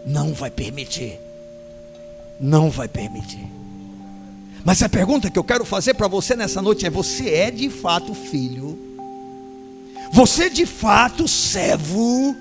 Não 0.04 0.32
vai 0.32 0.50
permitir. 0.50 1.18
Não 2.40 2.70
vai 2.70 2.88
permitir. 2.88 3.46
Mas 4.64 4.82
a 4.82 4.88
pergunta 4.88 5.30
que 5.30 5.38
eu 5.38 5.44
quero 5.44 5.64
fazer 5.64 5.94
para 5.94 6.08
você 6.08 6.34
nessa 6.34 6.60
noite 6.60 6.86
é: 6.86 6.90
você 6.90 7.30
é 7.30 7.50
de 7.50 7.70
fato 7.70 8.14
filho? 8.14 8.78
Você 10.12 10.44
é 10.44 10.48
de 10.48 10.66
fato 10.66 11.26
servo? 11.28 12.36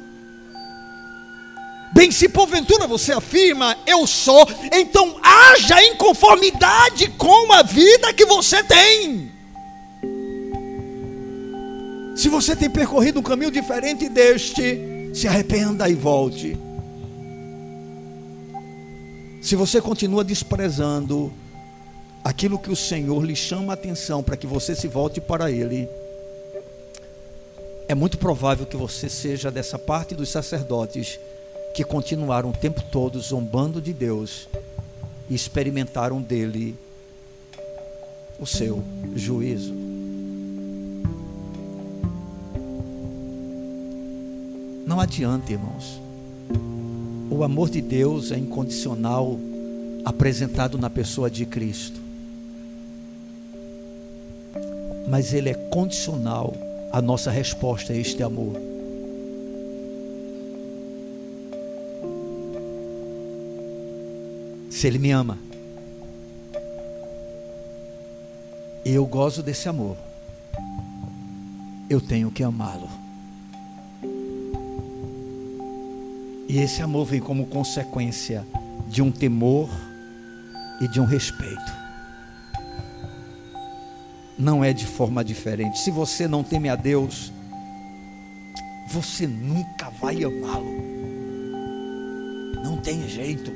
Bem, 1.96 2.12
se 2.12 2.28
porventura 2.28 2.86
você 2.88 3.14
afirma, 3.14 3.78
eu 3.88 4.06
sou, 4.06 4.46
então 4.70 5.18
haja 5.24 5.82
em 5.82 5.96
conformidade 5.96 7.08
com 7.12 7.54
a 7.54 7.64
vida 7.64 8.12
que 8.12 8.26
você 8.26 8.62
tem. 8.62 9.32
Se 12.14 12.28
você 12.28 12.54
tem 12.54 12.70
percorrido 12.70 13.22
um 13.22 13.24
caminho 13.24 13.50
diferente 13.50 14.10
deste, 14.10 14.78
se 15.14 15.26
arrependa 15.26 15.88
e 15.88 15.94
volte. 15.94 16.58
Se 19.42 19.56
você 19.56 19.80
continua 19.80 20.26
desprezando 20.26 21.32
aquilo 22.26 22.60
que 22.60 22.70
o 22.70 22.76
Senhor 22.76 23.24
lhe 23.24 23.38
chama 23.38 23.72
a 23.72 23.76
atenção 23.76 24.22
para 24.22 24.36
que 24.36 24.46
você 24.46 24.76
se 24.76 24.90
volte 24.90 25.22
para 25.22 25.50
Ele, 25.50 25.88
é 27.88 27.96
muito 27.96 28.18
provável 28.18 28.66
que 28.66 28.76
você 28.76 29.08
seja 29.08 29.50
dessa 29.50 29.80
parte 29.80 30.14
dos 30.14 30.28
sacerdotes 30.28 31.18
que 31.76 31.84
continuaram 31.84 32.52
o 32.52 32.54
tempo 32.54 32.82
todo 32.90 33.20
zombando 33.20 33.82
de 33.82 33.92
Deus 33.92 34.48
e 35.30 35.36
experimentaram 35.36 36.22
dele 36.22 36.74
o 38.40 38.46
seu 38.46 38.82
juízo. 39.14 39.74
Não 44.86 45.02
adianta, 45.02 45.52
irmãos. 45.52 46.00
O 47.30 47.44
amor 47.44 47.70
de 47.70 47.82
Deus 47.82 48.32
é 48.32 48.38
incondicional, 48.38 49.38
apresentado 50.06 50.78
na 50.78 50.90
pessoa 50.90 51.30
de 51.30 51.46
Cristo. 51.46 52.00
Mas 55.10 55.34
ele 55.34 55.50
é 55.50 55.54
condicional 55.54 56.54
a 56.94 57.02
nossa 57.02 57.30
resposta 57.30 57.92
a 57.92 57.98
este 57.98 58.24
amor. 58.24 58.75
Se 64.76 64.88
Ele 64.88 65.00
me 65.00 65.10
ama. 65.12 65.38
Eu 68.84 69.06
gozo 69.06 69.42
desse 69.42 69.70
amor. 69.70 69.96
Eu 71.90 72.02
tenho 72.02 72.30
que 72.30 72.44
amá-lo. 72.44 72.90
E 76.50 76.58
esse 76.58 76.82
amor 76.82 77.06
vem 77.06 77.22
como 77.22 77.46
consequência 77.46 78.46
de 78.90 79.02
um 79.02 79.14
temor 79.14 79.70
e 80.82 80.90
de 80.90 81.00
um 81.00 81.06
respeito. 81.06 81.74
Não 84.38 84.62
é 84.62 84.74
de 84.74 84.86
forma 84.86 85.24
diferente. 85.24 85.80
Se 85.80 85.90
você 85.90 86.28
não 86.28 86.44
teme 86.44 86.68
a 86.68 86.76
Deus, 86.76 87.32
você 88.90 89.26
nunca 89.26 89.90
vai 90.02 90.22
amá-lo. 90.22 90.68
Não 92.62 92.76
tem 92.76 93.08
jeito. 93.08 93.54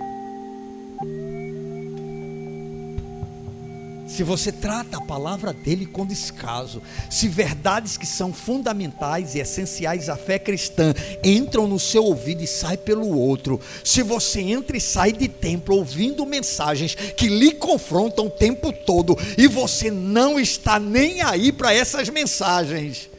Se 4.19 4.23
você 4.25 4.51
trata 4.51 4.97
a 4.97 5.01
palavra 5.01 5.53
dele 5.53 5.85
com 5.85 6.05
descaso, 6.05 6.81
se 7.09 7.29
verdades 7.29 7.95
que 7.95 8.05
são 8.05 8.33
fundamentais 8.33 9.33
e 9.33 9.39
essenciais 9.39 10.09
à 10.09 10.17
fé 10.17 10.37
cristã 10.37 10.93
entram 11.23 11.69
no 11.69 11.79
seu 11.79 12.03
ouvido 12.03 12.43
e 12.43 12.47
saem 12.47 12.79
pelo 12.79 13.17
outro, 13.17 13.61
se 13.81 14.03
você 14.03 14.41
entra 14.41 14.75
e 14.75 14.81
sai 14.81 15.13
de 15.13 15.29
templo 15.29 15.73
ouvindo 15.73 16.25
mensagens 16.25 16.95
que 16.95 17.29
lhe 17.29 17.53
confrontam 17.53 18.25
o 18.27 18.29
tempo 18.29 18.73
todo 18.73 19.17
e 19.37 19.47
você 19.47 19.89
não 19.89 20.37
está 20.37 20.77
nem 20.77 21.21
aí 21.21 21.53
para 21.53 21.73
essas 21.73 22.09
mensagens, 22.09 23.09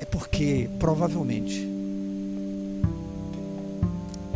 é 0.00 0.04
porque 0.04 0.68
provavelmente 0.80 1.64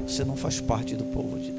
você 0.07 0.25
não 0.25 0.37
faz 0.37 0.61
parte 0.61 0.95
do 0.95 1.07
povo 1.07 1.41
de 1.41 1.51
Deus. 1.51 1.58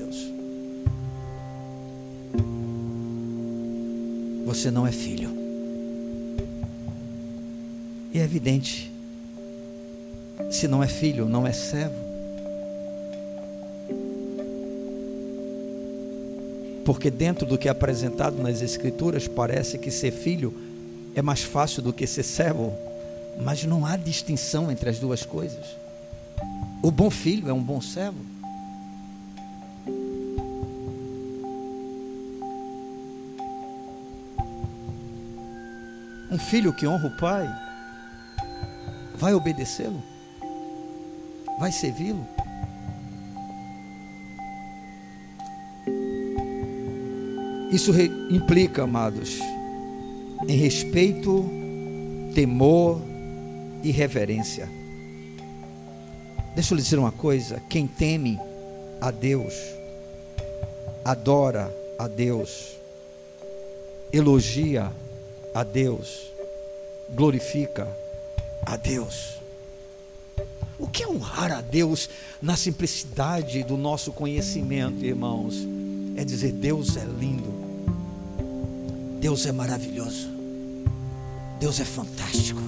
Você 4.49 4.71
não 4.71 4.87
é 4.87 4.91
filho. 4.91 5.29
E 8.11 8.17
é 8.17 8.23
evidente, 8.23 8.91
se 10.49 10.67
não 10.67 10.83
é 10.83 10.87
filho, 10.87 11.29
não 11.29 11.45
é 11.45 11.53
servo. 11.53 11.93
Porque 16.83 17.11
dentro 17.11 17.45
do 17.45 17.59
que 17.59 17.67
é 17.67 17.71
apresentado 17.71 18.41
nas 18.41 18.63
Escrituras, 18.63 19.27
parece 19.27 19.77
que 19.77 19.91
ser 19.91 20.09
filho 20.09 20.51
é 21.13 21.21
mais 21.21 21.43
fácil 21.43 21.83
do 21.83 21.93
que 21.93 22.07
ser 22.07 22.23
servo, 22.23 22.73
mas 23.39 23.63
não 23.65 23.85
há 23.85 23.95
distinção 23.97 24.71
entre 24.71 24.89
as 24.89 24.97
duas 24.97 25.23
coisas. 25.23 25.77
O 26.81 26.89
bom 26.89 27.11
filho 27.11 27.49
é 27.49 27.53
um 27.53 27.61
bom 27.61 27.79
servo. 27.79 28.25
Um 36.39 36.41
filho 36.41 36.71
que 36.71 36.87
honra 36.87 37.05
o 37.05 37.17
pai 37.17 37.53
vai 39.13 39.33
obedecê-lo, 39.33 40.01
vai 41.59 41.69
servi-lo. 41.69 42.25
Isso 47.69 47.91
implica, 48.31 48.83
amados, 48.83 49.37
em 50.47 50.55
respeito, 50.55 51.45
temor 52.33 53.01
e 53.83 53.91
reverência. 53.91 54.69
Deixa 56.55 56.73
eu 56.73 56.77
lhe 56.77 56.81
dizer 56.81 56.99
uma 56.99 57.11
coisa: 57.11 57.61
quem 57.69 57.85
teme 57.85 58.39
a 59.01 59.11
Deus, 59.11 59.53
adora 61.03 61.69
a 61.99 62.07
Deus, 62.07 62.77
elogia 64.13 64.89
a 65.53 65.63
Deus, 65.63 66.31
glorifica 67.09 67.87
a 68.65 68.75
Deus. 68.75 69.39
O 70.77 70.87
que 70.87 71.03
é 71.03 71.07
honrar 71.07 71.51
a 71.51 71.61
Deus 71.61 72.09
na 72.41 72.55
simplicidade 72.55 73.63
do 73.63 73.75
nosso 73.75 74.13
conhecimento, 74.13 75.03
irmãos? 75.03 75.55
É 76.15 76.23
dizer: 76.23 76.53
Deus 76.53 76.95
é 76.95 77.03
lindo, 77.03 77.53
Deus 79.19 79.45
é 79.45 79.51
maravilhoso, 79.51 80.29
Deus 81.59 81.79
é 81.79 81.85
fantástico, 81.85 82.61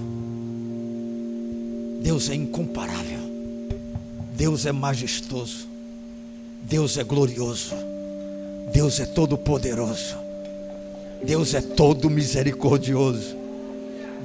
Deus 2.01 2.29
é 2.29 2.36
incomparável, 2.36 3.19
Deus 4.36 4.65
é 4.65 4.71
majestoso, 4.73 5.67
Deus 6.63 6.97
é 6.97 7.03
glorioso, 7.03 7.75
Deus 8.73 8.99
é 8.99 9.05
todo-poderoso, 9.05 10.17
Deus 11.24 11.53
é 11.53 11.61
todo 11.61 12.09
misericordioso, 12.09 13.38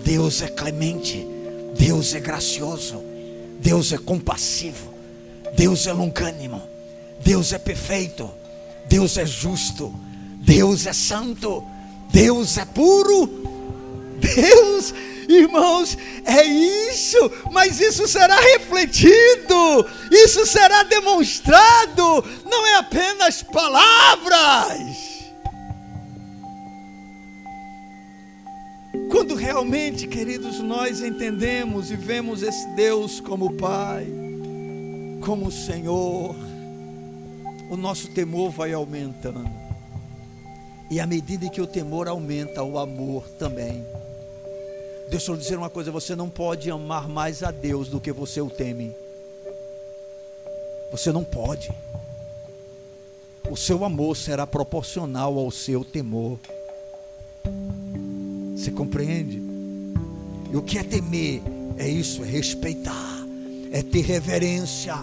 Deus 0.04 0.42
é 0.42 0.48
clemente, 0.48 1.26
Deus 1.76 2.14
é 2.14 2.20
gracioso, 2.20 3.02
Deus 3.60 3.92
é 3.92 3.98
compassivo, 3.98 4.92
Deus 5.54 5.86
é 5.86 5.92
longânimo, 5.92 6.62
Deus 7.22 7.52
é 7.52 7.58
perfeito, 7.58 8.30
Deus 8.88 9.16
é 9.18 9.26
justo, 9.26 9.94
Deus 10.42 10.86
é 10.86 10.92
santo. 10.92 11.62
Deus 12.10 12.56
é 12.56 12.64
puro. 12.64 13.26
Deus, 14.18 14.94
irmãos, 15.28 15.96
é 16.24 16.42
isso, 16.42 17.30
mas 17.52 17.80
isso 17.80 18.08
será 18.08 18.40
refletido, 18.40 19.86
isso 20.10 20.46
será 20.46 20.82
demonstrado, 20.84 22.24
não 22.46 22.66
é 22.66 22.76
apenas 22.76 23.42
palavras. 23.42 25.05
Quando 29.26 29.40
realmente, 29.40 30.06
queridos, 30.06 30.60
nós 30.60 31.00
entendemos 31.00 31.90
e 31.90 31.96
vemos 31.96 32.44
esse 32.44 32.64
Deus 32.76 33.18
como 33.18 33.54
Pai, 33.54 34.06
como 35.20 35.50
Senhor, 35.50 36.32
o 37.68 37.76
nosso 37.76 38.06
temor 38.10 38.52
vai 38.52 38.72
aumentando. 38.72 39.50
E 40.88 41.00
à 41.00 41.06
medida 41.08 41.50
que 41.50 41.60
o 41.60 41.66
temor 41.66 42.06
aumenta, 42.06 42.62
o 42.62 42.78
amor 42.78 43.24
também. 43.36 43.84
Deixa 45.10 45.32
eu 45.32 45.36
dizer 45.36 45.58
uma 45.58 45.70
coisa: 45.70 45.90
você 45.90 46.14
não 46.14 46.30
pode 46.30 46.70
amar 46.70 47.08
mais 47.08 47.42
a 47.42 47.50
Deus 47.50 47.88
do 47.88 48.00
que 48.00 48.12
você 48.12 48.40
o 48.40 48.48
teme. 48.48 48.94
Você 50.92 51.10
não 51.10 51.24
pode. 51.24 51.68
O 53.50 53.56
seu 53.56 53.84
amor 53.84 54.16
será 54.16 54.46
proporcional 54.46 55.36
ao 55.36 55.50
seu 55.50 55.84
temor. 55.84 56.38
Você 58.66 58.72
compreende? 58.72 59.40
E 60.52 60.56
o 60.56 60.60
que 60.60 60.76
é 60.76 60.82
temer? 60.82 61.40
É 61.78 61.88
isso, 61.88 62.24
é 62.24 62.26
respeitar, 62.26 63.24
é 63.70 63.80
ter 63.80 64.00
reverência, 64.00 64.96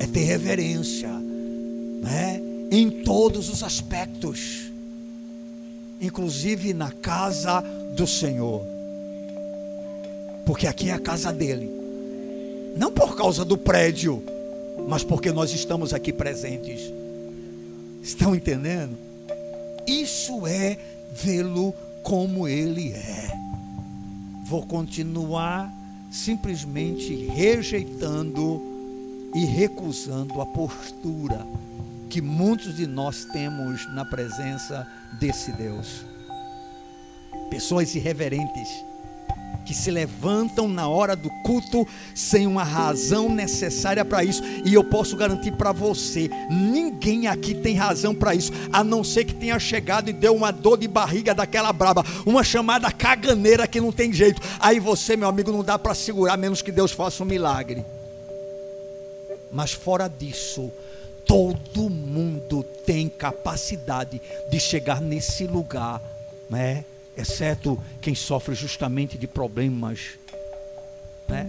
é 0.00 0.06
ter 0.08 0.24
reverência, 0.24 1.10
né? 2.02 2.42
em 2.72 2.90
todos 3.04 3.48
os 3.48 3.62
aspectos, 3.62 4.68
inclusive 6.00 6.74
na 6.74 6.90
casa 6.90 7.60
do 7.94 8.04
Senhor, 8.04 8.64
porque 10.44 10.66
aqui 10.66 10.90
é 10.90 10.92
a 10.92 10.98
casa 10.98 11.32
dele, 11.32 11.70
não 12.76 12.90
por 12.90 13.14
causa 13.14 13.44
do 13.44 13.56
prédio, 13.56 14.24
mas 14.88 15.04
porque 15.04 15.30
nós 15.30 15.52
estamos 15.52 15.94
aqui 15.94 16.12
presentes. 16.12 16.80
Estão 18.02 18.34
entendendo? 18.34 18.98
Isso 19.86 20.44
é 20.48 20.76
vê-lo 21.12 21.72
como 22.02 22.46
ele 22.48 22.92
é. 22.92 23.30
Vou 24.44 24.66
continuar 24.66 25.72
simplesmente 26.10 27.14
rejeitando 27.26 28.60
e 29.34 29.44
recusando 29.44 30.40
a 30.40 30.46
postura 30.46 31.46
que 32.08 32.20
muitos 32.20 32.76
de 32.76 32.86
nós 32.86 33.24
temos 33.26 33.86
na 33.94 34.04
presença 34.04 34.86
desse 35.20 35.52
Deus. 35.52 36.04
Pessoas 37.48 37.94
irreverentes 37.94 38.68
que 39.70 39.76
se 39.76 39.88
levantam 39.88 40.66
na 40.66 40.88
hora 40.88 41.14
do 41.14 41.30
culto 41.44 41.86
sem 42.12 42.44
uma 42.44 42.64
razão 42.64 43.32
necessária 43.32 44.04
para 44.04 44.24
isso. 44.24 44.42
E 44.64 44.74
eu 44.74 44.82
posso 44.82 45.16
garantir 45.16 45.52
para 45.52 45.70
você: 45.70 46.28
ninguém 46.50 47.28
aqui 47.28 47.54
tem 47.54 47.76
razão 47.76 48.12
para 48.12 48.34
isso, 48.34 48.50
a 48.72 48.82
não 48.82 49.04
ser 49.04 49.24
que 49.24 49.32
tenha 49.32 49.60
chegado 49.60 50.10
e 50.10 50.12
deu 50.12 50.34
uma 50.34 50.50
dor 50.50 50.76
de 50.76 50.88
barriga 50.88 51.32
daquela 51.32 51.72
braba, 51.72 52.04
uma 52.26 52.42
chamada 52.42 52.90
caganeira 52.90 53.68
que 53.68 53.80
não 53.80 53.92
tem 53.92 54.12
jeito. 54.12 54.42
Aí 54.58 54.80
você, 54.80 55.16
meu 55.16 55.28
amigo, 55.28 55.52
não 55.52 55.62
dá 55.62 55.78
para 55.78 55.94
segurar, 55.94 56.36
menos 56.36 56.62
que 56.62 56.72
Deus 56.72 56.90
faça 56.90 57.22
um 57.22 57.26
milagre. 57.26 57.86
Mas 59.52 59.70
fora 59.70 60.08
disso, 60.08 60.72
Todo 61.24 61.88
mundo 61.88 62.64
tem 62.84 63.08
capacidade 63.08 64.20
de 64.50 64.58
chegar 64.58 65.00
nesse 65.00 65.46
lugar, 65.46 66.02
né? 66.48 66.84
Exceto 67.16 67.78
quem 68.00 68.14
sofre 68.14 68.54
justamente 68.54 69.18
de 69.18 69.26
problemas 69.26 70.18
né? 71.28 71.46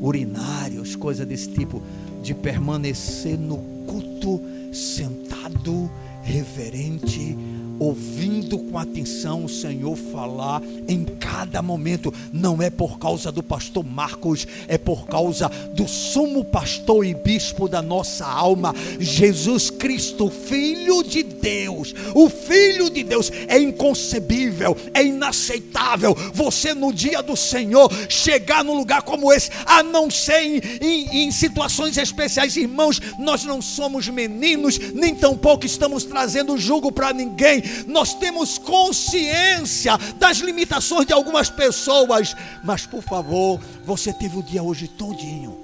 urinários, 0.00 0.94
coisa 0.94 1.24
desse 1.24 1.48
tipo, 1.52 1.82
de 2.22 2.34
permanecer 2.34 3.38
no 3.38 3.58
culto 3.86 4.40
sentado, 4.72 5.90
reverente, 6.22 7.36
ouvindo 7.78 8.58
com 8.58 8.78
atenção 8.78 9.44
o 9.44 9.48
Senhor 9.48 9.96
falar 9.96 10.62
em 10.86 11.04
cada 11.04 11.62
momento. 11.62 12.12
Não 12.32 12.60
é 12.60 12.70
por 12.70 12.98
causa 12.98 13.30
do 13.30 13.42
pastor 13.42 13.84
Marcos, 13.84 14.46
é 14.66 14.76
por 14.76 15.06
causa 15.06 15.48
do 15.74 15.86
sumo 15.86 16.44
pastor 16.44 17.04
e 17.04 17.14
bispo 17.14 17.68
da 17.68 17.80
nossa 17.80 18.26
alma, 18.26 18.74
Jesus 18.98 19.70
Cristo, 19.70 20.30
Filho 20.30 21.02
de 21.02 21.22
Deus. 21.22 21.94
O 22.14 22.28
Filho 22.28 22.90
de 22.90 23.02
Deus 23.02 23.30
é 23.48 23.58
inconcebível, 23.58 24.76
é 24.92 25.04
inaceitável. 25.04 26.14
Você 26.34 26.74
no 26.74 26.92
dia 26.92 27.22
do 27.22 27.36
Senhor 27.36 27.90
chegar 28.08 28.64
num 28.64 28.76
lugar 28.76 29.02
como 29.02 29.32
esse, 29.32 29.50
a 29.64 29.82
não 29.82 30.10
ser 30.10 30.40
em, 30.40 30.60
em, 30.80 31.24
em 31.24 31.30
situações 31.30 31.96
especiais, 31.96 32.56
irmãos, 32.56 33.00
nós 33.18 33.44
não 33.44 33.62
somos 33.62 34.08
meninos, 34.08 34.78
nem 34.94 35.14
tampouco 35.14 35.66
estamos 35.66 36.04
trazendo 36.04 36.56
jugo 36.58 36.90
para 36.90 37.12
ninguém 37.12 37.62
nós 37.86 38.14
temos 38.14 38.58
consciência 38.58 39.96
das 40.18 40.38
limitações 40.38 41.06
de 41.06 41.12
algumas 41.12 41.50
pessoas, 41.50 42.34
mas 42.62 42.86
por 42.86 43.02
favor, 43.02 43.60
você 43.84 44.12
teve 44.12 44.38
o 44.38 44.42
dia 44.42 44.62
hoje 44.62 44.88
todinho 44.88 45.58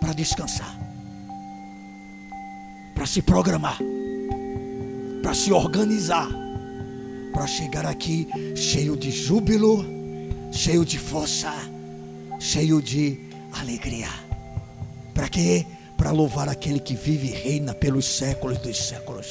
para 0.00 0.12
descansar, 0.12 0.76
para 2.94 3.06
se 3.06 3.22
programar, 3.22 3.78
para 5.22 5.34
se 5.34 5.52
organizar, 5.52 6.28
para 7.32 7.46
chegar 7.46 7.86
aqui 7.86 8.28
cheio 8.56 8.96
de 8.96 9.10
júbilo, 9.10 9.84
cheio 10.50 10.84
de 10.84 10.98
força, 10.98 11.52
cheio 12.38 12.82
de 12.82 13.18
alegria. 13.52 14.08
Para 15.14 15.28
quê? 15.28 15.64
Para 15.96 16.10
louvar 16.10 16.48
aquele 16.48 16.80
que 16.80 16.94
vive 16.94 17.28
e 17.28 17.30
reina 17.30 17.74
pelos 17.74 18.04
séculos 18.04 18.58
dos 18.58 18.76
séculos. 18.76 19.28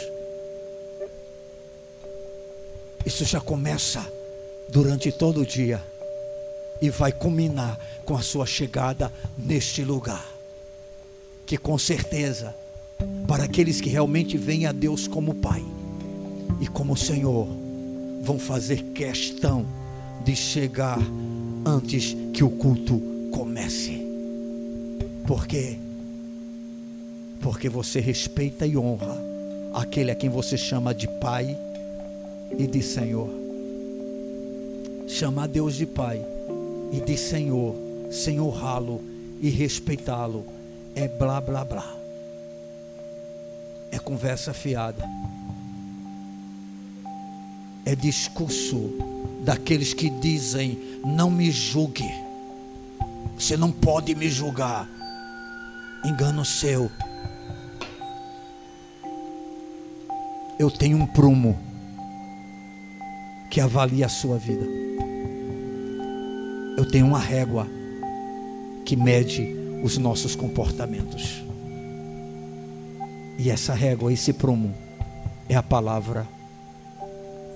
Isso 3.12 3.26
já 3.26 3.42
começa 3.42 4.10
durante 4.70 5.12
todo 5.12 5.42
o 5.42 5.46
dia. 5.46 5.84
e 6.82 6.90
vai 6.90 7.12
culminar 7.12 7.78
com 8.06 8.16
a 8.16 8.22
sua 8.22 8.46
chegada 8.46 9.12
neste 9.38 9.84
lugar. 9.84 10.26
Que 11.46 11.58
com 11.58 11.78
certeza, 11.78 12.56
para 13.28 13.44
aqueles 13.44 13.82
que 13.82 13.90
realmente 13.90 14.38
veem 14.38 14.66
a 14.66 14.72
Deus 14.72 15.10
como 15.10 15.36
Pai 15.36 15.64
e 16.60 16.68
como 16.68 16.98
Senhor, 16.98 17.48
vão 18.24 18.40
fazer 18.40 18.82
questão 18.96 19.64
de 20.24 20.36
chegar 20.36 20.98
antes 21.66 22.16
que 22.34 22.44
o 22.46 22.50
culto 22.50 23.00
comece. 23.30 24.02
Por 25.28 25.46
quê? 25.46 25.78
Porque 27.42 27.68
você 27.68 28.00
respeita 28.00 28.66
e 28.66 28.76
honra 28.76 29.22
aquele 29.74 30.10
a 30.10 30.16
quem 30.16 30.30
você 30.30 30.58
chama 30.58 30.96
de 30.96 31.08
Pai 31.20 31.56
e 32.58 32.68
de 32.68 32.82
Senhor. 32.82 33.30
Chamar 35.08 35.48
Deus 35.48 35.76
de 35.76 35.86
Pai 35.86 36.24
e 36.92 37.00
de 37.00 37.18
Senhor, 37.18 37.76
sem 38.12 38.40
honrá-lo 38.40 39.02
e 39.40 39.50
respeitá-lo, 39.50 40.46
é 40.96 41.08
blá 41.08 41.42
blá 41.42 41.64
blá. 41.64 41.96
É 43.92 44.00
conversa 44.00 44.54
fiada. 44.54 45.04
É 47.86 47.96
discurso 47.96 48.92
daqueles 49.44 49.94
que 49.94 50.10
dizem: 50.10 50.78
não 51.04 51.30
me 51.30 51.52
julgue, 51.52 52.10
você 53.38 53.58
não 53.58 53.72
pode 53.72 54.16
me 54.16 54.30
julgar. 54.30 54.88
Engano 56.06 56.44
seu. 56.46 56.92
Eu 60.58 60.70
tenho 60.70 60.98
um 60.98 61.08
prumo 61.08 61.71
que 63.52 63.60
avalia 63.60 64.06
a 64.06 64.10
sua 64.10 64.38
vida. 64.38 64.66
Eu 66.78 66.90
tenho 66.90 67.06
uma 67.06 67.20
régua 67.20 67.68
que 68.86 68.96
mede 68.96 69.54
os 69.84 69.98
nossos 69.98 70.38
comportamentos. 70.38 71.44
E 73.38 73.50
essa 73.50 73.74
régua, 73.74 74.14
esse 74.14 74.32
prumo, 74.32 74.74
é 75.50 75.56
a 75.56 75.62
palavra 75.62 76.26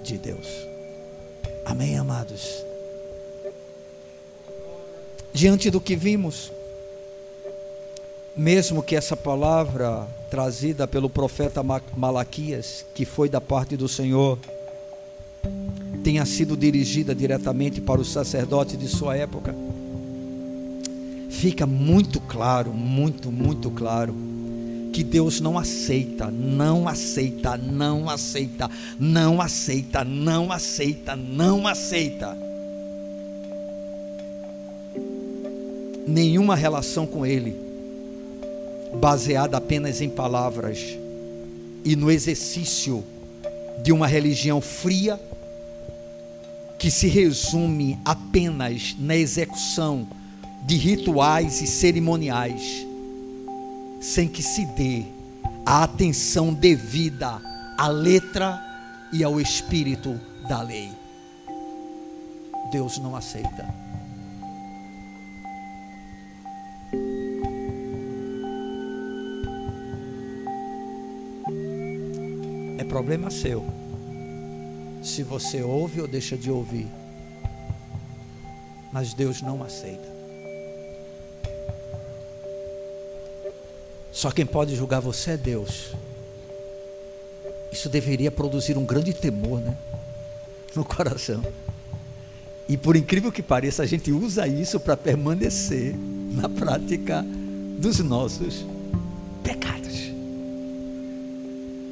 de 0.04 0.18
Deus. 0.18 0.48
Amém, 1.66 1.98
amados? 1.98 2.62
Diante 5.34 5.72
do 5.72 5.80
que 5.80 5.96
vimos, 5.96 6.52
mesmo 8.36 8.84
que 8.84 8.98
essa 8.98 9.16
palavra 9.16 10.06
trazida 10.30 10.86
pelo 10.88 11.10
profeta 11.10 11.64
Malaquias, 11.96 12.86
que 12.94 13.06
foi 13.06 13.30
da 13.30 13.40
parte 13.40 13.78
do 13.78 13.88
Senhor, 13.88 14.38
tenha 16.06 16.24
sido 16.24 16.56
dirigida 16.56 17.16
diretamente 17.16 17.82
para 17.82 18.00
os 18.00 18.12
sacerdotes 18.12 18.78
de 18.78 18.88
sua 18.88 19.18
época, 19.18 19.56
fica 21.32 21.66
muito 21.66 22.22
claro, 22.22 22.72
muito, 22.72 23.32
muito 23.32 23.72
claro, 23.72 24.16
que 24.94 25.04
Deus 25.04 25.42
não 25.42 25.58
aceita, 25.58 26.30
não 26.30 26.88
aceita, 26.88 27.58
não 27.58 28.08
aceita, 28.08 28.70
não 29.00 29.42
aceita, 29.42 30.04
não 30.06 30.52
aceita, 30.52 31.16
não 31.16 31.68
aceita 31.68 32.38
nenhuma 36.08 36.56
relação 36.56 37.08
com 37.08 37.26
Ele 37.26 37.56
baseada 39.02 39.58
apenas 39.58 40.02
em 40.02 40.10
palavras 40.10 41.00
e 41.84 41.96
no 41.96 42.12
exercício 42.12 43.04
de 43.82 43.92
uma 43.92 44.06
religião 44.06 44.62
fria 44.62 45.20
que 46.78 46.92
se 46.92 47.08
resume 47.08 48.00
apenas 48.04 48.96
na 49.00 49.16
execução 49.16 50.08
de 50.66 50.76
rituais 50.78 51.62
e 51.62 51.68
cerimoniais, 51.68 52.86
sem 54.02 54.28
que 54.28 54.44
se 54.44 54.66
dê 54.66 55.04
a 55.66 55.84
atenção 55.84 56.54
devida 56.54 57.42
à 57.78 57.88
letra 57.88 58.62
e 59.12 59.24
ao 59.24 59.40
espírito 59.40 60.20
da 60.48 60.62
lei. 60.62 60.92
Deus 62.72 62.98
não 62.98 63.16
aceita. 63.16 63.74
É 72.78 72.84
problema 72.84 73.30
seu 73.30 73.85
se 75.06 75.24
você 75.24 75.62
ouve 75.62 76.02
ou 76.02 76.08
deixa 76.08 76.36
de 76.36 76.50
ouvir. 76.50 76.88
Mas 78.92 79.14
Deus 79.14 79.42
não 79.42 79.64
aceita. 79.64 80.16
Só 84.12 84.32
quem 84.32 84.46
pode 84.46 84.76
julgar 84.76 85.02
você 85.02 85.32
é 85.32 85.38
Deus. 85.38 85.94
Isso 87.72 87.90
deveria 87.90 88.32
produzir 88.32 88.78
um 88.78 88.86
grande 88.86 89.14
temor, 89.14 89.60
né? 89.60 89.78
No 90.74 90.84
coração. 90.84 91.44
E 92.68 92.78
por 92.78 92.96
incrível 92.96 93.32
que 93.32 93.44
pareça, 93.44 93.84
a 93.84 93.86
gente 93.86 94.12
usa 94.12 94.48
isso 94.48 94.80
para 94.80 94.98
permanecer 94.98 95.94
na 96.32 96.50
prática 96.50 97.24
dos 97.78 98.00
nossos 98.00 98.66
pecados. 99.44 100.12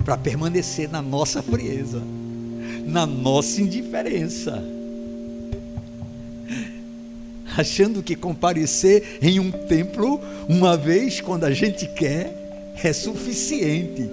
Para 0.04 0.18
permanecer 0.18 0.90
na 0.90 1.02
nossa 1.02 1.44
frieza 1.44 2.02
na 2.86 3.06
nossa 3.06 3.62
indiferença. 3.62 4.64
Achando 7.56 8.02
que 8.02 8.16
comparecer 8.16 9.20
em 9.22 9.40
um 9.40 9.52
templo 9.52 10.20
uma 10.50 10.76
vez 10.76 11.22
quando 11.22 11.44
a 11.44 11.52
gente 11.52 11.88
quer 11.88 12.74
é 12.84 12.92
suficiente. 12.92 14.10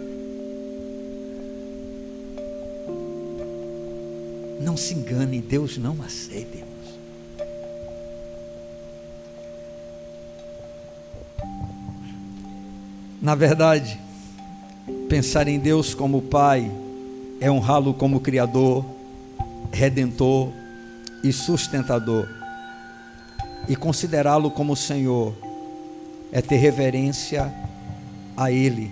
Não 4.60 4.76
se 4.76 4.94
engane, 4.94 5.40
Deus 5.40 5.78
não 5.78 5.96
aceita, 6.02 6.58
irmãos. 6.58 6.70
Na 13.22 13.34
verdade, 13.34 13.98
pensar 15.08 15.48
em 15.48 15.58
Deus 15.58 15.94
como 15.94 16.20
Pai 16.22 16.70
é 17.40 17.50
honrá-lo 17.50 17.94
como 17.94 18.20
Criador, 18.20 18.84
Redentor 19.72 20.52
e 21.24 21.32
sustentador. 21.32 22.28
E 23.66 23.74
considerá-lo 23.74 24.50
como 24.50 24.76
Senhor 24.76 25.34
é 26.30 26.42
ter 26.42 26.56
reverência 26.56 27.52
a 28.36 28.50
Ele 28.50 28.90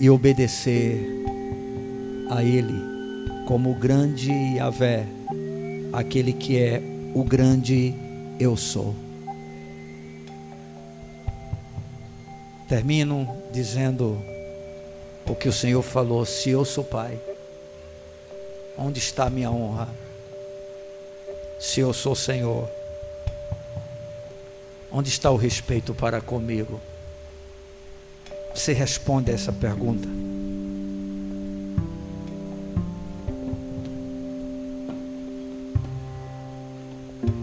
e 0.00 0.08
obedecer 0.08 1.24
a 2.30 2.42
Ele 2.42 2.82
como 3.46 3.72
o 3.72 3.74
grande 3.74 4.30
Yahvé, 4.30 5.06
aquele 5.92 6.32
que 6.32 6.58
é 6.58 6.82
o 7.14 7.24
grande 7.24 7.94
eu 8.38 8.56
sou. 8.56 8.94
Termino 12.68 13.26
dizendo 13.50 14.18
o 15.28 15.34
que 15.34 15.48
o 15.48 15.52
Senhor 15.52 15.82
falou: 15.82 16.24
se 16.24 16.50
eu 16.50 16.64
sou 16.64 16.82
pai, 16.82 17.18
onde 18.76 18.98
está 18.98 19.26
a 19.26 19.30
minha 19.30 19.50
honra? 19.50 19.88
Se 21.60 21.80
eu 21.80 21.92
sou 21.92 22.14
Senhor, 22.14 22.68
onde 24.90 25.08
está 25.08 25.30
o 25.30 25.36
respeito 25.36 25.94
para 25.94 26.20
comigo? 26.20 26.80
Você 28.54 28.72
responde 28.72 29.30
a 29.30 29.34
essa 29.34 29.52
pergunta. 29.52 30.08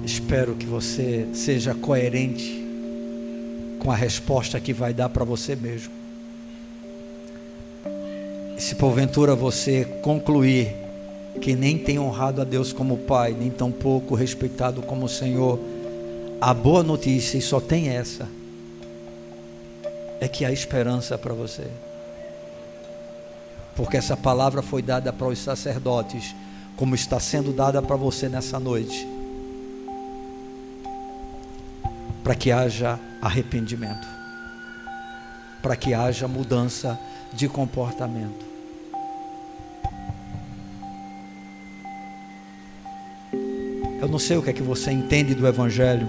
Espero 0.04 0.56
que 0.56 0.66
você 0.66 1.28
seja 1.34 1.74
coerente 1.76 2.64
com 3.80 3.92
a 3.92 3.96
resposta 3.96 4.60
que 4.60 4.74
vai 4.74 4.94
dar 4.94 5.10
para 5.10 5.24
você 5.24 5.56
mesmo 5.56 6.05
se 8.66 8.74
porventura 8.74 9.36
você 9.36 9.86
concluir 10.02 10.76
que 11.40 11.56
nem 11.56 11.78
tem 11.78 12.00
honrado 12.00 12.42
a 12.42 12.44
Deus 12.44 12.74
como 12.74 12.98
Pai, 12.98 13.32
nem 13.32 13.52
tampouco 13.52 14.16
respeitado 14.16 14.82
como 14.82 15.08
Senhor, 15.08 15.60
a 16.42 16.52
boa 16.52 16.82
notícia, 16.82 17.38
e 17.38 17.44
só 17.44 17.62
tem 17.62 17.90
essa, 17.90 18.28
é 20.20 20.28
que 20.28 20.44
há 20.44 20.52
esperança 20.52 21.16
para 21.16 21.32
você. 21.32 21.68
Porque 23.76 23.98
essa 23.98 24.18
palavra 24.18 24.64
foi 24.64 24.82
dada 24.82 25.14
para 25.14 25.28
os 25.28 25.38
sacerdotes, 25.38 26.36
como 26.76 26.96
está 26.96 27.20
sendo 27.20 27.54
dada 27.54 27.84
para 27.84 27.96
você 27.96 28.28
nessa 28.28 28.60
noite. 28.60 29.08
Para 32.24 32.34
que 32.34 32.52
haja 32.52 33.00
arrependimento, 33.22 34.08
para 35.62 35.76
que 35.76 35.94
haja 35.94 36.28
mudança 36.28 37.00
de 37.32 37.48
comportamento. 37.48 38.55
Eu 44.06 44.10
não 44.10 44.20
sei 44.20 44.38
o 44.38 44.44
que 44.44 44.52
é 44.52 44.54
que 44.54 44.62
você 44.62 44.92
entende 44.92 45.34
do 45.34 45.48
Evangelho. 45.48 46.08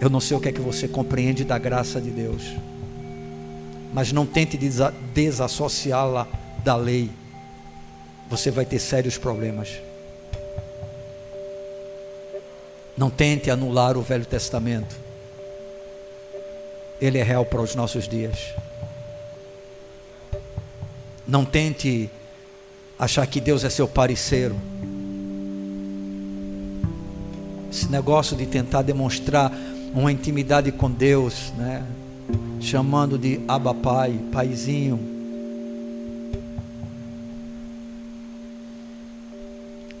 Eu 0.00 0.08
não 0.08 0.20
sei 0.20 0.36
o 0.36 0.40
que 0.40 0.50
é 0.50 0.52
que 0.52 0.60
você 0.60 0.86
compreende 0.86 1.42
da 1.42 1.58
graça 1.58 2.00
de 2.00 2.12
Deus. 2.12 2.44
Mas 3.92 4.12
não 4.12 4.24
tente 4.24 4.56
desassociá-la 5.12 6.28
da 6.62 6.76
lei. 6.76 7.10
Você 8.30 8.52
vai 8.52 8.64
ter 8.64 8.78
sérios 8.78 9.18
problemas. 9.18 9.68
Não 12.96 13.10
tente 13.10 13.50
anular 13.50 13.98
o 13.98 14.02
Velho 14.02 14.24
Testamento. 14.24 14.94
Ele 17.00 17.18
é 17.18 17.22
real 17.24 17.44
para 17.44 17.62
os 17.62 17.74
nossos 17.74 18.06
dias. 18.06 18.54
Não 21.26 21.44
tente 21.44 22.08
achar 22.96 23.26
que 23.26 23.40
Deus 23.40 23.64
é 23.64 23.70
seu 23.70 23.88
parceiro. 23.88 24.54
Esse 27.74 27.90
negócio 27.90 28.36
de 28.36 28.46
tentar 28.46 28.82
demonstrar 28.82 29.52
uma 29.92 30.12
intimidade 30.12 30.70
com 30.70 30.88
Deus, 30.88 31.52
né? 31.58 31.84
chamando 32.60 33.18
de 33.18 33.40
Abba 33.48 33.74
Pai, 33.74 34.16
Paizinho. 34.30 35.00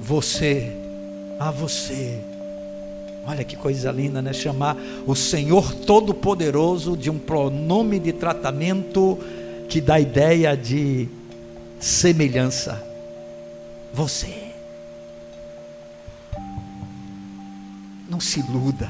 Você, 0.00 0.72
a 1.40 1.50
você, 1.50 2.20
olha 3.26 3.42
que 3.42 3.56
coisa 3.56 3.90
linda, 3.90 4.22
né? 4.22 4.32
Chamar 4.32 4.76
o 5.04 5.16
Senhor 5.16 5.74
Todo-Poderoso 5.74 6.96
de 6.96 7.10
um 7.10 7.18
pronome 7.18 7.98
de 7.98 8.12
tratamento 8.12 9.18
que 9.68 9.80
dá 9.80 9.98
ideia 9.98 10.56
de 10.56 11.08
semelhança. 11.80 12.80
Você. 13.92 14.43
Não 18.14 18.20
se 18.20 18.38
iluda. 18.38 18.88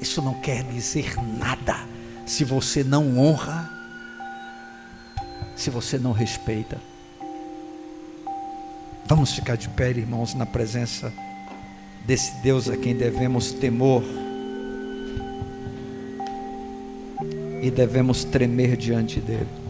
Isso 0.00 0.20
não 0.20 0.34
quer 0.40 0.64
dizer 0.64 1.14
nada 1.38 1.76
se 2.26 2.42
você 2.42 2.82
não 2.82 3.16
honra, 3.16 3.70
se 5.54 5.70
você 5.70 5.98
não 6.00 6.10
respeita. 6.10 6.80
Vamos 9.06 9.32
ficar 9.32 9.56
de 9.56 9.68
pé, 9.68 9.90
irmãos, 9.90 10.34
na 10.34 10.44
presença 10.44 11.12
desse 12.04 12.34
Deus 12.42 12.68
a 12.68 12.76
quem 12.76 12.96
devemos 12.96 13.52
temor 13.52 14.02
e 17.62 17.70
devemos 17.70 18.24
tremer 18.24 18.76
diante 18.76 19.20
dele. 19.20 19.67